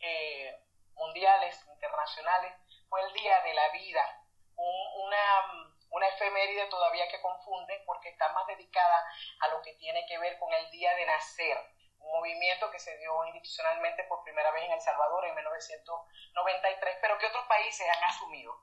[0.00, 0.60] eh,
[0.94, 2.54] mundiales, internacionales,
[2.88, 4.24] fue el Día de la Vida,
[4.56, 9.04] una, una efeméride todavía que confunde porque está más dedicada
[9.40, 11.58] a lo que tiene que ver con el Día de Nacer,
[12.00, 17.18] un movimiento que se dio institucionalmente por primera vez en El Salvador en 1993, pero
[17.18, 18.54] que otros países han asumido.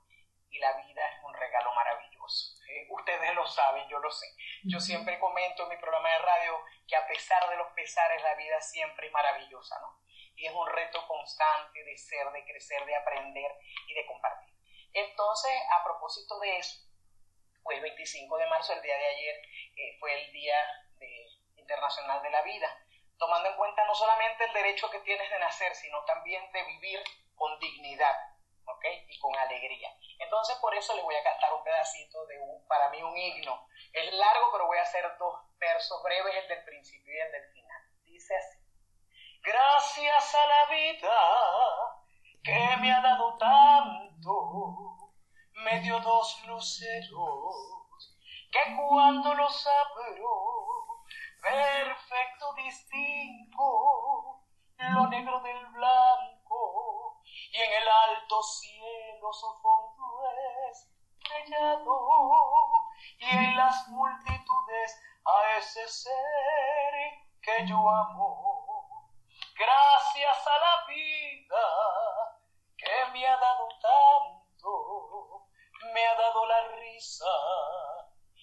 [0.50, 2.15] Y la vida es un regalo maravilloso.
[2.70, 4.28] Eh, ustedes lo saben, yo lo sé.
[4.64, 8.36] Yo siempre comento en mi programa de radio que a pesar de los pesares, la
[8.36, 10.06] vida siempre es maravillosa, ¿no?
[10.36, 13.52] y es un reto constante de ser, de crecer, de aprender
[13.88, 14.54] y de compartir.
[14.94, 16.82] Entonces, a propósito de eso,
[17.64, 19.36] fue el 25 de marzo, el día de ayer,
[19.76, 20.56] eh, fue el Día
[21.56, 22.68] Internacional de la Vida,
[23.18, 27.04] tomando en cuenta no solamente el derecho que tienes de nacer, sino también de vivir
[27.36, 28.16] con dignidad,
[28.66, 28.86] ¿ok?
[29.08, 29.90] Y con alegría.
[30.20, 33.68] Entonces, por eso le voy a cantar un pedacito de un, para mí, un himno.
[33.94, 37.52] Es largo, pero voy a hacer dos versos breves, el del principio y el del
[37.52, 37.82] final.
[38.04, 38.60] Dice así.
[39.42, 41.18] Gracias a la vida
[42.44, 45.14] que me ha dado tanto,
[45.54, 47.76] me dio dos luceros
[48.56, 51.04] que cuando los abro,
[51.42, 54.46] perfecto distingo
[54.78, 56.35] lo negro del blanco
[57.52, 60.24] y en el alto cielo su fondo
[60.72, 62.10] estrellado
[63.20, 66.94] y en las multitudes a ese ser
[67.42, 69.10] que yo amo.
[69.58, 71.66] Gracias a la vida
[72.78, 75.48] que me ha dado tanto,
[75.94, 77.26] me ha dado la risa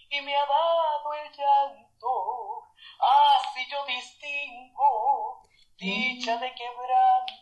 [0.08, 2.68] y me ha dado el llanto,
[2.98, 5.42] así yo distingo
[5.82, 7.41] dicha de quebranto,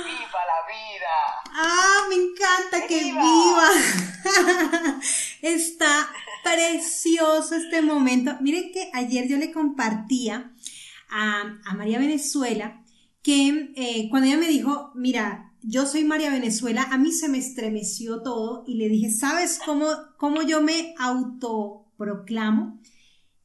[0.31, 1.15] ¡Que viva la vida!
[1.53, 3.69] ¡Ah, me encanta que viva!
[5.41, 6.09] Está
[6.43, 8.37] precioso este momento.
[8.39, 10.53] Miren que ayer yo le compartía
[11.09, 12.81] a, María Venezuela
[13.21, 17.37] que eh, cuando ella me dijo, mira, yo soy María Venezuela, a mí se me
[17.37, 19.87] estremeció todo y le dije, ¿sabes cómo,
[20.17, 22.79] cómo yo me autoproclamo?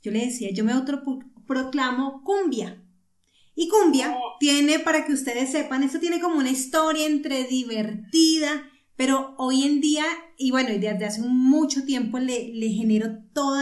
[0.02, 2.80] Yo le decía, yo me autoproclamo cumbia.
[3.56, 9.34] Y cumbia tiene, para que ustedes sepan, esto tiene como una historia entre divertida, pero
[9.38, 10.04] hoy en día,
[10.38, 13.58] y bueno, y desde hace mucho tiempo le, le generó todo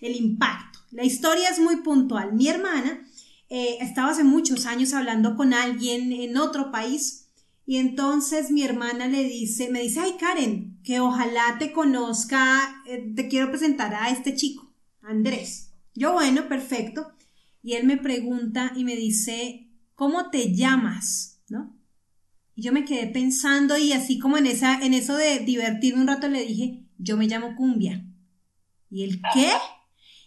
[0.00, 0.78] el impacto.
[0.92, 2.34] La historia es muy puntual.
[2.34, 3.02] Mi hermana
[3.48, 7.22] eh, estaba hace muchos años hablando con alguien en otro país
[7.66, 13.12] y entonces mi hermana le dice, me dice, ay Karen, que ojalá te conozca, eh,
[13.14, 15.70] te quiero presentar a este chico, Andrés.
[15.94, 17.12] Yo, bueno, perfecto.
[17.62, 21.40] Y él me pregunta y me dice, ¿cómo te llamas?
[21.48, 21.78] ¿No?
[22.54, 26.08] Y yo me quedé pensando y así como en, esa, en eso de divertirme un
[26.08, 28.06] rato le dije, yo me llamo Cumbia.
[28.90, 29.48] ¿Y él qué?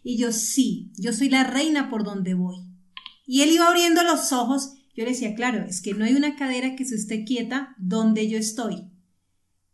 [0.04, 2.58] Y yo sí, yo soy la reina por donde voy.
[3.28, 4.74] Y él iba abriendo los ojos.
[4.96, 8.30] Yo le decía, claro, es que no hay una cadera que se esté quieta donde
[8.30, 8.90] yo estoy.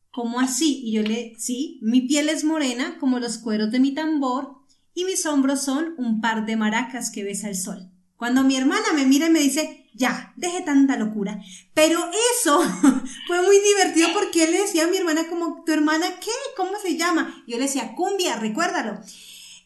[0.10, 0.82] ¿Cómo así?
[0.84, 4.61] Y yo le, sí, mi piel es morena como los cueros de mi tambor
[4.94, 7.90] y mis hombros son un par de maracas que besa el sol.
[8.18, 11.42] Cuando mi hermana me mira y me dice, ya, deje tanta locura.
[11.74, 12.00] Pero
[12.36, 12.62] eso
[13.28, 16.32] fue muy divertido porque le decía a mi hermana como, ¿tu hermana qué?
[16.56, 17.44] ¿Cómo se llama?
[17.48, 19.00] Yo le decía, cumbia, recuérdalo.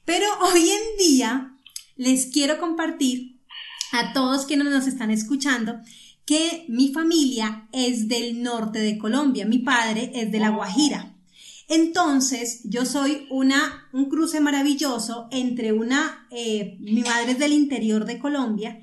[0.05, 1.57] Pero hoy en día
[1.95, 3.41] les quiero compartir
[3.91, 5.79] a todos quienes nos están escuchando
[6.25, 11.14] que mi familia es del norte de Colombia, mi padre es de La Guajira.
[11.67, 18.05] Entonces, yo soy una, un cruce maravilloso entre una, eh, mi madre es del interior
[18.05, 18.79] de Colombia,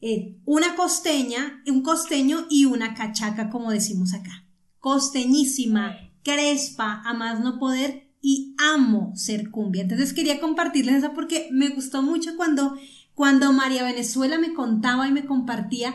[0.00, 4.46] eh, una costeña, un costeño y una cachaca, como decimos acá.
[4.78, 9.82] Costeñísima, crespa, a más no poder, y amo ser cumbia.
[9.82, 12.76] Entonces quería compartirles eso porque me gustó mucho cuando
[13.14, 15.94] cuando María Venezuela me contaba y me compartía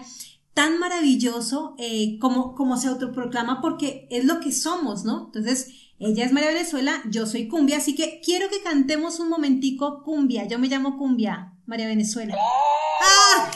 [0.54, 5.26] tan maravilloso eh, como, como se autoproclama porque es lo que somos, ¿no?
[5.26, 10.04] Entonces, ella es María Venezuela, yo soy cumbia, así que quiero que cantemos un momentico
[10.04, 10.46] cumbia.
[10.46, 12.36] Yo me llamo cumbia, María Venezuela.
[12.38, 13.52] ¡Ah!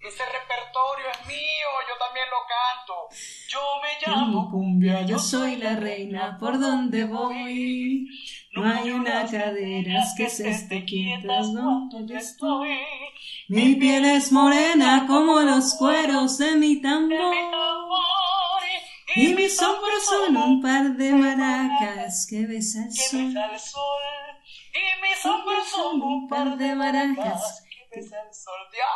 [0.00, 3.08] ese repertorio es mío, yo también lo canto.
[3.48, 8.06] Yo me llamo cumbia, yo soy la reina, por donde voy.
[8.54, 12.78] No hay una cadera que se esté quieta donde estoy.
[13.48, 17.34] Mi piel es morena como los cueros de mi tambor.
[19.16, 23.34] Y mis hombros son un par de maracas que besa el sol.
[24.72, 28.54] Y mis hombros son un par de maracas que besa el sol.
[28.72, 28.90] ¡Dios!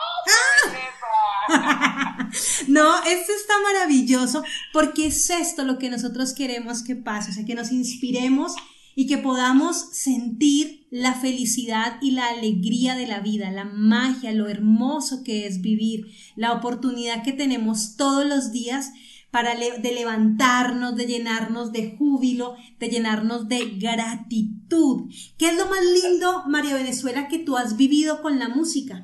[2.68, 4.42] no, esto está maravilloso
[4.72, 8.54] porque es esto lo que nosotros queremos que pase, o sea, que nos inspiremos
[8.96, 14.48] y que podamos sentir la felicidad y la alegría de la vida, la magia, lo
[14.48, 18.92] hermoso que es vivir, la oportunidad que tenemos todos los días
[19.34, 25.10] para de levantarnos, de llenarnos de júbilo, de llenarnos de gratitud.
[25.36, 28.94] ¿Qué es lo más lindo, María Venezuela, que tú has vivido con la música?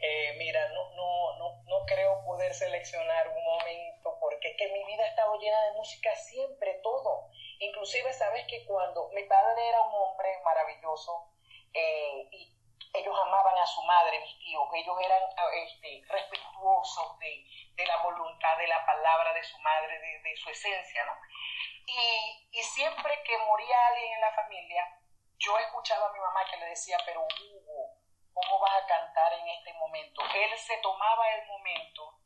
[0.00, 5.04] Eh, mira, no, no, no, creo poder seleccionar un momento porque es que mi vida
[5.04, 7.28] ha estado llena de música siempre, todo.
[7.60, 11.36] Inclusive, sabes que cuando mi padre era un hombre maravilloso
[11.74, 12.61] eh, y
[12.94, 15.22] ellos amaban a su madre, mis tíos, ellos eran
[15.54, 21.16] este, respetuosos de, la voluntad, de la palabra de su madre, de, su esencia, ¿no?
[21.86, 24.98] Y, y, siempre que moría alguien en la familia,
[25.38, 27.96] yo escuchaba a mi mamá que le decía, pero Hugo,
[28.32, 30.22] ¿cómo vas a cantar en este momento?
[30.34, 32.18] Él se tomaba el momento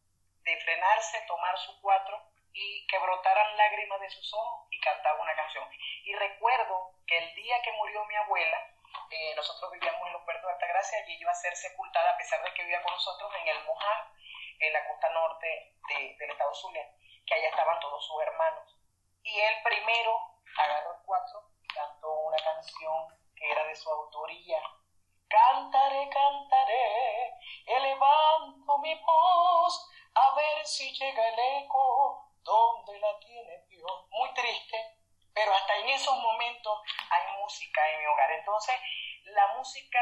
[0.43, 2.22] de frenarse, tomar su cuatro
[2.52, 5.68] y que brotaran lágrimas de sus ojos y cantaba una canción.
[6.05, 8.70] Y recuerdo que el día que murió mi abuela,
[9.11, 12.43] eh, nosotros vivíamos en los puertos de Altagracia y iba a ser sepultada, a pesar
[12.43, 14.12] de que vivía con nosotros, en el Mojá,
[14.59, 16.87] en la costa norte del estado Zulia,
[17.27, 18.77] que allá estaban todos sus hermanos.
[19.23, 20.20] Y él primero
[20.59, 24.59] agarró el cuatro cantó una canción que era de su autoría.
[25.28, 27.35] Cantaré, cantaré,
[27.66, 33.91] elevando mi voz, a ver si llega el eco ¿Dónde la tiene Dios?
[34.09, 34.77] Muy triste,
[35.35, 36.81] pero hasta en esos momentos
[37.47, 38.31] música en mi hogar.
[38.32, 38.74] Entonces,
[39.23, 40.01] la música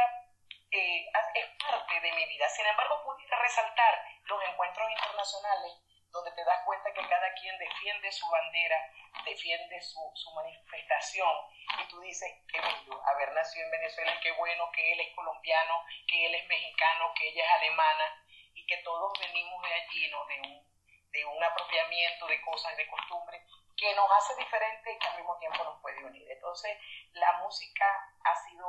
[0.70, 1.04] eh,
[1.34, 2.48] es parte de mi vida.
[2.48, 5.72] Sin embargo, pudiera resaltar los encuentros internacionales
[6.10, 8.78] donde te das cuenta que cada quien defiende su bandera,
[9.24, 11.34] defiende su, su manifestación,
[11.82, 15.84] y tú dices, qué bello haber nacido en Venezuela, qué bueno que él es colombiano,
[16.06, 20.24] que él es mexicano, que ella es alemana, y que todos venimos de allí, ¿no?
[20.26, 20.74] De un
[21.14, 23.40] de un apropiamiento de cosas, de costumbres,
[23.76, 26.24] que nos hace diferentes y que al mismo tiempo nos puede unir.
[26.30, 26.70] Entonces,
[27.14, 27.84] la música
[28.22, 28.66] ha sido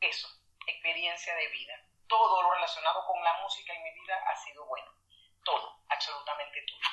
[0.00, 0.28] eso,
[0.66, 1.74] experiencia de vida.
[2.08, 4.90] Todo lo relacionado con la música en mi vida ha sido bueno.
[5.44, 6.88] Todo, absolutamente tuyo.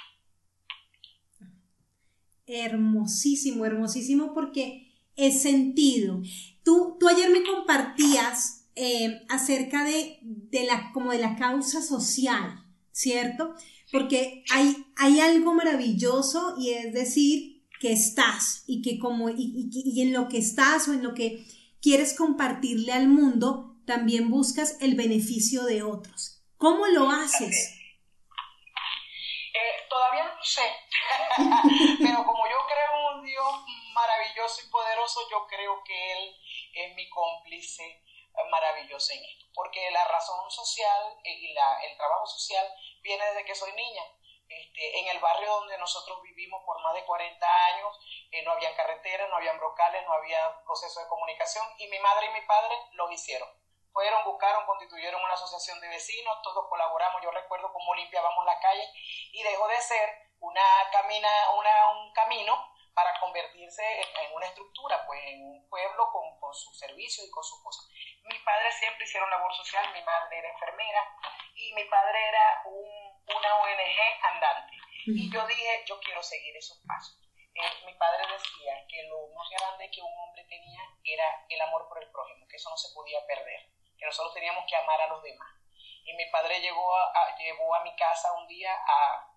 [2.47, 6.21] Hermosísimo, hermosísimo porque es sentido.
[6.63, 12.65] Tú, tú ayer me compartías eh, acerca de, de, la, como de la causa social,
[12.91, 13.55] ¿cierto?
[13.91, 20.01] Porque hay, hay algo maravilloso y es decir que estás y que como y, y
[20.01, 21.45] en lo que estás o en lo que
[21.81, 26.41] quieres compartirle al mundo, también buscas el beneficio de otros.
[26.57, 27.77] ¿Cómo lo haces?
[29.53, 30.61] Eh, todavía no sé,
[31.99, 33.53] pero como yo creo en un Dios
[33.93, 36.35] maravilloso y poderoso, yo creo que Él
[36.73, 38.01] es mi cómplice
[38.49, 42.67] maravilloso en esto, porque la razón social eh, y la, el trabajo social
[43.01, 44.03] viene desde que soy niña.
[44.51, 47.97] Este, en el barrio donde nosotros vivimos por más de 40 años,
[48.31, 52.27] eh, no había carreteras, no había brocales, no había proceso de comunicación y mi madre
[52.27, 53.47] y mi padre lo hicieron.
[53.93, 58.85] Fueron, buscaron, constituyeron una asociación de vecinos, todos colaboramos, yo recuerdo cómo limpiábamos la calle
[59.31, 60.09] y dejó de ser
[60.39, 66.39] una, camina, una, un camino para convertirse en, una estructura, pues en un pueblo con,
[66.39, 67.87] con sus servicios y con sus cosas.
[68.23, 71.07] Mis padres siempre hicieron labor social, mi madre era enfermera
[71.55, 74.77] y mi padre era un, una ONG andante.
[75.05, 77.17] Y yo dije, yo quiero seguir esos pasos.
[77.53, 81.87] Eh, mi padre decía que lo más grande que un hombre tenía era el amor
[81.89, 85.07] por el prójimo, que eso no se podía perder, que nosotros teníamos que amar a
[85.07, 85.49] los demás.
[86.05, 89.27] Y mi padre llegó a, llevó a mi casa un día a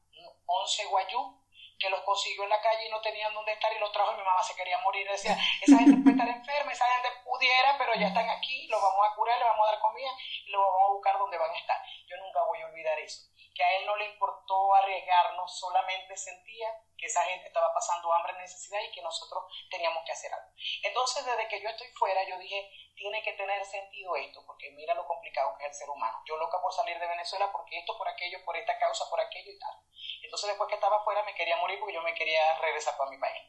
[0.47, 1.44] 11 guayú
[1.79, 4.17] que los consiguió en la calle y no tenían dónde estar y los trajo y
[4.17, 5.09] mi mamá se quería morir.
[5.09, 9.07] Decía, esa gente puede estar enferma, esa gente pudiera, pero ya están aquí, los vamos
[9.07, 10.11] a curar, les vamos a dar comida
[10.47, 11.79] y los vamos a buscar donde van a estar.
[12.07, 13.23] Yo nunca voy a olvidar eso.
[13.55, 16.68] Que a él no le importó arriesgarnos, solamente sentía
[16.98, 20.51] que esa gente estaba pasando hambre, necesidad y que nosotros teníamos que hacer algo.
[20.82, 24.94] Entonces, desde que yo estoy fuera, yo dije, tiene que tener sentido esto, porque mira
[24.94, 26.22] lo complicado que es el ser humano.
[26.26, 29.52] Yo loca por salir de Venezuela porque esto, por aquello, por esta causa, por aquello
[29.52, 29.74] y tal.
[30.22, 33.18] Entonces después que estaba afuera me quería morir porque yo me quería regresar para mi
[33.18, 33.43] país.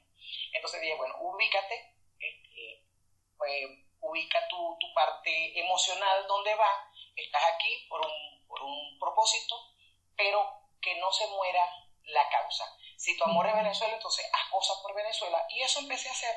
[0.54, 2.86] Entonces dije, bueno, ubícate, este,
[3.38, 9.56] pues, ubica tu, tu, parte emocional donde va, estás aquí por un, por un propósito,
[10.18, 11.70] pero que no se muera
[12.04, 12.66] la causa.
[12.98, 15.46] Si tu amor es Venezuela, entonces haz cosas por Venezuela.
[15.50, 16.36] Y eso empecé a hacer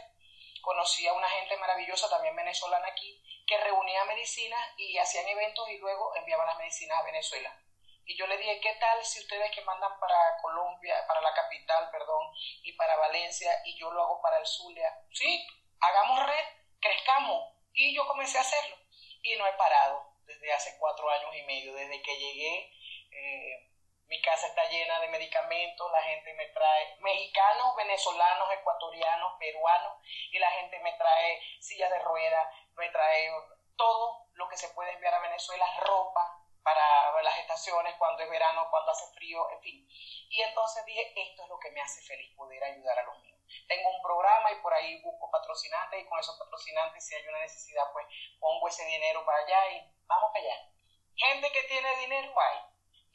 [0.68, 5.78] conocí a una gente maravillosa, también venezolana aquí, que reunía medicinas y hacían eventos y
[5.78, 7.59] luego enviaban las medicinas a Venezuela.
[8.05, 11.90] Y yo le dije, ¿qué tal si ustedes que mandan para Colombia, para la capital,
[11.90, 12.32] perdón,
[12.62, 14.94] y para Valencia, y yo lo hago para el Zulia?
[15.12, 15.46] Sí,
[15.80, 16.44] hagamos red,
[16.80, 17.55] crezcamos.
[17.72, 18.76] Y yo comencé a hacerlo.
[19.22, 22.72] Y no he parado desde hace cuatro años y medio, desde que llegué.
[23.10, 23.67] Eh,
[24.09, 29.98] mi casa está llena de medicamentos, la gente me trae mexicanos, venezolanos, ecuatorianos, peruanos,
[30.30, 33.30] y la gente me trae sillas de ruedas, me trae
[33.76, 38.68] todo lo que se puede enviar a Venezuela, ropa para las estaciones, cuando es verano,
[38.70, 39.86] cuando hace frío, en fin.
[40.30, 43.39] Y entonces dije, esto es lo que me hace feliz, poder ayudar a los míos.
[43.66, 47.40] Tengo un programa y por ahí busco patrocinantes y con esos patrocinantes, si hay una
[47.40, 48.06] necesidad, pues
[48.40, 50.70] pongo ese dinero para allá y vamos para allá.
[51.14, 52.67] Gente que tiene dinero hay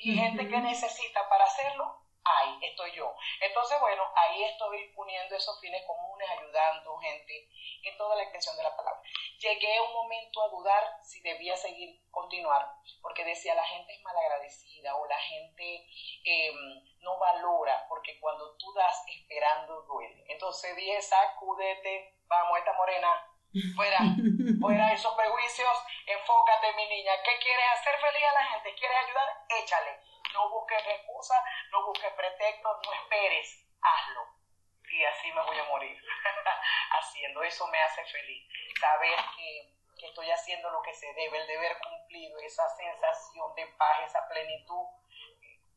[0.04, 3.14] y gente que necesita para hacerlo, ahí estoy yo.
[3.42, 7.50] Entonces, bueno, ahí estoy poniendo esos fines comunes, ayudando gente
[7.84, 9.02] en toda la extensión de la palabra.
[9.40, 12.66] Llegué un momento a dudar si debía seguir, continuar,
[13.02, 15.86] porque decía la gente es malagradecida o la gente
[16.24, 20.24] em, no valora, porque cuando tú das esperando duele.
[20.30, 23.33] Entonces dije, sacúdete, vamos, esta morena,
[23.76, 24.00] Fuera,
[24.60, 27.14] fuera esos prejuicios, enfócate mi niña.
[27.24, 28.74] ¿Qué quieres hacer feliz a la gente?
[28.76, 29.28] ¿Quieres ayudar?
[29.62, 30.00] Échale.
[30.34, 31.40] No busques excusas,
[31.72, 34.26] no busques pretextos, no esperes, hazlo.
[34.90, 36.02] Y así me voy a morir.
[37.00, 38.48] Haciendo eso me hace feliz.
[38.80, 39.70] Saber que,
[40.00, 44.28] que estoy haciendo lo que se debe, el deber cumplido, esa sensación de paz, esa
[44.28, 44.88] plenitud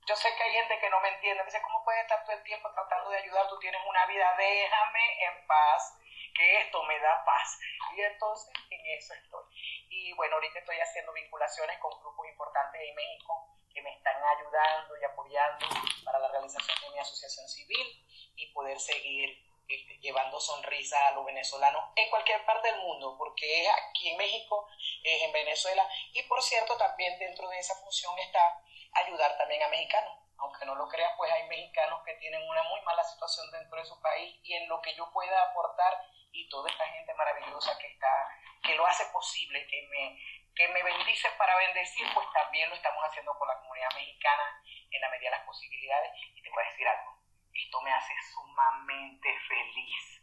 [0.06, 2.36] yo sé que hay gente que no me entiende, me dice, ¿cómo puedes estar todo
[2.36, 3.48] el tiempo tratando de ayudar?
[3.48, 5.98] Tú tienes una vida, déjame en paz,
[6.36, 7.58] que esto me da paz.
[7.96, 9.44] Y entonces en eso estoy.
[9.88, 14.96] Y bueno, ahorita estoy haciendo vinculaciones con grupos importantes en México que me están ayudando
[15.00, 15.66] y apoyando
[16.04, 18.06] para la realización de mi asociación civil
[18.36, 23.62] y poder seguir este, llevando sonrisa a los venezolanos en cualquier parte del mundo, porque
[23.62, 24.68] es aquí en México,
[25.02, 29.68] es en Venezuela, y por cierto también dentro de esa función está ayudar también a
[29.68, 30.25] mexicanos.
[30.38, 33.84] Aunque no lo creas, pues hay mexicanos que tienen una muy mala situación dentro de
[33.84, 35.96] su país y en lo que yo pueda aportar
[36.32, 38.28] y toda esta gente maravillosa que está,
[38.62, 40.20] que lo hace posible, que me,
[40.54, 45.00] que me bendice para bendecir, pues también lo estamos haciendo con la comunidad mexicana en
[45.00, 46.12] la medida de las posibilidades.
[46.34, 47.18] Y te voy a decir algo,
[47.52, 50.22] esto me hace sumamente feliz.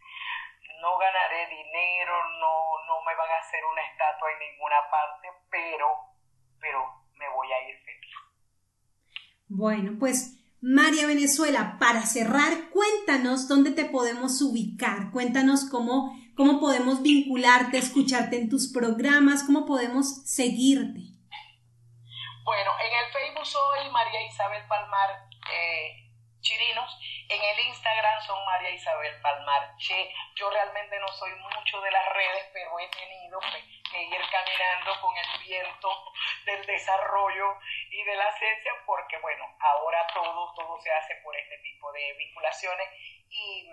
[0.82, 6.10] No ganaré dinero, no, no me van a hacer una estatua en ninguna parte, pero,
[6.60, 8.23] pero me voy a ir feliz.
[9.56, 17.04] Bueno, pues María Venezuela, para cerrar, cuéntanos dónde te podemos ubicar, cuéntanos cómo, cómo podemos
[17.04, 21.02] vincularte, escucharte en tus programas, cómo podemos seguirte.
[22.44, 25.10] Bueno, en el Facebook soy María Isabel Palmar
[25.54, 26.03] eh,
[26.44, 27.00] Chirinos,
[27.30, 30.14] en el Instagram son María Isabel Palmar Che.
[30.36, 35.16] Yo realmente no soy mucho de las redes, pero he tenido que ir caminando con
[35.18, 35.90] el viento
[36.46, 37.58] del desarrollo
[37.90, 42.14] y de la ciencia, porque bueno, ahora todo, todo se hace por este tipo de
[42.18, 42.90] vinculaciones
[43.30, 43.66] y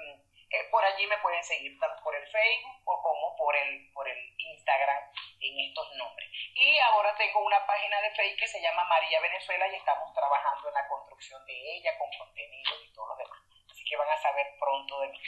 [0.50, 4.08] eh, por allí me pueden seguir tanto por el Facebook o como por el, por
[4.08, 4.98] el Instagram
[5.40, 6.28] en estos nombres.
[6.54, 10.68] Y ahora tengo una página de Facebook que se llama María Venezuela y estamos trabajando
[10.68, 13.38] en la construcción de ella con contenido y todo lo demás.
[13.70, 15.18] Así que van a saber pronto de mí.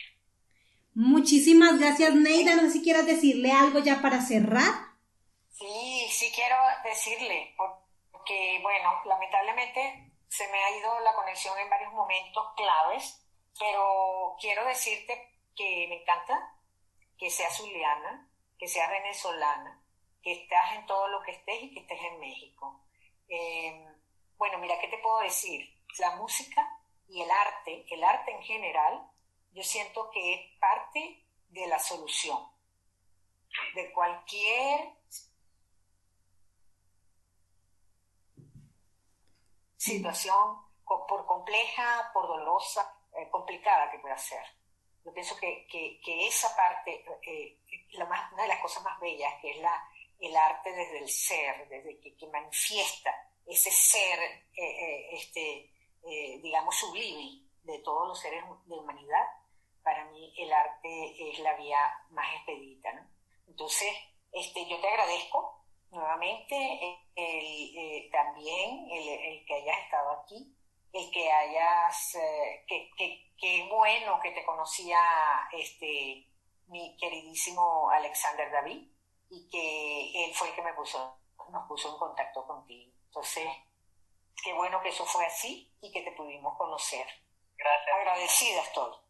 [0.95, 2.57] Muchísimas gracias, Neida.
[2.57, 4.93] No sé si quieras decirle algo ya para cerrar.
[5.51, 11.93] Sí, sí quiero decirle, porque, bueno, lamentablemente se me ha ido la conexión en varios
[11.93, 13.22] momentos claves,
[13.59, 16.57] pero quiero decirte que me encanta
[17.19, 19.83] que seas zuliana, que seas venezolana,
[20.23, 22.85] que estás en todo lo que estés y que estés en México.
[23.29, 23.95] Em,
[24.37, 25.79] bueno, mira, ¿qué te puedo decir?
[25.99, 26.69] La música
[27.09, 29.11] y el arte, el arte en general,
[29.53, 32.53] yo siento que es parte de la solución
[33.75, 34.95] de cualquier
[39.77, 44.43] situación, por compleja, por dolorosa, eh, complicada que pueda ser.
[45.05, 47.59] Yo pienso que, que, esa parte, eh,
[47.97, 49.83] una de las cosas más bellas, que es la,
[50.21, 53.15] el arte desde el ser, desde que, que manifiesta
[53.47, 54.19] ese ser,
[54.57, 55.71] eh, este,
[56.43, 59.27] digamos, sublime de todos los seres de humanidad,
[59.83, 61.79] para mí el arte es la vía
[62.11, 62.93] más expedita.
[62.93, 63.09] ¿no?
[63.49, 63.93] Entonces,
[64.33, 70.57] este, yo te agradezco nuevamente el, también el, que hayas estado aquí,
[70.93, 74.99] el que hayas, eh, que, bueno que te conocía
[75.53, 76.29] este,
[76.67, 78.89] mi queridísimo Alexander David
[79.31, 81.19] y que él fue el que me puso,
[81.51, 82.93] nos puso en contacto contigo.
[83.07, 83.49] Entonces,
[84.45, 87.07] qué bueno que eso fue así y que te pudimos conocer.
[87.57, 87.97] Gracias.
[87.97, 89.02] Agradecida estoy.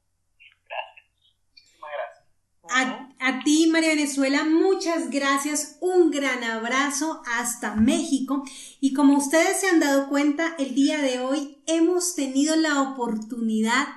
[2.70, 8.44] A, ti, María Venezuela, muchas gracias, un gran abrazo hasta México.
[8.80, 13.88] Y como ustedes se han dado cuenta, el día de hoy hemos tenido la oportunidad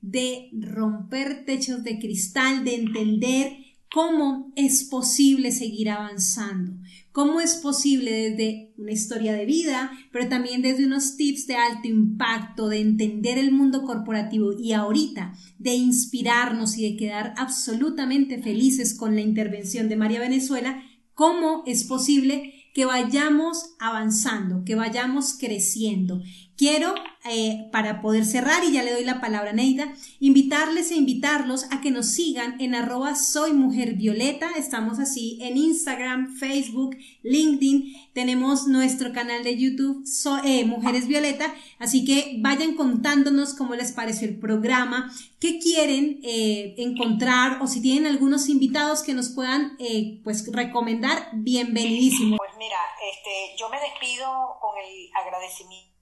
[0.00, 3.63] de romper techos de cristal, de entender
[3.94, 6.72] cómo es posible seguir avanzando,
[7.12, 11.86] cómo es posible desde una historia de vida, pero también desde unos tips de alto
[11.86, 18.94] impacto, de entender el mundo corporativo y ahorita de inspirarnos y de quedar absolutamente felices
[18.94, 20.82] con la intervención de María Venezuela,
[21.14, 26.20] cómo es posible que vayamos avanzando, que vayamos creciendo.
[26.56, 26.94] Quiero,
[27.28, 31.64] eh, para poder cerrar, y ya le doy la palabra a Neida, invitarles e invitarlos
[31.72, 34.50] a que nos sigan en arroba soy mujer violeta.
[34.56, 38.12] Estamos así en Instagram, Facebook, LinkedIn.
[38.12, 40.04] Tenemos nuestro canal de YouTube,
[40.44, 41.52] eh, Mujeres Violeta.
[41.80, 47.82] Así que vayan contándonos cómo les pareció el programa, qué quieren eh, encontrar o si
[47.82, 49.76] tienen algunos invitados que nos puedan
[50.22, 52.36] pues recomendar, bienvenidísimo.
[52.36, 52.78] Pues mira,
[53.10, 54.24] este, yo me despido
[54.60, 55.93] con el agradecimiento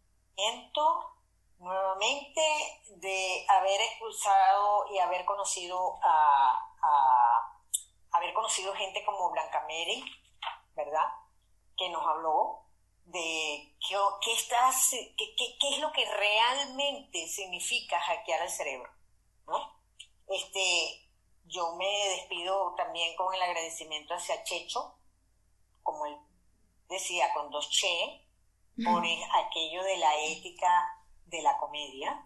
[1.58, 2.40] nuevamente
[2.96, 6.68] de haber expulsado y haber conocido a,
[8.12, 10.04] haber conocido gente como Blanca Mary,
[10.74, 11.06] ¿verdad?
[11.76, 12.66] Que nos habló
[13.04, 18.90] de qué, qué, estás, qué, qué, es lo que realmente significa hackear el cerebro,
[19.46, 19.80] ¿no?
[20.28, 21.10] Este,
[21.44, 24.98] yo me despido también con el agradecimiento hacia Checho,
[25.82, 26.16] como él
[26.88, 28.21] decía, con dos Che,
[28.84, 30.68] por aquello de la ética
[31.26, 32.24] de la comedia.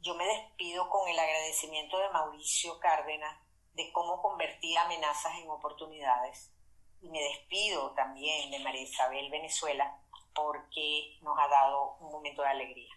[0.00, 3.38] Yo me despido con el agradecimiento de Mauricio Cárdenas
[3.74, 6.50] de cómo convertía amenazas en oportunidades.
[7.00, 9.98] Y me despido también de María Isabel Venezuela
[10.34, 12.92] porque nos ha dado un momento de alegría.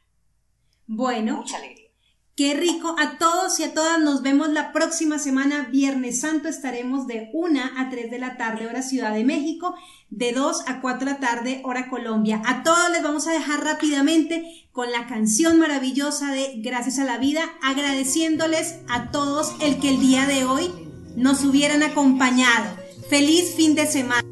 [0.88, 1.38] Bueno.
[1.38, 1.90] Mucha alegría.
[2.36, 2.96] Qué rico.
[3.00, 6.50] A todos y a todas nos vemos la próxima semana, Viernes Santo.
[6.50, 9.74] Estaremos de 1 a 3 de la tarde, hora Ciudad de México,
[10.10, 12.42] de 2 a 4 de la tarde, hora Colombia.
[12.46, 17.18] A todos les vamos a dejar rápidamente con la canción maravillosa de Gracias a la
[17.18, 20.70] Vida, agradeciéndoles a todos el que el día de hoy
[21.16, 22.76] nos hubieran acompañado.
[23.10, 24.25] Feliz fin de semana.